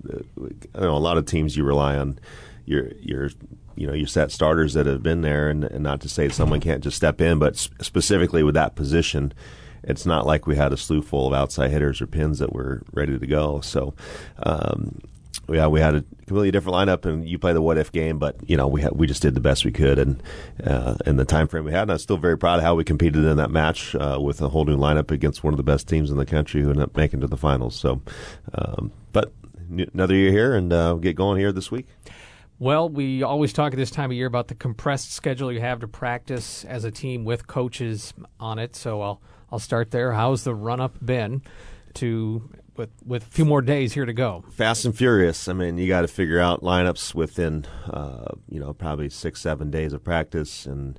know 0.80 0.96
a 0.96 1.00
lot 1.00 1.18
of 1.18 1.26
teams 1.26 1.58
you 1.58 1.64
rely 1.64 1.98
on 1.98 2.20
your 2.66 2.92
your 3.00 3.30
you 3.76 3.88
know 3.88 3.94
your 3.94 4.08
set 4.08 4.32
starters 4.32 4.74
that 4.74 4.86
have 4.86 5.04
been 5.04 5.22
there, 5.22 5.50
and, 5.50 5.64
and 5.64 5.84
not 5.84 6.02
to 6.02 6.10
say 6.10 6.30
someone 6.30 6.60
can't 6.60 6.84
just 6.84 6.98
step 6.98 7.22
in, 7.22 7.40
but 7.40 7.54
s- 7.54 7.70
specifically 7.82 8.44
with 8.44 8.56
that 8.56 8.76
position. 8.76 9.34
It's 9.84 10.06
not 10.06 10.26
like 10.26 10.48
we 10.48 10.56
had 10.56 10.74
a 10.74 10.78
slew 10.78 11.02
full 11.02 11.28
of 11.28 11.34
outside 11.34 11.70
hitters 11.70 12.02
or 12.02 12.08
pins 12.08 12.40
that 12.40 12.54
were 12.54 12.82
ready 12.92 13.20
to 13.20 13.28
go. 13.28 13.62
So, 13.62 13.94
um, 14.42 15.00
yeah, 15.48 15.68
we 15.68 15.80
had 15.80 15.94
a 15.94 16.02
completely 16.26 16.50
different 16.50 16.76
lineup, 16.76 17.06
and 17.06 17.28
you 17.28 17.38
play 17.38 17.54
the 17.54 17.62
what 17.62 17.78
if 17.78 17.92
game. 17.92 18.18
But 18.18 18.38
you 18.50 18.58
know, 18.58 18.68
we 18.68 18.84
we 18.94 19.06
just 19.06 19.22
did 19.22 19.36
the 19.36 19.42
best 19.42 19.64
we 19.64 19.72
could, 19.72 20.00
and 20.00 20.24
uh, 20.66 20.96
in 21.06 21.18
the 21.18 21.26
time 21.26 21.48
frame 21.48 21.66
we 21.66 21.72
had. 21.72 21.84
And 21.84 21.92
I'm 21.92 21.98
still 22.00 22.18
very 22.18 22.38
proud 22.38 22.58
of 22.58 22.64
how 22.64 22.74
we 22.74 22.84
competed 22.84 23.24
in 23.26 23.38
that 23.38 23.52
match 23.52 23.94
uh, 23.96 24.18
with 24.20 24.42
a 24.42 24.50
whole 24.50 24.66
new 24.66 24.78
lineup 24.78 25.12
against 25.12 25.44
one 25.44 25.54
of 25.54 25.58
the 25.58 25.64
best 25.64 25.88
teams 25.88 26.10
in 26.10 26.18
the 26.18 26.26
country 26.26 26.62
who 26.62 26.70
ended 26.70 26.84
up 26.84 26.98
making 26.98 27.22
to 27.22 27.28
the 27.28 27.38
finals. 27.38 27.76
So, 27.76 28.02
um, 28.56 28.92
but 29.12 29.34
another 29.70 30.16
year 30.16 30.32
here, 30.32 30.56
and 30.56 30.74
uh, 30.74 30.96
get 30.96 31.16
going 31.16 31.38
here 31.40 31.52
this 31.52 31.70
week. 31.70 31.88
Well, 32.58 32.88
we 32.88 33.22
always 33.22 33.52
talk 33.52 33.74
at 33.74 33.78
this 33.78 33.92
time 33.92 34.12
of 34.12 34.18
year 34.18 34.28
about 34.28 34.48
the 34.48 34.56
compressed 34.56 35.12
schedule 35.12 35.52
you 35.52 35.60
have 35.60 35.82
to 35.82 35.88
practice 35.88 36.64
as 36.64 36.86
a 36.86 36.92
team 36.92 37.26
with 37.26 37.48
coaches 37.48 38.14
on 38.40 38.60
it. 38.60 38.76
So 38.76 39.02
I'll 39.02 39.22
I'll 39.52 39.60
start 39.60 39.92
there. 39.92 40.14
How's 40.14 40.44
the 40.44 40.56
run 40.56 40.80
up 40.80 40.98
been 41.06 41.42
to 41.96 42.50
with 42.78 42.92
with 43.06 43.24
a 43.24 43.26
few 43.26 43.44
more 43.44 43.62
days 43.62 43.94
here 43.94 44.06
to 44.06 44.14
go? 44.14 44.46
Fast 44.52 44.86
and 44.86 44.96
furious. 44.96 45.50
I 45.50 45.54
mean, 45.54 45.78
you 45.78 45.90
got 45.90 46.02
to 46.02 46.08
figure 46.08 46.40
out 46.40 46.62
lineups 46.62 47.14
within, 47.14 47.66
uh, 47.90 48.36
you 48.50 48.60
know, 48.62 48.74
probably 48.74 49.10
six, 49.10 49.42
seven 49.42 49.70
days 49.70 49.92
of 49.92 50.04
practice, 50.04 50.66
and 50.66 50.98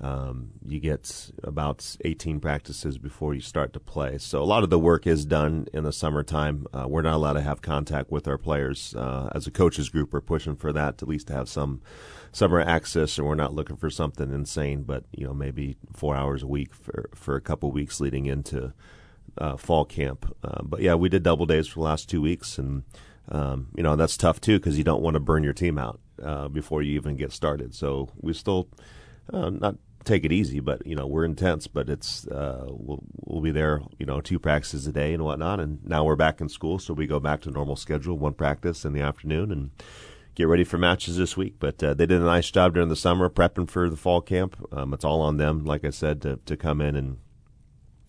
um, 0.00 0.50
you 0.66 0.78
get 0.78 1.30
about 1.42 1.96
18 2.04 2.40
practices 2.40 2.98
before 2.98 3.34
you 3.34 3.40
start 3.40 3.72
to 3.72 3.80
play. 3.80 4.18
So 4.18 4.42
a 4.42 4.44
lot 4.44 4.62
of 4.62 4.70
the 4.70 4.78
work 4.78 5.06
is 5.06 5.24
done 5.24 5.68
in 5.72 5.84
the 5.84 5.92
summertime. 5.92 6.66
Uh, 6.72 6.86
we're 6.88 7.02
not 7.02 7.14
allowed 7.14 7.34
to 7.34 7.40
have 7.40 7.62
contact 7.62 8.10
with 8.10 8.28
our 8.28 8.36
players. 8.36 8.94
Uh, 8.94 9.30
as 9.34 9.46
a 9.46 9.50
coaches 9.50 9.88
group, 9.88 10.12
we're 10.12 10.20
pushing 10.20 10.56
for 10.56 10.72
that 10.72 10.98
to 10.98 11.04
at 11.04 11.08
least 11.08 11.28
to 11.28 11.32
have 11.32 11.48
some 11.48 11.80
summer 12.32 12.60
access, 12.60 13.16
and 13.16 13.26
we're 13.26 13.34
not 13.34 13.54
looking 13.54 13.76
for 13.76 13.88
something 13.88 14.32
insane, 14.32 14.82
but 14.82 15.04
you 15.12 15.26
know, 15.26 15.32
maybe 15.32 15.76
four 15.94 16.14
hours 16.14 16.42
a 16.42 16.46
week 16.46 16.74
for 16.74 17.08
for 17.14 17.36
a 17.36 17.40
couple 17.40 17.70
weeks 17.70 18.00
leading 18.00 18.26
into 18.26 18.74
uh, 19.38 19.56
fall 19.56 19.84
camp. 19.86 20.36
Uh, 20.44 20.62
but 20.62 20.80
yeah, 20.80 20.94
we 20.94 21.08
did 21.08 21.22
double 21.22 21.46
days 21.46 21.66
for 21.66 21.80
the 21.80 21.84
last 21.84 22.08
two 22.10 22.20
weeks, 22.20 22.58
and 22.58 22.82
um, 23.30 23.68
you 23.74 23.82
know 23.82 23.96
that's 23.96 24.18
tough 24.18 24.40
too 24.40 24.58
because 24.58 24.76
you 24.76 24.84
don't 24.84 25.02
want 25.02 25.14
to 25.14 25.20
burn 25.20 25.42
your 25.42 25.54
team 25.54 25.78
out 25.78 26.00
uh, 26.22 26.48
before 26.48 26.82
you 26.82 26.94
even 26.94 27.16
get 27.16 27.32
started. 27.32 27.74
So 27.74 28.10
we 28.20 28.34
still 28.34 28.68
uh, 29.32 29.50
not 29.50 29.76
take 30.06 30.24
it 30.24 30.32
easy, 30.32 30.60
but 30.60 30.86
you 30.86 30.94
know 30.94 31.06
we're 31.06 31.24
intense. 31.24 31.66
But 31.66 31.90
it's 31.90 32.26
uh, 32.28 32.66
we'll 32.68 33.02
we'll 33.24 33.42
be 33.42 33.50
there, 33.50 33.82
you 33.98 34.06
know, 34.06 34.20
two 34.22 34.38
practices 34.38 34.86
a 34.86 34.92
day 34.92 35.12
and 35.12 35.22
whatnot. 35.22 35.60
And 35.60 35.84
now 35.84 36.04
we're 36.04 36.16
back 36.16 36.40
in 36.40 36.48
school, 36.48 36.78
so 36.78 36.94
we 36.94 37.06
go 37.06 37.20
back 37.20 37.42
to 37.42 37.50
normal 37.50 37.76
schedule, 37.76 38.16
one 38.16 38.34
practice 38.34 38.84
in 38.84 38.94
the 38.94 39.02
afternoon, 39.02 39.52
and 39.52 39.70
get 40.34 40.48
ready 40.48 40.64
for 40.64 40.78
matches 40.78 41.18
this 41.18 41.36
week. 41.36 41.56
But 41.58 41.82
uh, 41.82 41.92
they 41.92 42.06
did 42.06 42.22
a 42.22 42.24
nice 42.24 42.50
job 42.50 42.74
during 42.74 42.88
the 42.88 42.96
summer 42.96 43.28
prepping 43.28 43.68
for 43.68 43.90
the 43.90 43.96
fall 43.96 44.22
camp. 44.22 44.56
Um, 44.72 44.94
it's 44.94 45.04
all 45.04 45.20
on 45.20 45.36
them, 45.36 45.64
like 45.64 45.84
I 45.84 45.90
said, 45.90 46.22
to 46.22 46.38
to 46.46 46.56
come 46.56 46.80
in 46.80 46.96
and 46.96 47.18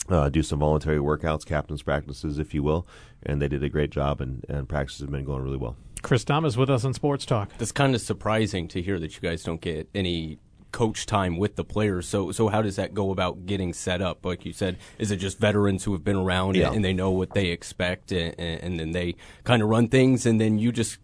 uh, 0.10 0.30
do 0.30 0.44
some 0.44 0.60
voluntary 0.60 1.00
workouts, 1.00 1.46
captain's 1.46 1.84
practices, 1.84 2.40
if 2.40 2.54
you 2.54 2.64
will. 2.64 2.88
And 3.24 3.42
they 3.42 3.48
did 3.48 3.64
a 3.64 3.70
great 3.70 3.90
job, 3.90 4.22
and, 4.22 4.46
and 4.48 4.70
practice 4.70 5.00
has 5.00 5.10
been 5.10 5.26
going 5.26 5.44
really 5.44 5.58
well. 5.58 5.76
Chris 6.04 6.24
Tamas 6.24 6.56
with 6.56 6.70
us 6.70 6.86
on 6.86 6.94
Sports 6.94 7.26
Talk. 7.26 7.50
That's 7.58 7.72
kind 7.72 7.96
of 7.96 8.02
surprising 8.02 8.68
to 8.70 8.82
hear 8.82 9.00
that 9.00 9.16
you 9.16 9.22
guys 9.22 9.44
don't 9.44 9.60
get 9.60 9.90
any 9.96 10.40
coach 10.72 11.06
time 11.06 11.38
with 11.38 11.56
the 11.56 11.64
players. 11.64 12.08
So, 12.08 12.32
so 12.32 12.48
how 12.50 12.62
does 12.62 12.76
that 12.76 12.94
go 12.94 13.12
about 13.12 13.46
getting 13.46 13.74
set 13.74 14.02
up? 14.02 14.26
Like 14.26 14.46
you 14.46 14.54
said, 14.54 14.78
is 15.00 15.12
it 15.12 15.18
just 15.18 15.40
veterans 15.40 15.84
who 15.84 15.94
have 15.94 16.04
been 16.04 16.16
around 16.18 16.56
Yeah. 16.56 16.72
and 16.72 16.84
they 16.84 16.94
know 16.94 17.12
what 17.12 17.34
they 17.34 17.48
expect, 17.48 18.12
and, 18.12 18.34
and 18.40 18.80
then 18.80 18.92
they 18.92 19.16
kind 19.44 19.62
of 19.62 19.70
run 19.70 19.88
things, 19.88 20.26
and 20.26 20.40
then 20.42 20.60
you 20.60 20.72
just 20.72 21.00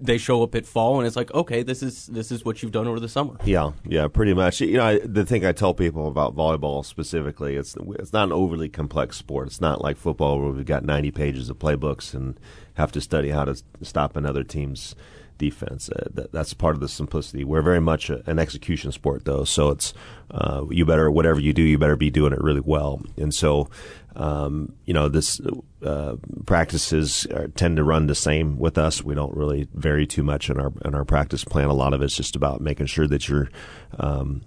they 0.00 0.18
show 0.18 0.42
up 0.42 0.56
at 0.56 0.66
fall, 0.66 0.98
and 0.98 1.06
it's 1.06 1.14
like, 1.14 1.32
okay, 1.32 1.62
this 1.62 1.84
is 1.84 2.06
this 2.06 2.32
is 2.32 2.44
what 2.44 2.62
you've 2.62 2.72
done 2.72 2.88
over 2.88 2.98
the 2.98 3.08
summer. 3.08 3.36
Yeah, 3.44 3.70
yeah, 3.86 4.08
pretty 4.08 4.34
much. 4.34 4.60
You 4.60 4.78
know, 4.78 4.84
I, 4.84 4.98
the 5.04 5.24
thing 5.24 5.46
I 5.46 5.52
tell 5.52 5.72
people 5.72 6.08
about 6.08 6.34
volleyball 6.34 6.84
specifically, 6.84 7.54
it's 7.54 7.76
it's 8.00 8.12
not 8.12 8.24
an 8.24 8.32
overly 8.32 8.68
complex 8.68 9.16
sport. 9.16 9.46
It's 9.46 9.60
not 9.60 9.80
like 9.80 9.96
football 9.96 10.40
where 10.40 10.50
we've 10.50 10.66
got 10.66 10.84
90 10.84 11.12
pages 11.12 11.48
of 11.48 11.60
playbooks 11.60 12.12
and 12.12 12.40
have 12.74 12.90
to 12.92 13.00
study 13.00 13.30
how 13.30 13.44
to 13.44 13.54
stop 13.82 14.16
another 14.16 14.42
team's 14.42 14.96
defense. 15.38 15.88
Uh, 15.88 16.08
that, 16.12 16.32
that's 16.32 16.52
part 16.52 16.74
of 16.74 16.80
the 16.80 16.88
simplicity. 16.88 17.44
We're 17.44 17.62
very 17.62 17.80
much 17.80 18.10
a, 18.10 18.28
an 18.28 18.38
execution 18.38 18.92
sport, 18.92 19.24
though. 19.24 19.44
So 19.44 19.70
it's 19.70 19.94
uh, 20.30 20.64
you 20.70 20.84
better 20.84 21.10
whatever 21.10 21.40
you 21.40 21.52
do, 21.52 21.62
you 21.62 21.78
better 21.78 21.96
be 21.96 22.10
doing 22.10 22.32
it 22.32 22.40
really 22.42 22.60
well. 22.60 23.00
And 23.16 23.32
so, 23.32 23.70
um, 24.16 24.74
you 24.84 24.92
know, 24.92 25.08
this 25.08 25.40
uh, 25.82 26.16
practices 26.44 27.26
are, 27.26 27.48
tend 27.48 27.76
to 27.76 27.84
run 27.84 28.08
the 28.08 28.14
same 28.14 28.58
with 28.58 28.76
us. 28.76 29.02
We 29.02 29.14
don't 29.14 29.34
really 29.34 29.68
vary 29.72 30.06
too 30.06 30.22
much 30.22 30.50
in 30.50 30.58
our 30.58 30.72
in 30.84 30.94
our 30.94 31.04
practice 31.04 31.44
plan. 31.44 31.68
A 31.68 31.74
lot 31.74 31.94
of 31.94 32.02
it's 32.02 32.16
just 32.16 32.36
about 32.36 32.60
making 32.60 32.86
sure 32.86 33.06
that 33.06 33.28
you're 33.28 33.48
um, 33.98 34.42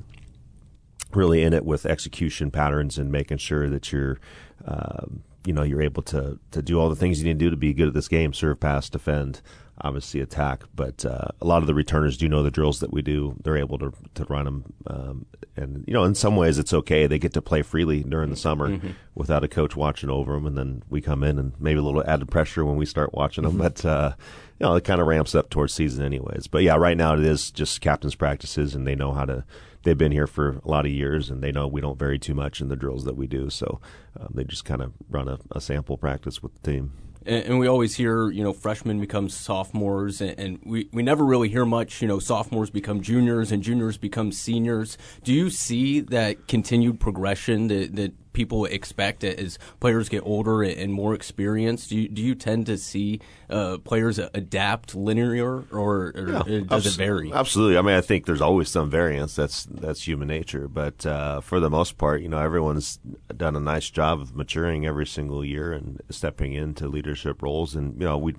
really 1.14 1.42
in 1.42 1.54
it 1.54 1.66
with 1.66 1.86
execution 1.86 2.52
patterns 2.52 2.98
and 2.98 3.12
making 3.12 3.38
sure 3.38 3.70
that 3.70 3.92
you're. 3.92 4.20
Uh, 4.66 5.06
you 5.46 5.54
know 5.54 5.64
you're 5.64 5.82
able 5.82 6.04
to 6.04 6.40
to 6.52 6.62
do 6.62 6.80
all 6.80 6.88
the 6.90 6.96
things 6.96 7.20
you 7.20 7.26
need 7.26 7.40
to 7.40 7.46
do 7.46 7.50
to 7.50 7.58
be 7.58 7.74
good 7.74 7.88
at 7.88 7.94
this 7.94 8.08
game: 8.08 8.34
serve, 8.34 8.60
pass, 8.60 8.90
defend, 8.90 9.42
obviously 9.84 10.22
attack. 10.22 10.64
But 10.76 11.06
uh, 11.06 11.28
a 11.40 11.46
lot 11.46 11.62
of 11.62 11.68
the 11.68 11.74
returners 11.74 12.18
do 12.18 12.30
know 12.30 12.44
the 12.44 12.52
drills 12.52 12.80
that 12.80 12.94
we 12.94 13.02
do. 13.02 13.36
They're 13.44 13.58
able 13.58 13.78
to 13.80 13.94
to 14.16 14.26
run 14.26 14.46
them, 14.46 14.74
um, 14.88 15.26
and 15.56 15.84
you 15.88 15.94
know, 15.94 16.04
in 16.04 16.16
some 16.16 16.36
ways, 16.36 16.58
it's 16.58 16.74
okay. 16.74 17.08
They 17.08 17.20
get 17.20 17.34
to 17.34 17.42
play 17.42 17.62
freely 17.62 18.04
during 18.04 18.30
the 18.30 18.36
summer 18.36 18.70
mm-hmm. 18.70 18.92
without 19.16 19.44
a 19.44 19.48
coach 19.48 19.76
watching 19.76 20.10
over 20.10 20.34
them, 20.34 20.46
and 20.46 20.58
then 20.58 20.84
we 20.90 21.02
come 21.02 21.24
in 21.24 21.38
and 21.38 21.54
maybe 21.60 21.80
a 21.80 21.84
little 21.84 22.04
added 22.08 22.30
pressure 22.30 22.66
when 22.66 22.78
we 22.78 22.86
start 22.86 23.14
watching 23.14 23.44
them. 23.44 23.54
Mm-hmm. 23.54 23.62
But 23.62 23.86
uh, 23.86 24.14
you 24.60 24.66
know, 24.66 24.76
it 24.76 24.84
kind 24.84 25.02
of 25.02 25.08
ramps 25.08 25.36
up 25.36 25.50
towards 25.50 25.74
season, 25.74 26.06
anyways. 26.06 26.48
But 26.48 26.64
yeah, 26.64 26.76
right 26.76 26.98
now 26.98 27.16
it 27.16 27.22
is 27.22 27.52
just 27.52 27.82
captains' 27.82 28.16
practices, 28.16 28.76
and 28.76 28.88
they 28.88 28.96
know 28.96 29.12
how 29.12 29.26
to. 29.26 29.44
They've 29.84 29.98
been 29.98 30.12
here 30.12 30.28
for 30.28 30.62
a 30.64 30.70
lot 30.70 30.86
of 30.86 30.92
years, 30.92 31.32
and 31.32 31.42
they 31.42 31.52
know 31.52 31.68
we 31.68 31.82
don't 31.82 31.98
vary 31.98 32.20
too 32.20 32.36
much 32.36 32.62
in 32.62 32.70
the 32.70 32.76
drills 32.76 33.04
that 33.06 33.18
we 33.18 33.26
do. 33.26 33.50
So 33.50 33.82
um, 34.20 34.30
they 34.36 34.44
just 34.44 34.64
kind 34.64 34.80
of 34.80 34.94
run 35.10 35.28
a, 35.28 35.40
a 35.50 35.60
sample 35.60 35.98
practice 35.98 36.44
with 36.44 36.54
the 36.54 36.72
team 36.72 36.92
and, 37.26 37.46
and, 37.46 37.60
we 37.60 37.68
always 37.68 37.96
hear, 37.96 38.30
you 38.30 38.44
know, 38.44 38.54
freshmen 38.54 39.00
become 39.00 39.30
sophomores, 39.30 40.22
and, 40.22 40.40
and, 40.40 40.60
we, 40.64 40.90
we 40.92 41.04
never 41.04 41.24
really 41.24 41.50
hear 41.50 41.66
much, 41.66 42.02
you 42.02 42.08
know, 42.08 42.20
sophomores 42.20 42.70
become 42.70 43.02
juniors 43.02 43.52
and 43.52 43.62
juniors 43.64 43.98
become 43.98 44.32
seniors. 44.32 44.98
Do 45.24 45.34
you 45.34 45.50
see 45.50 46.00
that 46.00 46.48
continued 46.48 47.00
progression 47.00 47.68
that, 47.68 47.96
that 47.96 48.14
people 48.34 48.66
expect 48.66 49.24
it 49.24 49.40
as 49.40 49.60
players 49.80 50.10
get 50.10 50.22
older 50.26 50.64
and 50.64 50.94
more 50.94 51.14
experienced? 51.14 51.90
Do 51.90 51.98
you, 51.98 52.08
do 52.08 52.22
you 52.22 52.36
tend 52.36 52.66
to 52.68 52.78
see 52.78 53.20
uh, 53.50 53.78
players 53.80 54.20
adapt 54.20 54.96
linear, 54.96 55.66
or, 55.72 56.14
or 56.16 56.44
yeah, 56.48 56.60
does 56.68 56.86
it 56.86 56.94
vary? 56.94 57.32
Absolutely. 57.34 57.78
I 57.78 57.82
mean, 57.82 57.96
I 57.96 58.02
think 58.02 58.26
there's 58.26 58.42
always 58.42 58.70
some 58.70 58.90
variance. 58.90 59.36
That's 59.36 59.66
that's 59.66 60.08
human 60.08 60.28
nature. 60.28 60.68
But 60.68 61.06
uh, 61.06 61.42
for 61.42 61.60
the 61.60 61.70
most 61.70 61.98
part, 61.98 62.22
you 62.22 62.30
know, 62.30 62.40
everyone's 62.40 63.00
done 63.36 63.56
a 63.56 63.60
nice 63.60 63.90
job 63.90 64.22
of 64.22 64.36
maturing 64.36 64.86
every 64.86 65.06
single 65.06 65.44
year 65.44 65.74
and 65.74 66.02
stepping 66.10 66.54
into 66.54 66.88
leadership 66.88 67.42
roles. 67.42 67.76
And 67.76 68.00
you 68.00 68.08
know, 68.08 68.18
we 68.18 68.36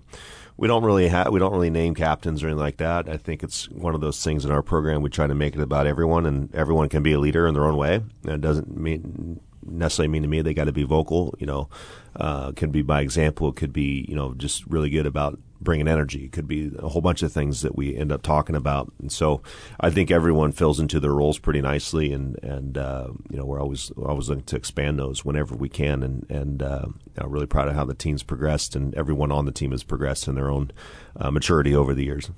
we 0.57 0.68
don't 0.68 0.85
really 0.85 1.09
have 1.09 1.33
we 1.33 1.38
don't 1.38 1.52
really 1.52 1.70
name 1.70 1.94
captains 1.94 2.42
or 2.42 2.46
anything 2.46 2.61
like 2.61 2.76
that. 2.78 3.09
I 3.09 3.16
think 3.16 3.42
it's 3.42 3.68
one 3.70 3.94
of 3.94 4.00
those 4.00 4.22
things 4.22 4.44
in 4.44 4.50
our 4.50 4.62
program. 4.62 5.02
We 5.02 5.11
try 5.11 5.26
to 5.26 5.35
make 5.35 5.55
it 5.55 5.61
about 5.61 5.87
everyone, 5.87 6.26
and 6.26 6.55
everyone 6.55 6.88
can 6.88 7.02
be 7.02 7.12
a 7.12 7.18
leader 7.18 7.46
in 7.46 7.55
their 7.55 7.64
own 7.64 7.76
way. 7.76 8.02
It 8.24 8.40
doesn't 8.40 8.76
mean 8.76 9.40
necessarily 9.66 10.09
mean 10.09 10.22
to 10.22 10.29
me 10.29 10.42
they 10.42 10.55
got 10.55 10.64
to 10.64 10.72
be 10.72 10.85
vocal. 10.85 11.35
You 11.38 11.46
know, 11.46 11.68
uh, 12.16 12.53
could 12.53 12.72
be 12.72 12.83
by 12.83 13.01
example. 13.01 13.48
It 13.48 13.57
could 13.57 13.72
be 13.72 14.05
you 14.09 14.14
know 14.14 14.35
just 14.35 14.66
really 14.66 14.90
good 14.90 15.07
about 15.07 15.38
bringing 15.62 15.88
energy. 15.88 16.25
It 16.25 16.33
could 16.33 16.48
be 16.48 16.72
a 16.79 16.88
whole 16.88 17.01
bunch 17.01 17.22
of 17.22 17.33
things 17.33 17.62
that 17.62 17.77
we 17.77 17.96
end 17.96 18.12
up 18.12 18.22
talking 18.22 18.57
about. 18.57 18.92
And 19.01 19.11
so 19.11 19.42
I 19.81 19.90
think 19.90 20.11
everyone 20.11 20.53
fills 20.53 20.81
into 20.81 20.98
their 20.98 21.12
roles 21.12 21.38
pretty 21.38 21.61
nicely, 21.61 22.12
and 22.12 22.42
and 22.42 22.77
uh, 22.77 23.09
you 23.31 23.37
know 23.37 23.44
we're 23.44 23.61
always 23.61 23.92
we're 23.96 24.11
always 24.11 24.29
looking 24.29 24.44
to 24.44 24.57
expand 24.57 24.98
those 24.98 25.25
whenever 25.25 25.55
we 25.55 25.68
can. 25.68 26.03
And 26.03 26.31
and 26.31 26.62
uh, 26.62 26.87
really 27.25 27.46
proud 27.46 27.68
of 27.68 27.75
how 27.75 27.85
the 27.85 27.94
team's 27.94 28.22
progressed, 28.22 28.77
and 28.77 28.94
everyone 28.94 29.33
on 29.33 29.46
the 29.46 29.53
team 29.53 29.70
has 29.70 29.85
progressed 29.85 30.29
in 30.29 30.35
their 30.35 30.51
own 30.51 30.70
uh, 31.16 31.31
maturity 31.31 31.75
over 31.75 31.94
the 31.94 32.05
years. 32.05 32.31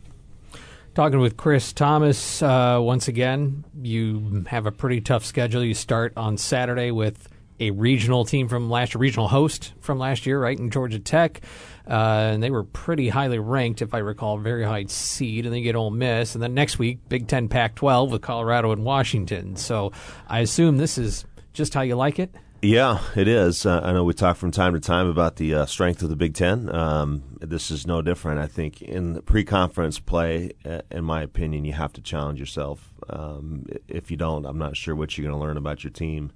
Talking 0.94 1.18
with 1.18 1.36
Chris 1.36 1.72
Tamas 1.72 2.40
uh, 2.40 2.78
once 2.80 3.08
again. 3.08 3.64
You 3.82 4.44
have 4.46 4.66
a 4.66 4.70
pretty 4.70 5.00
tough 5.00 5.24
schedule. 5.24 5.64
You 5.64 5.74
start 5.74 6.12
on 6.16 6.36
Saturday 6.36 6.92
with 6.92 7.28
a 7.58 7.72
regional 7.72 8.24
team 8.24 8.46
from 8.46 8.70
last 8.70 8.94
year, 8.94 9.00
regional 9.00 9.26
host 9.26 9.72
from 9.80 9.98
last 9.98 10.24
year, 10.24 10.40
right, 10.40 10.56
in 10.56 10.70
Georgia 10.70 11.00
Tech. 11.00 11.40
Uh, 11.90 12.30
and 12.34 12.40
they 12.44 12.50
were 12.50 12.62
pretty 12.62 13.08
highly 13.08 13.40
ranked, 13.40 13.82
if 13.82 13.92
I 13.92 13.98
recall, 13.98 14.38
very 14.38 14.62
high 14.62 14.84
seed. 14.84 15.46
And 15.46 15.52
then 15.52 15.58
you 15.58 15.64
get 15.64 15.74
Ole 15.74 15.90
Miss. 15.90 16.36
And 16.36 16.42
then 16.42 16.54
next 16.54 16.78
week, 16.78 17.00
Big 17.08 17.26
Ten 17.26 17.48
Pac 17.48 17.74
12 17.74 18.12
with 18.12 18.22
Colorado 18.22 18.70
and 18.70 18.84
Washington. 18.84 19.56
So 19.56 19.90
I 20.28 20.40
assume 20.40 20.76
this 20.76 20.96
is 20.96 21.24
just 21.52 21.74
how 21.74 21.80
you 21.80 21.96
like 21.96 22.20
it? 22.20 22.32
Yeah, 22.64 23.00
it 23.14 23.28
is. 23.28 23.66
Uh, 23.66 23.82
I 23.84 23.92
know 23.92 24.04
we 24.04 24.14
talk 24.14 24.38
from 24.38 24.50
time 24.50 24.72
to 24.72 24.80
time 24.80 25.06
about 25.06 25.36
the 25.36 25.52
uh, 25.52 25.66
strength 25.66 26.02
of 26.02 26.08
the 26.08 26.16
Big 26.16 26.32
Ten. 26.32 26.74
Um, 26.74 27.22
this 27.38 27.70
is 27.70 27.86
no 27.86 28.00
different. 28.00 28.40
I 28.40 28.46
think 28.46 28.80
in 28.80 29.20
pre-conference 29.20 29.98
play, 29.98 30.52
uh, 30.64 30.80
in 30.90 31.04
my 31.04 31.20
opinion, 31.20 31.66
you 31.66 31.74
have 31.74 31.92
to 31.92 32.00
challenge 32.00 32.40
yourself. 32.40 32.94
Um, 33.10 33.66
if 33.86 34.10
you 34.10 34.16
don't, 34.16 34.46
I'm 34.46 34.56
not 34.56 34.78
sure 34.78 34.94
what 34.94 35.18
you're 35.18 35.28
going 35.28 35.38
to 35.38 35.46
learn 35.46 35.58
about 35.58 35.84
your 35.84 35.90
team, 35.90 36.32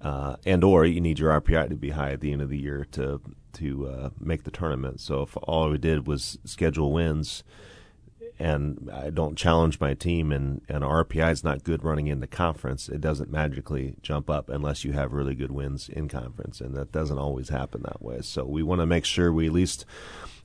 uh, 0.00 0.36
and 0.46 0.62
or 0.62 0.86
you 0.86 1.00
need 1.00 1.18
your 1.18 1.32
RPI 1.40 1.68
to 1.70 1.74
be 1.74 1.90
high 1.90 2.12
at 2.12 2.20
the 2.20 2.30
end 2.30 2.42
of 2.42 2.48
the 2.48 2.58
year 2.58 2.86
to 2.92 3.20
to 3.54 3.88
uh, 3.88 4.10
make 4.20 4.44
the 4.44 4.52
tournament. 4.52 5.00
So 5.00 5.22
if 5.22 5.36
all 5.42 5.68
we 5.68 5.78
did 5.78 6.06
was 6.06 6.38
schedule 6.44 6.92
wins 6.92 7.42
and 8.38 8.90
I 8.92 9.10
don't 9.10 9.36
challenge 9.36 9.80
my 9.80 9.94
team 9.94 10.30
and, 10.30 10.60
and 10.68 10.84
RPI 10.84 11.32
is 11.32 11.44
not 11.44 11.64
good 11.64 11.82
running 11.82 12.06
into 12.06 12.26
conference, 12.26 12.88
it 12.88 13.00
doesn't 13.00 13.30
magically 13.30 13.96
jump 14.02 14.28
up 14.28 14.50
unless 14.50 14.84
you 14.84 14.92
have 14.92 15.12
really 15.12 15.34
good 15.34 15.52
wins 15.52 15.88
in 15.88 16.08
conference. 16.08 16.60
And 16.60 16.74
that 16.76 16.92
doesn't 16.92 17.18
always 17.18 17.48
happen 17.48 17.82
that 17.84 18.02
way. 18.02 18.20
So 18.20 18.44
we 18.44 18.62
want 18.62 18.82
to 18.82 18.86
make 18.86 19.06
sure 19.06 19.32
we 19.32 19.46
at 19.46 19.52
least 19.52 19.86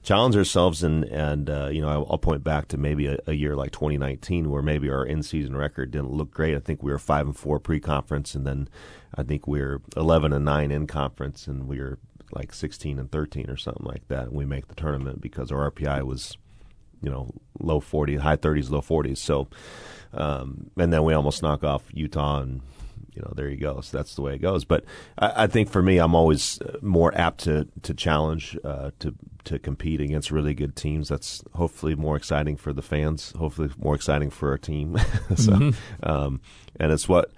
challenge 0.03 0.37
ourselves 0.37 0.83
and, 0.83 1.03
and 1.05 1.49
uh, 1.49 1.67
you 1.67 1.81
know, 1.81 1.89
I'll, 2.09 2.17
point 2.17 2.43
back 2.43 2.67
to 2.69 2.77
maybe 2.77 3.07
a, 3.07 3.17
a, 3.27 3.33
year 3.33 3.55
like 3.55 3.71
2019 3.71 4.49
where 4.49 4.61
maybe 4.61 4.89
our 4.89 5.05
in 5.05 5.21
season 5.21 5.55
record 5.55 5.91
didn't 5.91 6.11
look 6.11 6.31
great. 6.31 6.55
I 6.55 6.59
think 6.59 6.81
we 6.81 6.91
were 6.91 6.99
5 6.99 7.25
and 7.27 7.37
4 7.37 7.59
pre 7.59 7.79
conference 7.79 8.35
and 8.35 8.45
then 8.45 8.69
I 9.13 9.23
think 9.23 9.47
we 9.47 9.59
are 9.59 9.81
11 9.97 10.33
and 10.33 10.45
9 10.45 10.71
in 10.71 10.87
conference 10.87 11.45
and 11.45 11.67
we 11.67 11.79
were 11.79 11.99
like 12.31 12.53
16 12.53 12.97
and 12.97 13.11
13 13.11 13.49
or 13.49 13.57
something 13.57 13.85
like 13.85 14.07
that. 14.07 14.27
And 14.27 14.33
we 14.33 14.45
make 14.45 14.67
the 14.69 14.75
tournament 14.75 15.19
because 15.19 15.51
our 15.51 15.69
RPI 15.69 16.03
was 16.03 16.37
you 17.01 17.09
know 17.09 17.29
low 17.59 17.79
40s, 17.79 18.19
high 18.19 18.37
30s, 18.37 18.69
low 18.69 18.81
40s. 18.81 19.17
So, 19.17 19.47
um, 20.13 20.71
and 20.77 20.91
then 20.91 21.03
we 21.03 21.13
almost 21.13 21.41
knock 21.41 21.63
off 21.63 21.83
Utah, 21.93 22.41
and 22.41 22.61
you 23.13 23.21
know 23.21 23.33
there 23.35 23.49
you 23.49 23.57
go. 23.57 23.81
So 23.81 23.97
that's 23.97 24.15
the 24.15 24.21
way 24.21 24.35
it 24.35 24.41
goes. 24.41 24.65
But 24.65 24.85
I, 25.17 25.43
I 25.43 25.47
think 25.47 25.69
for 25.69 25.81
me, 25.81 25.97
I'm 25.97 26.15
always 26.15 26.61
uh, 26.61 26.77
more 26.81 27.15
apt 27.17 27.41
to 27.41 27.67
to 27.83 27.93
challenge, 27.93 28.57
uh, 28.63 28.91
to 28.99 29.15
to 29.45 29.59
compete 29.59 30.01
against 30.01 30.31
really 30.31 30.53
good 30.53 30.75
teams. 30.75 31.09
That's 31.09 31.43
hopefully 31.53 31.95
more 31.95 32.15
exciting 32.15 32.57
for 32.57 32.73
the 32.73 32.81
fans. 32.81 33.31
Hopefully 33.37 33.69
more 33.77 33.95
exciting 33.95 34.29
for 34.29 34.49
our 34.49 34.57
team. 34.57 34.97
so, 35.35 35.51
mm-hmm. 35.51 36.09
um, 36.09 36.41
and 36.79 36.91
it's 36.91 37.09
what 37.09 37.31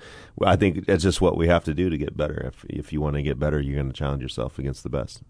I 0.43 0.55
think 0.55 0.85
it's 0.87 1.03
just 1.03 1.21
what 1.21 1.37
we 1.37 1.47
have 1.47 1.63
to 1.65 1.73
do 1.73 1.89
to 1.89 1.97
get 1.97 2.17
better. 2.17 2.51
If 2.53 2.65
if 2.69 2.93
you 2.93 3.01
want 3.01 3.15
to 3.15 3.23
get 3.23 3.39
better, 3.39 3.59
you're 3.59 3.75
going 3.75 3.91
to 3.91 3.97
challenge 3.97 4.21
yourself 4.21 4.59
against 4.59 4.83
the 4.83 4.89
best. 4.89 5.21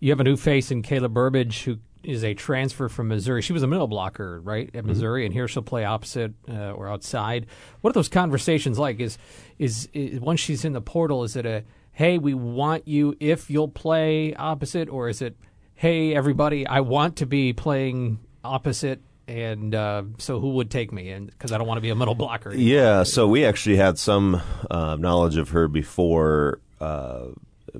You 0.00 0.10
have 0.10 0.20
a 0.20 0.24
new 0.24 0.36
face 0.36 0.70
in 0.70 0.82
Kayla 0.82 1.10
Burbage, 1.10 1.64
who 1.64 1.78
is 2.06 2.24
a 2.24 2.34
transfer 2.34 2.88
from 2.88 3.08
Missouri. 3.08 3.42
She 3.42 3.52
was 3.52 3.62
a 3.62 3.66
middle 3.66 3.86
blocker, 3.86 4.40
right, 4.40 4.68
at 4.68 4.72
mm-hmm. 4.74 4.88
Missouri, 4.88 5.24
and 5.24 5.32
here 5.32 5.48
she'll 5.48 5.62
play 5.62 5.84
opposite 5.84 6.32
uh, 6.48 6.72
or 6.72 6.88
outside. 6.88 7.46
What 7.80 7.90
are 7.90 7.94
those 7.94 8.08
conversations 8.08 8.78
like? 8.78 9.00
Is, 9.00 9.18
is 9.58 9.88
is 9.92 10.20
once 10.20 10.40
she's 10.40 10.64
in 10.64 10.72
the 10.72 10.80
portal, 10.80 11.24
is 11.24 11.36
it 11.36 11.46
a 11.46 11.64
hey, 11.92 12.18
we 12.18 12.34
want 12.34 12.88
you 12.88 13.16
if 13.20 13.50
you'll 13.50 13.68
play 13.68 14.34
opposite, 14.34 14.88
or 14.88 15.08
is 15.08 15.22
it 15.22 15.36
hey, 15.74 16.14
everybody, 16.14 16.66
I 16.66 16.80
want 16.80 17.16
to 17.16 17.26
be 17.26 17.52
playing 17.52 18.20
opposite 18.44 19.00
and 19.26 19.74
uh, 19.74 20.02
so 20.18 20.40
who 20.40 20.50
would 20.50 20.70
take 20.70 20.92
me? 20.92 21.10
And 21.10 21.26
because 21.26 21.52
I 21.52 21.58
don't 21.58 21.66
want 21.66 21.78
to 21.78 21.82
be 21.82 21.90
a 21.90 21.94
middle 21.94 22.14
blocker. 22.14 22.54
Yeah, 22.54 23.04
so 23.04 23.26
we 23.26 23.44
actually 23.44 23.76
had 23.76 23.98
some 23.98 24.40
uh, 24.70 24.96
knowledge 24.96 25.36
of 25.36 25.50
her 25.50 25.68
before 25.68 26.60
uh, 26.80 27.26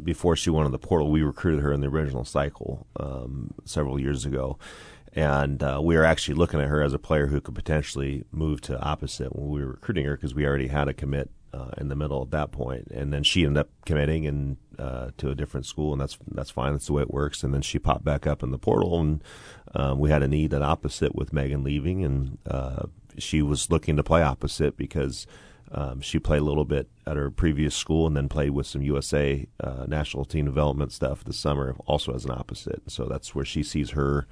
before 0.02 0.36
she 0.36 0.50
went 0.50 0.66
on 0.66 0.72
the 0.72 0.78
portal, 0.78 1.10
we 1.10 1.22
recruited 1.22 1.62
her 1.62 1.72
in 1.72 1.80
the 1.80 1.88
original 1.88 2.24
cycle 2.24 2.86
um, 2.98 3.54
several 3.64 4.00
years 4.00 4.24
ago. 4.24 4.58
And 5.12 5.62
uh, 5.62 5.80
we 5.82 5.96
were 5.96 6.04
actually 6.04 6.34
looking 6.34 6.60
at 6.60 6.66
her 6.66 6.82
as 6.82 6.92
a 6.92 6.98
player 6.98 7.28
who 7.28 7.40
could 7.40 7.54
potentially 7.54 8.24
move 8.32 8.60
to 8.62 8.80
opposite 8.80 9.34
when 9.34 9.48
we 9.48 9.60
were 9.60 9.72
recruiting 9.72 10.04
her 10.06 10.16
because 10.16 10.34
we 10.34 10.44
already 10.44 10.66
had 10.66 10.88
a 10.88 10.92
commit 10.92 11.30
uh, 11.52 11.70
in 11.78 11.88
the 11.88 11.94
middle 11.94 12.22
at 12.22 12.30
that 12.32 12.50
point. 12.50 12.88
And 12.88 13.12
then 13.12 13.22
she 13.22 13.44
ended 13.44 13.60
up 13.60 13.70
committing 13.86 14.26
and 14.26 14.56
uh, 14.76 15.10
to 15.18 15.30
a 15.30 15.34
different 15.36 15.66
school, 15.66 15.92
and 15.92 16.00
that's 16.00 16.18
that's 16.26 16.50
fine. 16.50 16.72
That's 16.72 16.86
the 16.86 16.94
way 16.94 17.02
it 17.02 17.12
works. 17.12 17.44
And 17.44 17.54
then 17.54 17.62
she 17.62 17.78
popped 17.78 18.04
back 18.04 18.26
up 18.26 18.42
in 18.42 18.50
the 18.50 18.58
portal, 18.58 18.98
and 18.98 19.22
um, 19.74 20.00
we 20.00 20.10
had 20.10 20.24
a 20.24 20.28
need 20.28 20.52
at 20.52 20.62
opposite 20.62 21.14
with 21.14 21.32
Megan 21.32 21.62
leaving, 21.62 22.04
and 22.04 22.38
uh, 22.50 22.86
she 23.16 23.40
was 23.40 23.70
looking 23.70 23.96
to 23.96 24.02
play 24.02 24.22
opposite 24.22 24.76
because 24.76 25.28
um, 25.74 26.00
she 26.00 26.20
played 26.20 26.40
a 26.40 26.44
little 26.44 26.64
bit 26.64 26.88
at 27.04 27.16
her 27.16 27.30
previous 27.30 27.74
school 27.74 28.06
and 28.06 28.16
then 28.16 28.28
played 28.28 28.50
with 28.50 28.66
some 28.66 28.80
USA 28.82 29.46
uh, 29.58 29.84
national 29.88 30.24
team 30.24 30.44
development 30.44 30.92
stuff 30.92 31.24
this 31.24 31.36
summer, 31.36 31.74
also 31.86 32.14
as 32.14 32.24
an 32.24 32.30
opposite. 32.30 32.82
So 32.86 33.06
that's 33.06 33.34
where 33.34 33.44
she 33.44 33.64
sees 33.64 33.90
her 33.90 34.28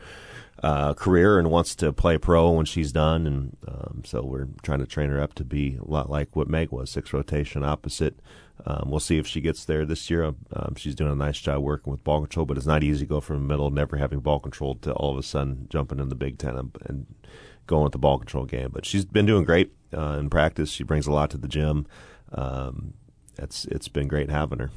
uh, 0.63 0.95
career 0.95 1.41
and 1.41 1.51
wants 1.51 1.75
to 1.77 1.93
play 1.93 2.17
pro 2.17 2.51
when 2.53 2.67
she's 2.67 2.93
done. 2.93 3.27
And 3.27 3.57
um, 3.67 4.03
so 4.05 4.23
we're 4.23 4.49
trying 4.63 4.79
to 4.79 4.87
train 4.87 5.11
her 5.11 5.21
up 5.21 5.35
to 5.35 5.45
be 5.45 5.79
a 5.81 5.85
lot 5.85 6.09
like 6.09 6.37
what 6.37 6.49
Meg 6.49 6.71
was 6.71 6.91
six 6.91 7.13
rotation 7.13 7.65
opposite. 7.65 8.21
Um, 8.65 8.91
we'll 8.91 9.01
see 9.01 9.19
if 9.19 9.27
she 9.27 9.41
gets 9.41 9.65
there 9.65 9.85
this 9.85 10.09
year. 10.09 10.25
Um, 10.25 10.77
she's 10.77 10.95
doing 10.95 11.11
a 11.11 11.17
nice 11.17 11.41
job 11.41 11.63
working 11.63 11.91
with 11.91 12.05
ball 12.05 12.21
control, 12.21 12.47
but 12.47 12.57
it's 12.57 12.67
not 12.67 12.85
easy 12.85 13.01
to 13.01 13.09
go 13.09 13.21
from 13.21 13.37
the 13.37 13.49
middle, 13.49 13.71
never 13.71 13.97
having 13.97 14.21
ball 14.21 14.39
control, 14.39 14.77
to 14.77 14.93
all 14.93 15.11
of 15.11 15.19
a 15.19 15.25
sudden 15.25 15.67
jumping 15.69 15.99
in 15.99 16.09
the 16.09 16.15
Big 16.15 16.39
Ten 16.39 16.57
and, 16.57 16.77
and 16.87 17.07
going 17.67 17.85
with 17.85 17.93
the 17.93 17.99
ball 17.99 18.19
control 18.19 18.45
game. 18.45 18.71
But 18.73 18.85
she's 18.85 19.05
been 19.05 19.27
doing 19.27 19.45
great 19.45 19.73
uh, 19.97 20.19
in 20.19 20.31
practice. 20.31 20.71
She 20.71 20.85
brings 20.85 21.07
a 21.07 21.13
lot 21.13 21.31
to 21.31 21.39
the 21.39 21.49
gym. 21.49 21.87
Um, 22.33 22.95
it's 23.39 23.65
it's 23.67 23.89
been 23.89 24.09
great 24.09 24.31
having 24.31 24.59
her. 24.59 24.71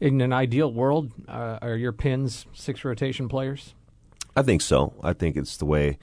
In 0.00 0.20
an 0.20 0.32
ideal 0.32 0.72
world, 0.72 1.12
uh, 1.28 1.58
are 1.62 1.76
your 1.76 1.92
pins 1.92 2.46
six 2.52 2.84
rotation 2.84 3.28
players? 3.28 3.74
I 4.36 4.42
think 4.42 4.62
so. 4.62 4.92
I 5.02 5.12
think 5.12 5.36
it's 5.36 5.56
the 5.56 5.64
way. 5.64 5.98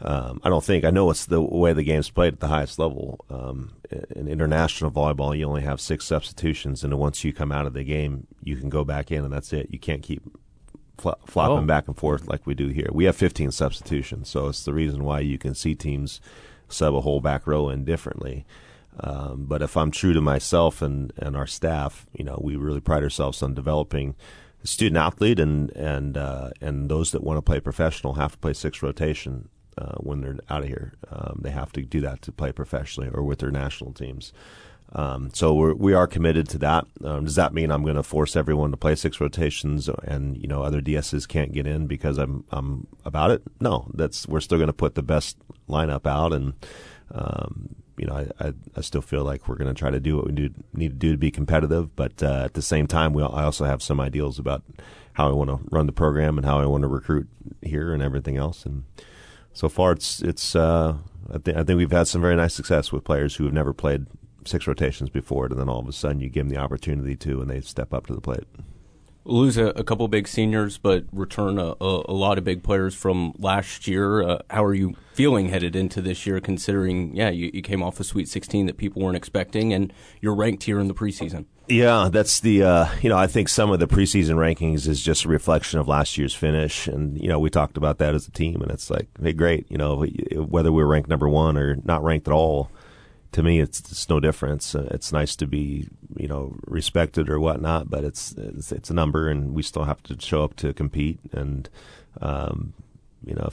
Um, 0.00 0.40
I 0.44 0.48
don't 0.48 0.64
think 0.64 0.84
I 0.84 0.90
know 0.90 1.10
it's 1.10 1.26
the 1.26 1.40
way 1.40 1.72
the 1.72 1.82
game's 1.82 2.08
played 2.08 2.34
at 2.34 2.40
the 2.40 2.48
highest 2.48 2.78
level. 2.78 3.24
Um, 3.28 3.72
in 4.14 4.28
international 4.28 4.90
volleyball, 4.90 5.36
you 5.36 5.46
only 5.46 5.62
have 5.62 5.80
six 5.80 6.04
substitutions, 6.04 6.84
and 6.84 6.98
once 6.98 7.24
you 7.24 7.32
come 7.32 7.52
out 7.52 7.66
of 7.66 7.74
the 7.74 7.84
game, 7.84 8.26
you 8.42 8.56
can 8.56 8.68
go 8.68 8.84
back 8.84 9.10
in, 9.10 9.24
and 9.24 9.32
that's 9.32 9.52
it. 9.52 9.68
You 9.70 9.78
can't 9.78 10.02
keep 10.02 10.22
fl- 10.98 11.10
flopping 11.26 11.64
Oh. 11.64 11.66
back 11.66 11.86
and 11.88 11.96
forth 11.96 12.26
like 12.28 12.46
we 12.46 12.54
do 12.54 12.68
here. 12.68 12.88
We 12.92 13.04
have 13.04 13.16
15 13.16 13.50
substitutions, 13.52 14.28
so 14.28 14.48
it's 14.48 14.64
the 14.64 14.74
reason 14.74 15.04
why 15.04 15.20
you 15.20 15.38
can 15.38 15.54
see 15.54 15.74
teams 15.74 16.20
sub 16.68 16.94
a 16.94 17.00
whole 17.00 17.20
back 17.20 17.46
row 17.46 17.68
in 17.68 17.84
differently. 17.84 18.44
Um, 19.00 19.44
but 19.46 19.62
if 19.62 19.76
I'm 19.76 19.90
true 19.90 20.12
to 20.12 20.20
myself 20.20 20.82
and, 20.82 21.12
and 21.16 21.36
our 21.36 21.46
staff, 21.46 22.06
you 22.12 22.24
know, 22.24 22.40
we 22.42 22.56
really 22.56 22.80
pride 22.80 23.02
ourselves 23.04 23.42
on 23.42 23.54
developing 23.54 24.16
the 24.60 24.66
student 24.66 24.96
athlete 24.96 25.38
and 25.38 25.70
and 25.76 26.16
uh, 26.18 26.50
and 26.60 26.90
those 26.90 27.12
that 27.12 27.22
want 27.22 27.38
to 27.38 27.42
play 27.42 27.60
professional 27.60 28.14
have 28.14 28.32
to 28.32 28.38
play 28.38 28.52
six 28.52 28.82
rotation 28.82 29.48
uh, 29.78 29.94
when 29.98 30.20
they're 30.20 30.38
out 30.50 30.62
of 30.62 30.68
here. 30.68 30.94
Um, 31.10 31.38
they 31.42 31.50
have 31.52 31.70
to 31.74 31.82
do 31.82 32.00
that 32.00 32.22
to 32.22 32.32
play 32.32 32.50
professionally 32.50 33.08
or 33.14 33.22
with 33.22 33.38
their 33.38 33.52
national 33.52 33.92
teams. 33.92 34.32
Um, 34.92 35.30
so 35.34 35.54
we're, 35.54 35.74
we 35.74 35.92
are 35.92 36.06
committed 36.06 36.48
to 36.50 36.58
that. 36.58 36.86
Um, 37.04 37.24
does 37.24 37.34
that 37.34 37.52
mean 37.52 37.70
I'm 37.70 37.82
going 37.82 37.96
to 37.96 38.02
force 38.02 38.36
everyone 38.36 38.70
to 38.70 38.76
play 38.76 38.94
six 38.94 39.20
rotations 39.20 39.88
and 40.04 40.36
you 40.36 40.48
know 40.48 40.62
other 40.62 40.80
DSs 40.80 41.28
can't 41.28 41.52
get 41.52 41.66
in 41.66 41.86
because 41.86 42.18
I'm 42.18 42.44
I'm 42.50 42.86
about 43.04 43.30
it? 43.30 43.42
No, 43.60 43.90
that's 43.94 44.26
we're 44.26 44.40
still 44.40 44.58
going 44.58 44.68
to 44.68 44.72
put 44.72 44.94
the 44.94 45.02
best 45.02 45.36
lineup 45.68 46.06
out 46.06 46.32
and. 46.32 46.54
Um, 47.10 47.74
you 47.96 48.06
know, 48.06 48.14
I, 48.14 48.48
I, 48.48 48.52
I 48.76 48.80
still 48.82 49.00
feel 49.00 49.24
like 49.24 49.48
we're 49.48 49.56
going 49.56 49.74
to 49.74 49.78
try 49.78 49.90
to 49.90 49.98
do 49.98 50.16
what 50.16 50.26
we 50.26 50.32
do, 50.32 50.50
need 50.72 50.90
to 50.90 50.94
do 50.94 51.10
to 51.10 51.18
be 51.18 51.32
competitive, 51.32 51.96
but 51.96 52.22
uh, 52.22 52.42
at 52.44 52.54
the 52.54 52.62
same 52.62 52.86
time, 52.86 53.12
we 53.12 53.24
I 53.24 53.42
also 53.42 53.64
have 53.64 53.82
some 53.82 53.98
ideals 53.98 54.38
about 54.38 54.62
how 55.14 55.28
I 55.28 55.32
want 55.32 55.50
to 55.50 55.58
run 55.70 55.86
the 55.86 55.92
program 55.92 56.38
and 56.38 56.46
how 56.46 56.60
I 56.60 56.66
want 56.66 56.82
to 56.82 56.88
recruit 56.88 57.26
here 57.60 57.92
and 57.92 58.00
everything 58.00 58.36
else. 58.36 58.64
And 58.64 58.84
so 59.52 59.68
far, 59.68 59.92
it's 59.92 60.22
it's 60.22 60.54
uh, 60.54 60.98
I, 61.28 61.36
I 61.36 61.64
think 61.64 61.76
we've 61.76 61.90
had 61.90 62.06
some 62.06 62.20
very 62.20 62.36
nice 62.36 62.54
success 62.54 62.92
with 62.92 63.02
players 63.02 63.34
who 63.34 63.44
have 63.44 63.52
never 63.52 63.72
played 63.72 64.06
six 64.44 64.66
rotations 64.66 65.10
before, 65.10 65.46
it, 65.46 65.52
and 65.52 65.60
then 65.60 65.68
all 65.68 65.80
of 65.80 65.88
a 65.88 65.92
sudden 65.92 66.20
you 66.20 66.28
give 66.28 66.46
them 66.46 66.54
the 66.54 66.60
opportunity 66.60 67.16
to, 67.16 67.40
and 67.40 67.50
they 67.50 67.60
step 67.60 67.92
up 67.92 68.06
to 68.06 68.14
the 68.14 68.20
plate. 68.20 68.44
lose 69.24 69.56
a, 69.58 69.66
a 69.68 69.84
couple 69.84 70.08
big 70.08 70.26
seniors, 70.26 70.78
but 70.78 71.04
return 71.12 71.58
a, 71.58 71.74
a, 71.80 72.02
a 72.08 72.12
lot 72.12 72.38
of 72.38 72.44
big 72.44 72.62
players 72.62 72.94
from 72.94 73.34
last 73.38 73.86
year. 73.86 74.22
Uh, 74.22 74.38
how 74.50 74.64
are 74.64 74.74
you 74.74 74.94
feeling 75.12 75.48
headed 75.48 75.76
into 75.76 76.00
this 76.00 76.26
year, 76.26 76.40
considering, 76.40 77.14
yeah, 77.14 77.28
you, 77.28 77.50
you 77.52 77.62
came 77.62 77.82
off 77.82 78.00
a 78.00 78.04
Sweet 78.04 78.28
16 78.28 78.66
that 78.66 78.76
people 78.76 79.02
weren't 79.02 79.16
expecting, 79.16 79.72
and 79.72 79.92
you're 80.20 80.34
ranked 80.34 80.62
here 80.62 80.80
in 80.80 80.88
the 80.88 80.94
preseason? 80.94 81.44
Yeah, 81.70 82.08
that's 82.10 82.40
the 82.40 82.62
uh, 82.62 82.88
you 83.02 83.10
know 83.10 83.18
I 83.18 83.26
think 83.26 83.50
some 83.50 83.70
of 83.70 83.78
the 83.78 83.86
preseason 83.86 84.36
rankings 84.36 84.88
is 84.88 85.02
just 85.02 85.26
a 85.26 85.28
reflection 85.28 85.78
of 85.78 85.86
last 85.86 86.16
year's 86.16 86.34
finish, 86.34 86.86
and 86.86 87.20
you 87.20 87.28
know 87.28 87.38
we 87.38 87.50
talked 87.50 87.76
about 87.76 87.98
that 87.98 88.14
as 88.14 88.26
a 88.26 88.30
team, 88.30 88.62
and 88.62 88.70
it's 88.70 88.88
like 88.88 89.08
hey 89.22 89.34
great, 89.34 89.70
you 89.70 89.76
know 89.76 90.02
whether 90.34 90.72
we're 90.72 90.86
ranked 90.86 91.10
number 91.10 91.28
one 91.28 91.58
or 91.58 91.76
not 91.84 92.02
ranked 92.02 92.26
at 92.26 92.32
all, 92.32 92.70
to 93.32 93.42
me 93.42 93.60
it's 93.60 93.80
it's 93.80 94.08
no 94.08 94.20
difference. 94.20 94.74
Uh, 94.74 94.88
it's 94.90 95.12
nice 95.12 95.36
to 95.36 95.46
be 95.46 95.88
you 96.16 96.28
know 96.28 96.56
respected 96.66 97.28
or 97.28 97.38
whatnot, 97.40 97.90
but 97.90 98.04
it's 98.04 98.32
it's, 98.32 98.72
it's 98.72 98.90
a 98.90 98.94
number, 98.94 99.28
and 99.28 99.54
we 99.54 99.62
still 99.62 99.84
have 99.84 100.02
to 100.04 100.16
show 100.20 100.44
up 100.44 100.56
to 100.56 100.72
compete, 100.72 101.18
and 101.32 101.68
um, 102.20 102.72
you 103.24 103.34
know 103.34 103.50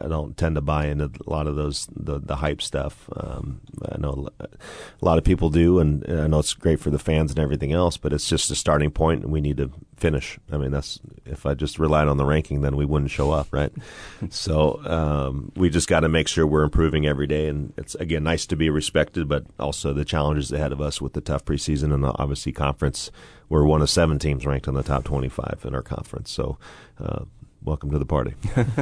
I 0.00 0.08
don't 0.08 0.36
tend 0.36 0.56
to 0.56 0.60
buy 0.60 0.86
into 0.86 1.10
a 1.26 1.30
lot 1.30 1.46
of 1.46 1.56
those 1.56 1.88
the 1.94 2.18
the 2.18 2.36
hype 2.36 2.60
stuff. 2.60 3.08
Um, 3.16 3.60
I 3.90 3.98
know 3.98 4.28
a 4.40 5.04
lot 5.04 5.18
of 5.18 5.24
people 5.24 5.50
do, 5.50 5.78
and, 5.78 6.04
I 6.08 6.26
know 6.26 6.40
it's 6.40 6.54
great 6.54 6.80
for 6.80 6.90
the 6.90 6.98
fans 6.98 7.30
and 7.30 7.38
everything 7.38 7.72
else, 7.72 7.96
but 7.96 8.12
it's 8.12 8.28
just 8.28 8.50
a 8.50 8.54
starting 8.54 8.90
point, 8.90 9.22
and 9.22 9.32
we 9.32 9.40
need 9.40 9.56
to 9.58 9.70
finish. 9.96 10.38
I 10.50 10.58
mean, 10.58 10.70
that's 10.70 11.00
if 11.24 11.46
I 11.46 11.54
just 11.54 11.78
relied 11.78 12.08
on 12.08 12.16
the 12.16 12.24
ranking, 12.24 12.62
then 12.62 12.76
we 12.76 12.84
wouldn't 12.84 13.10
show 13.10 13.30
up, 13.30 13.48
right? 13.52 13.72
so 14.30 14.80
um, 14.84 15.52
we 15.56 15.70
just 15.70 15.88
got 15.88 16.00
to 16.00 16.08
make 16.08 16.28
sure 16.28 16.46
we're 16.46 16.62
improving 16.64 17.06
every 17.06 17.26
day, 17.26 17.48
and 17.48 17.72
it's 17.76 17.94
again 17.96 18.24
nice 18.24 18.46
to 18.46 18.56
be 18.56 18.68
respected, 18.68 19.28
but 19.28 19.44
also 19.58 19.92
the 19.92 20.04
challenges 20.04 20.52
ahead 20.52 20.72
of 20.72 20.80
us 20.80 21.00
with 21.00 21.12
the 21.12 21.20
tough 21.20 21.44
preseason 21.44 21.92
and 21.94 22.02
the 22.02 22.12
obviously 22.18 22.52
conference. 22.52 23.10
We're 23.48 23.64
one 23.64 23.82
of 23.82 23.90
seven 23.90 24.18
teams 24.18 24.46
ranked 24.46 24.66
in 24.66 24.74
the 24.74 24.82
top 24.82 25.04
twenty-five 25.04 25.60
in 25.64 25.74
our 25.74 25.82
conference, 25.82 26.30
so. 26.30 26.58
Uh, 26.98 27.24
welcome 27.64 27.90
to 27.90 27.98
the 27.98 28.06
party. 28.06 28.34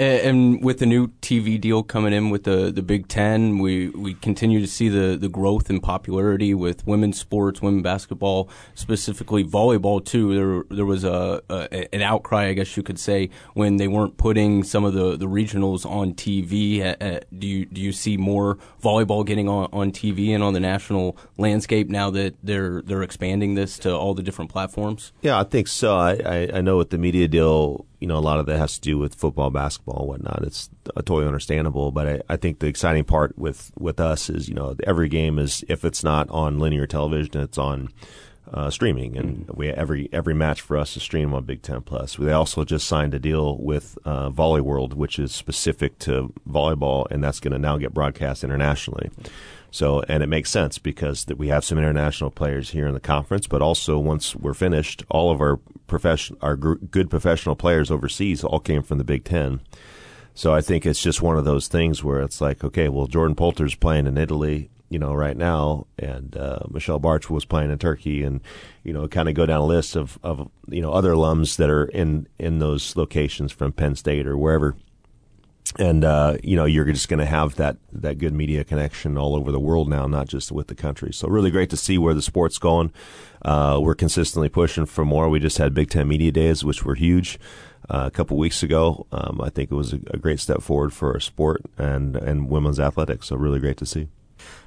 And 0.00 0.64
with 0.64 0.78
the 0.78 0.86
new 0.86 1.08
TV 1.20 1.60
deal 1.60 1.82
coming 1.82 2.14
in 2.14 2.30
with 2.30 2.44
the, 2.44 2.72
the 2.72 2.80
Big 2.80 3.06
Ten, 3.06 3.58
we, 3.58 3.90
we 3.90 4.14
continue 4.14 4.58
to 4.58 4.66
see 4.66 4.88
the, 4.88 5.14
the 5.14 5.28
growth 5.28 5.68
in 5.68 5.78
popularity 5.80 6.54
with 6.54 6.86
women's 6.86 7.20
sports, 7.20 7.60
women 7.60 7.82
basketball, 7.82 8.48
specifically 8.74 9.44
volleyball 9.44 10.02
too. 10.02 10.34
There 10.34 10.76
there 10.76 10.86
was 10.86 11.04
a, 11.04 11.42
a 11.50 11.94
an 11.94 12.00
outcry, 12.00 12.46
I 12.46 12.54
guess 12.54 12.78
you 12.78 12.82
could 12.82 12.98
say, 12.98 13.28
when 13.52 13.76
they 13.76 13.88
weren't 13.88 14.16
putting 14.16 14.64
some 14.64 14.84
of 14.86 14.94
the, 14.94 15.18
the 15.18 15.26
regionals 15.26 15.84
on 15.84 16.14
TV. 16.14 16.80
Uh, 16.80 17.20
do 17.38 17.46
you 17.46 17.66
do 17.66 17.82
you 17.82 17.92
see 17.92 18.16
more 18.16 18.56
volleyball 18.82 19.26
getting 19.26 19.50
on, 19.50 19.68
on 19.70 19.92
TV 19.92 20.30
and 20.30 20.42
on 20.42 20.54
the 20.54 20.60
national 20.60 21.18
landscape 21.36 21.90
now 21.90 22.08
that 22.10 22.36
they're 22.42 22.80
they're 22.82 23.02
expanding 23.02 23.54
this 23.54 23.78
to 23.80 23.94
all 23.94 24.14
the 24.14 24.22
different 24.22 24.50
platforms? 24.50 25.12
Yeah, 25.20 25.38
I 25.38 25.44
think 25.44 25.68
so. 25.68 25.94
I, 25.98 26.12
I, 26.24 26.50
I 26.54 26.60
know 26.62 26.78
with 26.78 26.88
the 26.88 26.98
media 26.98 27.28
deal, 27.28 27.84
you 28.00 28.06
know, 28.06 28.16
a 28.16 28.20
lot 28.20 28.40
of 28.40 28.46
that 28.46 28.58
has 28.58 28.74
to 28.74 28.80
do 28.80 28.98
with 28.98 29.14
football, 29.14 29.50
basketball, 29.50 30.00
and 30.00 30.08
whatnot. 30.08 30.42
It's 30.42 30.70
totally 30.96 31.26
understandable. 31.26 31.92
But 31.92 32.06
I, 32.08 32.22
I 32.30 32.36
think 32.36 32.58
the 32.58 32.66
exciting 32.66 33.04
part 33.04 33.38
with, 33.38 33.70
with 33.78 34.00
us 34.00 34.30
is, 34.30 34.48
you 34.48 34.54
know, 34.54 34.74
every 34.84 35.08
game 35.08 35.38
is, 35.38 35.64
if 35.68 35.84
it's 35.84 36.02
not 36.02 36.28
on 36.30 36.58
linear 36.58 36.86
television, 36.86 37.40
it's 37.40 37.58
on 37.58 37.90
uh, 38.52 38.70
streaming. 38.70 39.16
And 39.16 39.48
we 39.52 39.68
every 39.68 40.08
every 40.12 40.34
match 40.34 40.60
for 40.60 40.76
us 40.76 40.96
is 40.96 41.02
streamed 41.02 41.34
on 41.34 41.44
Big 41.44 41.62
Ten 41.62 41.82
Plus. 41.82 42.16
They 42.16 42.32
also 42.32 42.64
just 42.64 42.88
signed 42.88 43.14
a 43.14 43.18
deal 43.18 43.56
with 43.58 43.98
uh, 44.04 44.30
Volley 44.30 44.60
World, 44.60 44.94
which 44.94 45.18
is 45.18 45.32
specific 45.32 45.98
to 46.00 46.32
volleyball, 46.48 47.06
and 47.10 47.22
that's 47.22 47.40
going 47.40 47.52
to 47.52 47.58
now 47.58 47.76
get 47.76 47.94
broadcast 47.94 48.42
internationally. 48.42 49.10
So, 49.70 50.02
and 50.08 50.22
it 50.22 50.26
makes 50.26 50.50
sense 50.50 50.78
because 50.78 51.24
that 51.26 51.38
we 51.38 51.48
have 51.48 51.64
some 51.64 51.78
international 51.78 52.30
players 52.30 52.70
here 52.70 52.86
in 52.86 52.94
the 52.94 53.00
conference, 53.00 53.46
but 53.46 53.62
also 53.62 53.98
once 53.98 54.34
we're 54.34 54.54
finished, 54.54 55.04
all 55.08 55.30
of 55.30 55.40
our 55.40 55.60
our 56.40 56.56
gr- 56.56 56.74
good 56.74 57.10
professional 57.10 57.56
players 57.56 57.90
overseas 57.90 58.44
all 58.44 58.60
came 58.60 58.82
from 58.82 58.98
the 58.98 59.04
Big 59.04 59.24
Ten. 59.24 59.60
So 60.34 60.54
I 60.54 60.60
think 60.60 60.86
it's 60.86 61.02
just 61.02 61.22
one 61.22 61.36
of 61.36 61.44
those 61.44 61.66
things 61.68 62.04
where 62.04 62.20
it's 62.20 62.40
like, 62.40 62.62
okay, 62.62 62.88
well, 62.88 63.08
Jordan 63.08 63.34
Poulter's 63.34 63.74
playing 63.74 64.06
in 64.06 64.16
Italy, 64.16 64.70
you 64.88 64.98
know, 64.98 65.12
right 65.14 65.36
now, 65.36 65.86
and 65.98 66.36
uh, 66.36 66.60
Michelle 66.70 67.00
Bartsch 67.00 67.28
was 67.28 67.44
playing 67.44 67.70
in 67.70 67.78
Turkey, 67.78 68.22
and 68.22 68.40
you 68.84 68.92
know, 68.92 69.06
kind 69.08 69.28
of 69.28 69.34
go 69.34 69.46
down 69.46 69.60
a 69.60 69.66
list 69.66 69.96
of, 69.96 70.18
of 70.22 70.48
you 70.68 70.82
know 70.82 70.92
other 70.92 71.12
alums 71.12 71.56
that 71.56 71.70
are 71.70 71.84
in 71.86 72.26
in 72.38 72.58
those 72.58 72.96
locations 72.96 73.52
from 73.52 73.72
Penn 73.72 73.94
State 73.94 74.26
or 74.26 74.36
wherever 74.36 74.76
and 75.80 76.04
uh, 76.04 76.36
you 76.42 76.56
know 76.56 76.66
you're 76.66 76.84
just 76.84 77.08
going 77.08 77.18
to 77.18 77.26
have 77.26 77.56
that 77.56 77.78
that 77.92 78.18
good 78.18 78.34
media 78.34 78.62
connection 78.62 79.16
all 79.16 79.34
over 79.34 79.50
the 79.50 79.58
world 79.58 79.88
now, 79.88 80.06
not 80.06 80.28
just 80.28 80.52
with 80.52 80.68
the 80.68 80.74
country. 80.74 81.12
So 81.12 81.26
really 81.28 81.50
great 81.50 81.70
to 81.70 81.76
see 81.76 81.98
where 81.98 82.14
the 82.14 82.22
sport's 82.22 82.58
going. 82.58 82.92
Uh, 83.42 83.80
we're 83.82 83.94
consistently 83.94 84.48
pushing 84.48 84.86
for 84.86 85.04
more. 85.04 85.28
We 85.28 85.40
just 85.40 85.58
had 85.58 85.74
Big 85.74 85.90
Ten 85.90 86.06
Media 86.06 86.30
Days, 86.30 86.62
which 86.62 86.84
were 86.84 86.94
huge 86.94 87.38
uh, 87.88 88.04
a 88.06 88.10
couple 88.10 88.36
weeks 88.36 88.62
ago. 88.62 89.06
Um, 89.10 89.40
I 89.40 89.48
think 89.48 89.72
it 89.72 89.74
was 89.74 89.94
a, 89.94 90.00
a 90.08 90.18
great 90.18 90.38
step 90.38 90.60
forward 90.60 90.92
for 90.92 91.14
our 91.14 91.20
sport 91.20 91.62
and 91.78 92.14
and 92.14 92.50
women's 92.50 92.78
athletics. 92.78 93.28
So 93.28 93.36
really 93.36 93.58
great 93.58 93.78
to 93.78 93.86
see. 93.86 94.08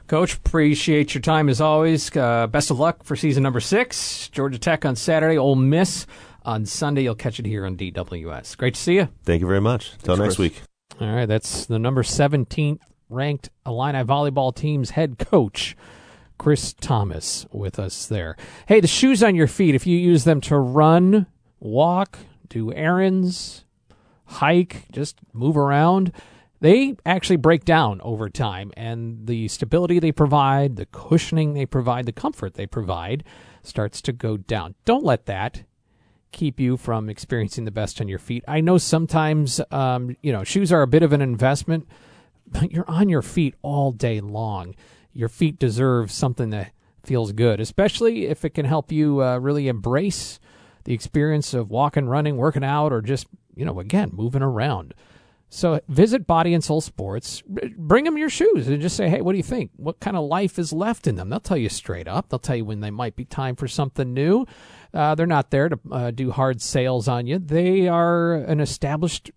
Coach, 0.08 0.36
appreciate 0.36 1.14
your 1.16 1.22
time 1.22 1.48
as 1.48 1.62
always. 1.62 2.16
Uh, 2.16 2.48
best 2.48 2.72
of 2.72 2.80
luck 2.80 3.04
for 3.04 3.16
season 3.16 3.42
number 3.42 3.62
six. 3.62 4.28
Georgia 4.30 4.60
Tech 4.60 4.84
on 4.84 4.96
Saturday, 4.96 5.38
Ole 5.38 5.56
Miss 5.56 6.06
on 6.44 6.66
Sunday. 6.66 7.04
You'll 7.04 7.16
catch 7.16 7.40
it 7.40 7.46
here 7.46 7.66
on 7.66 7.78
DWS. 7.78 8.58
Great 8.58 8.74
to 8.74 8.80
see 8.82 8.96
you. 8.96 9.08
Thank 9.24 9.42
you 9.42 9.48
very 9.48 9.62
much. 9.62 9.94
Until 9.94 10.18
next 10.18 10.36
Chris. 10.36 10.40
week. 10.40 10.73
All 11.02 11.08
right, 11.08 11.26
that's 11.26 11.66
the 11.66 11.80
number 11.80 12.04
17th 12.04 12.80
ranked 13.10 13.50
Illini 13.66 14.04
volleyball 14.04 14.54
team's 14.56 14.92
head 14.92 15.18
coach, 15.18 15.76
Chris 16.38 16.74
Tamas, 16.74 17.48
with 17.52 17.80
us 17.80 18.06
there. 18.06 18.38
Hey, 18.68 18.80
the 18.80 18.88
shoes 18.88 19.24
on 19.24 19.36
your 19.36 19.48
feet, 19.48 19.74
if 19.74 19.88
you 19.88 19.98
use 19.98 20.24
them 20.24 20.40
to 20.42 20.58
run, 20.58 21.26
walk, 21.60 22.20
do 22.48 22.72
errands, 22.74 23.66
hike, 24.26 24.86
just 24.92 25.18
move 25.34 25.58
around, 25.58 26.12
they 26.60 26.96
actually 27.06 27.38
break 27.38 27.66
down 27.66 28.00
over 28.02 28.30
time. 28.30 28.72
And 28.78 29.26
the 29.26 29.48
stability 29.48 29.98
they 30.00 30.12
provide, 30.12 30.76
the 30.76 30.86
cushioning 30.86 31.54
they 31.54 31.66
provide, 31.66 32.06
the 32.06 32.12
comfort 32.12 32.54
they 32.54 32.68
provide 32.68 33.24
starts 33.64 34.02
to 34.04 34.14
go 34.14 34.38
down. 34.38 34.76
Don't 34.86 35.04
let 35.04 35.26
that 35.26 35.64
keep 36.34 36.60
you 36.60 36.76
from 36.76 37.10
experiencing 37.10 37.64
the 37.64 37.72
best 37.72 38.02
on 38.02 38.10
your 38.10 38.20
feet. 38.20 38.44
I 38.48 38.60
know 38.60 38.78
sometimes, 38.78 39.62
um, 39.72 40.18
you 40.22 40.34
know, 40.34 40.44
shoes 40.44 40.72
are 40.74 40.82
a 40.82 40.88
bit 40.88 41.04
of 41.04 41.14
an 41.14 41.22
investment, 41.22 41.88
but 42.48 42.72
you're 42.72 42.90
on 42.90 43.08
your 43.08 43.22
feet 43.22 43.56
all 43.62 43.92
day 43.92 44.20
long. 44.20 44.76
Your 45.14 45.30
feet 45.30 45.60
deserve 45.60 46.12
something 46.12 46.50
that 46.50 46.72
feels 47.04 47.32
good, 47.32 47.60
especially 47.60 48.26
if 48.26 48.44
it 48.44 48.52
can 48.52 48.66
help 48.66 48.92
you 48.92 49.22
uh, 49.22 49.38
really 49.38 49.68
embrace 49.68 50.40
the 50.86 50.94
experience 50.94 51.54
of 51.54 51.70
walking, 51.70 52.08
running, 52.08 52.36
working 52.36 52.64
out, 52.64 52.92
or 52.92 53.02
just, 53.02 53.28
you 53.56 53.64
know, 53.64 53.80
again, 53.80 54.10
moving 54.12 54.42
around. 54.42 54.94
So 55.54 55.80
visit 55.88 56.26
Body 56.26 56.56
and 56.56 56.64
Soul 56.64 56.82
Sports. 56.82 57.44
Bring 57.46 58.06
them 58.06 58.18
your 58.18 58.30
shoes 58.30 58.68
and 58.68 58.82
just 58.82 58.98
say, 58.98 59.08
hey, 59.08 59.22
what 59.22 59.34
do 59.34 59.38
you 59.38 59.44
think? 59.44 59.70
What 59.76 60.00
kind 60.00 60.18
of 60.18 60.26
life 60.26 60.58
is 60.58 60.74
left 60.74 61.06
in 61.06 61.14
them? 61.16 61.30
They'll 61.30 61.40
tell 61.40 61.58
you 61.58 61.70
straight 61.70 62.08
up. 62.08 62.30
They'll 62.30 62.40
tell 62.40 62.56
you 62.56 62.66
when 62.66 62.80
they 62.80 62.90
might 62.90 63.16
be 63.16 63.24
time 63.24 63.56
for 63.56 63.68
something 63.68 64.16
new. 64.16 64.48
Uh, 64.96 65.14
they're 65.14 65.28
not 65.28 65.52
there 65.52 65.70
to 65.70 65.80
uh, 65.92 66.10
do 66.10 66.32
hard 66.32 66.60
sales 66.60 67.08
on 67.08 67.28
you. 67.28 67.38
They 67.38 67.88
are 67.88 68.34
an 68.34 68.62
established 68.62 69.30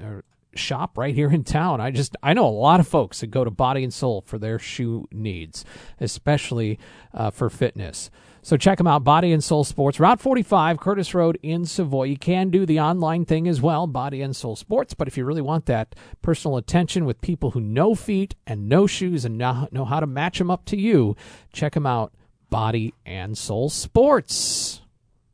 uh, 0.00 0.20
shop 0.54 0.96
right 0.96 1.14
here 1.14 1.30
in 1.30 1.42
town. 1.42 1.80
I 1.80 1.90
just 1.90 2.16
I 2.22 2.34
know 2.34 2.46
a 2.46 2.50
lot 2.50 2.78
of 2.78 2.86
folks 2.86 3.20
that 3.20 3.26
go 3.26 3.42
to 3.42 3.50
Body 3.50 3.82
and 3.82 3.92
Soul 3.92 4.20
for 4.20 4.38
their 4.38 4.60
shoe 4.60 5.08
needs, 5.10 5.64
especially 6.00 6.78
uh, 7.12 7.30
for 7.30 7.50
fitness. 7.50 8.10
So 8.48 8.56
check 8.56 8.78
them 8.78 8.86
out, 8.86 9.04
Body 9.04 9.32
and 9.32 9.44
Soul 9.44 9.62
Sports, 9.62 10.00
Route 10.00 10.20
45, 10.20 10.80
Curtis 10.80 11.12
Road 11.12 11.38
in 11.42 11.66
Savoy. 11.66 12.04
You 12.04 12.16
can 12.16 12.48
do 12.48 12.64
the 12.64 12.80
online 12.80 13.26
thing 13.26 13.46
as 13.46 13.60
well, 13.60 13.86
Body 13.86 14.22
and 14.22 14.34
Soul 14.34 14.56
Sports, 14.56 14.94
but 14.94 15.06
if 15.06 15.18
you 15.18 15.26
really 15.26 15.42
want 15.42 15.66
that 15.66 15.94
personal 16.22 16.56
attention 16.56 17.04
with 17.04 17.20
people 17.20 17.50
who 17.50 17.60
know 17.60 17.94
feet 17.94 18.36
and 18.46 18.66
know 18.66 18.86
shoes 18.86 19.26
and 19.26 19.36
know, 19.36 19.84
how 19.86 20.00
to 20.00 20.06
match 20.06 20.38
them 20.38 20.50
up 20.50 20.64
to 20.64 20.78
you, 20.78 21.14
check 21.52 21.74
them 21.74 21.84
out, 21.84 22.14
Body 22.48 22.94
and 23.04 23.36
Soul 23.36 23.68
Sports. 23.68 24.80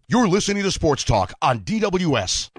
You're 0.09 0.27
listening 0.27 0.65
to 0.65 0.73
Sports 0.73 1.05
Talk 1.05 1.35
on 1.41 1.61
DWS. 1.61 2.51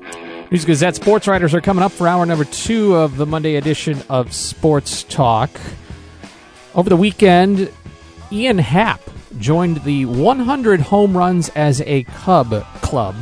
News 0.52 0.64
Gazette 0.64 0.96
sports 0.96 1.28
writers 1.28 1.54
are 1.54 1.60
coming 1.60 1.84
up 1.84 1.92
for 1.92 2.08
hour 2.08 2.26
number 2.26 2.46
two 2.46 2.96
of 2.96 3.18
the 3.18 3.26
Monday 3.26 3.58
edition 3.58 4.02
of 4.08 4.32
Sports 4.32 5.04
Talk. 5.04 5.52
Over 6.74 6.90
the 6.90 6.96
weekend, 6.96 7.70
Ian 8.32 8.60
Happ 8.60 9.02
joined 9.40 9.78
the 9.84 10.06
100 10.06 10.80
home 10.82 11.16
runs 11.16 11.50
as 11.50 11.82
a 11.82 12.04
Cub 12.04 12.64
club. 12.82 13.16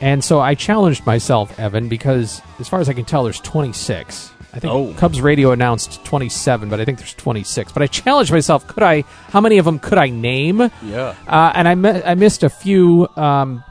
And 0.00 0.24
so 0.24 0.40
I 0.40 0.54
challenged 0.54 1.04
myself, 1.04 1.58
Evan, 1.58 1.88
because 1.88 2.40
as 2.58 2.68
far 2.68 2.80
as 2.80 2.88
I 2.88 2.94
can 2.94 3.04
tell, 3.04 3.24
there's 3.24 3.40
26. 3.40 4.32
I 4.52 4.58
think 4.58 4.72
Oh. 4.72 4.94
Cubs 4.96 5.20
radio 5.20 5.52
announced 5.52 6.02
27, 6.04 6.68
but 6.70 6.80
I 6.80 6.84
think 6.84 6.98
there's 6.98 7.14
26. 7.14 7.70
But 7.72 7.82
I 7.82 7.86
challenged 7.86 8.32
myself, 8.32 8.66
could 8.66 8.82
I, 8.82 9.02
how 9.28 9.40
many 9.40 9.58
of 9.58 9.64
them 9.66 9.78
could 9.78 9.98
I 9.98 10.08
name? 10.08 10.70
Yeah. 10.82 11.14
Uh, 11.28 11.52
and 11.54 11.68
I, 11.68 11.74
mi- 11.74 12.02
I 12.02 12.14
missed 12.14 12.42
a 12.42 12.48
few 12.50 13.08
um, 13.16 13.62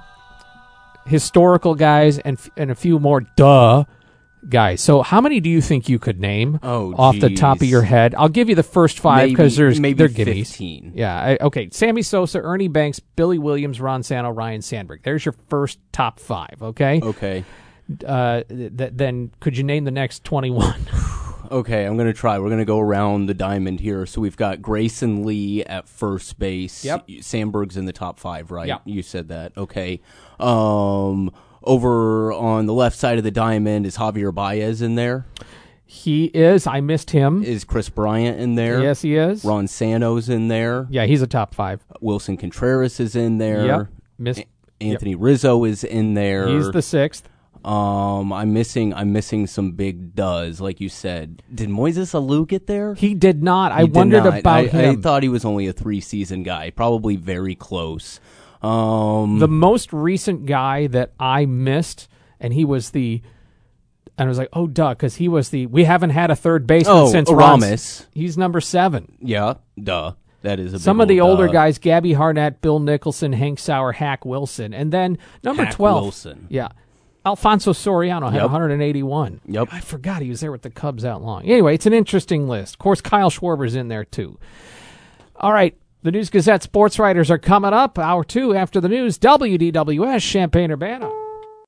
historical 1.07 1.73
guys 1.75 2.19
and, 2.19 2.37
f- 2.37 2.49
and 2.55 2.69
a 2.71 2.75
few 2.75 2.99
more 2.99 3.21
duh 3.21 3.83
guys. 4.49 4.81
So 4.81 5.01
how 5.01 5.21
many 5.21 5.39
do 5.39 5.49
you 5.49 5.61
think 5.61 5.87
you 5.89 5.99
could 5.99 6.19
name 6.19 6.59
Oh, 6.63 6.93
off 6.97 7.19
the 7.19 7.33
top 7.35 7.57
of 7.57 7.63
your 7.67 7.81
head? 7.83 8.15
I'll 8.15 8.29
give 8.29 8.49
you 8.49 8.55
the 8.55 8.63
first 8.63 8.99
five 8.99 9.29
because 9.29 9.55
there's 9.55 9.79
maybe 9.79 9.97
they're 10.07 10.09
gimmies. 10.25 10.47
15. 10.47 10.93
Yeah. 10.95 11.15
I, 11.15 11.37
okay. 11.41 11.69
Sammy 11.71 12.01
Sosa, 12.01 12.39
Ernie 12.39 12.67
Banks, 12.67 12.99
Billy 12.99 13.37
Williams, 13.39 13.79
Ron 13.79 14.03
Santo, 14.03 14.29
Ryne 14.31 14.61
Sandberg. 14.61 15.03
There's 15.03 15.25
your 15.25 15.35
first 15.49 15.79
top 15.91 16.19
five. 16.19 16.57
Okay. 16.61 16.99
Okay. 17.01 17.45
Uh, 18.05 18.43
th- 18.49 18.71
then 18.93 19.31
could 19.39 19.57
you 19.57 19.63
name 19.63 19.83
the 19.83 19.91
next 19.91 20.23
21? 20.23 20.75
Okay, 21.51 21.83
I'm 21.85 21.95
going 21.97 22.05
to 22.05 22.13
try. 22.13 22.37
We're 22.37 22.49
going 22.49 22.59
to 22.59 22.65
go 22.65 22.79
around 22.79 23.25
the 23.25 23.33
diamond 23.33 23.79
here. 23.79 24.05
So 24.05 24.21
we've 24.21 24.37
got 24.37 24.61
Grayson 24.61 25.25
Lee 25.25 25.63
at 25.63 25.89
first 25.89 26.37
base. 26.37 26.85
Yep. 26.85 27.09
Sandberg's 27.21 27.75
in 27.75 27.85
the 27.85 27.91
top 27.91 28.19
five, 28.19 28.51
right? 28.51 28.67
Yep. 28.67 28.81
You 28.85 29.01
said 29.01 29.29
that. 29.29 29.57
Okay. 29.57 29.99
Um, 30.39 31.31
over 31.69 32.33
on 32.33 32.65
the 32.65 32.73
left 32.73 32.97
side 32.97 33.17
of 33.19 33.23
the 33.23 33.31
diamond 33.31 33.85
is 33.85 33.97
Javier 33.97 34.33
Baez 34.33 34.81
in 34.81 34.95
there. 34.95 35.25
he 35.85 36.25
is. 36.25 36.67
I 36.67 36.81
missed 36.81 37.11
him. 37.11 37.43
Is 37.43 37.63
Kris 37.63 37.89
Bryant 37.89 38.39
in 38.39 38.55
there? 38.55 38.81
Yes, 38.81 39.01
he 39.01 39.15
is. 39.15 39.45
Ron 39.45 39.67
Santo's 39.67 40.29
in 40.29 40.47
there. 40.47 40.87
Yeah, 40.89 41.05
he's 41.05 41.21
a 41.21 41.27
top 41.27 41.53
five. 41.53 41.83
Willson 42.01 42.37
Contreras 42.39 42.99
is 42.99 43.15
in 43.15 43.37
there. 43.37 43.65
Yep. 43.65 43.87
Missed. 44.17 44.43
Anthony 44.81 45.15
Rizzo 45.15 45.63
is 45.65 45.83
in 45.83 46.13
there. 46.13 46.47
He's 46.47 46.71
the 46.71 46.81
sixth. 46.81 47.27
Um, 47.65 48.31
I'm 48.31 48.53
missing. 48.53 48.93
I'm 48.93 49.11
missing 49.11 49.45
some 49.45 49.71
big 49.73 50.15
does, 50.15 50.61
like 50.61 50.79
you 50.79 50.87
said. 50.87 51.43
Did 51.53 51.69
Moises 51.69 52.13
Alou 52.13 52.47
get 52.47 52.67
there? 52.67 52.95
He 52.95 53.13
did 53.13 53.43
not. 53.43 53.73
I 53.73 53.81
did 53.81 53.95
wondered 53.95 54.23
not. 54.23 54.39
about 54.39 54.63
I, 54.65 54.67
him. 54.67 54.97
I 54.97 55.01
thought 55.01 55.23
he 55.23 55.29
was 55.29 55.43
only 55.43 55.67
a 55.67 55.73
three 55.73 55.99
season 55.99 56.43
guy. 56.43 56.69
Probably 56.69 57.17
very 57.17 57.55
close. 57.55 58.21
Um, 58.61 59.39
the 59.39 59.47
most 59.47 59.93
recent 59.93 60.45
guy 60.45 60.87
that 60.87 61.13
I 61.19 61.45
missed, 61.45 62.07
and 62.39 62.53
he 62.53 62.65
was 62.65 62.91
the, 62.91 63.21
and 64.17 64.25
I 64.25 64.29
was 64.29 64.37
like, 64.37 64.49
oh, 64.53 64.67
duh, 64.67 64.89
because 64.89 65.15
he 65.15 65.27
was 65.27 65.49
the. 65.49 65.65
We 65.67 65.85
haven't 65.85 66.09
had 66.11 66.29
a 66.31 66.35
third 66.35 66.67
baseman 66.67 66.95
Oh, 66.97 67.11
since 67.11 67.29
Aramis. 67.29 68.07
He's 68.13 68.37
number 68.37 68.59
seven. 68.61 69.17
yeah, 69.21 69.55
duh. 69.81 70.13
That 70.41 70.57
is 70.59 70.73
a 70.73 70.79
Some 70.79 71.01
of 71.01 71.09
the 71.09 71.19
old 71.19 71.31
older 71.31 71.47
duh. 71.47 71.53
guys: 71.53 71.77
Gabby 71.79 72.13
Hartnett, 72.13 72.61
Bill 72.61 72.79
Nicholson, 72.79 73.33
Hank 73.33 73.59
Sauer, 73.59 73.91
Hack 73.91 74.23
Wilson, 74.25 74.73
and 74.73 74.91
then 74.91 75.17
number 75.43 75.65
Hack 75.65 75.73
twelve. 75.75 76.01
Wilson. 76.03 76.47
Yeah. 76.49 76.69
Alfonso 77.25 77.73
Soriano 77.73 78.27
had 78.31 78.35
Yep. 78.41 78.43
181. 78.43 79.41
Yep. 79.45 79.67
I 79.73 79.81
forgot 79.81 80.21
he 80.21 80.29
was 80.29 80.39
there 80.39 80.53
with 80.53 80.61
the 80.61 80.69
Cubs 80.69 81.03
out 81.03 81.21
long. 81.21 81.43
Anyway, 81.43 81.75
it's 81.75 81.85
an 81.85 81.91
interesting 81.91 82.47
list. 82.47 82.75
Of 82.75 82.79
course, 82.79 83.01
Kyle 83.01 83.29
Schwarber's 83.29 83.75
in 83.75 83.89
there 83.89 84.05
too. 84.05 84.39
All 85.35 85.51
right. 85.51 85.77
The 86.01 86.11
News 86.11 86.29
Gazette 86.29 86.63
sports 86.63 86.97
writers 86.97 87.29
are 87.29 87.37
coming 87.37 87.73
up. 87.73 87.99
Hour 87.99 88.23
two 88.23 88.55
after 88.55 88.79
the 88.79 88.87
news. 88.87 89.19
WDWS 89.19 90.21
Champaign 90.21 90.71
Urbana. 90.71 91.18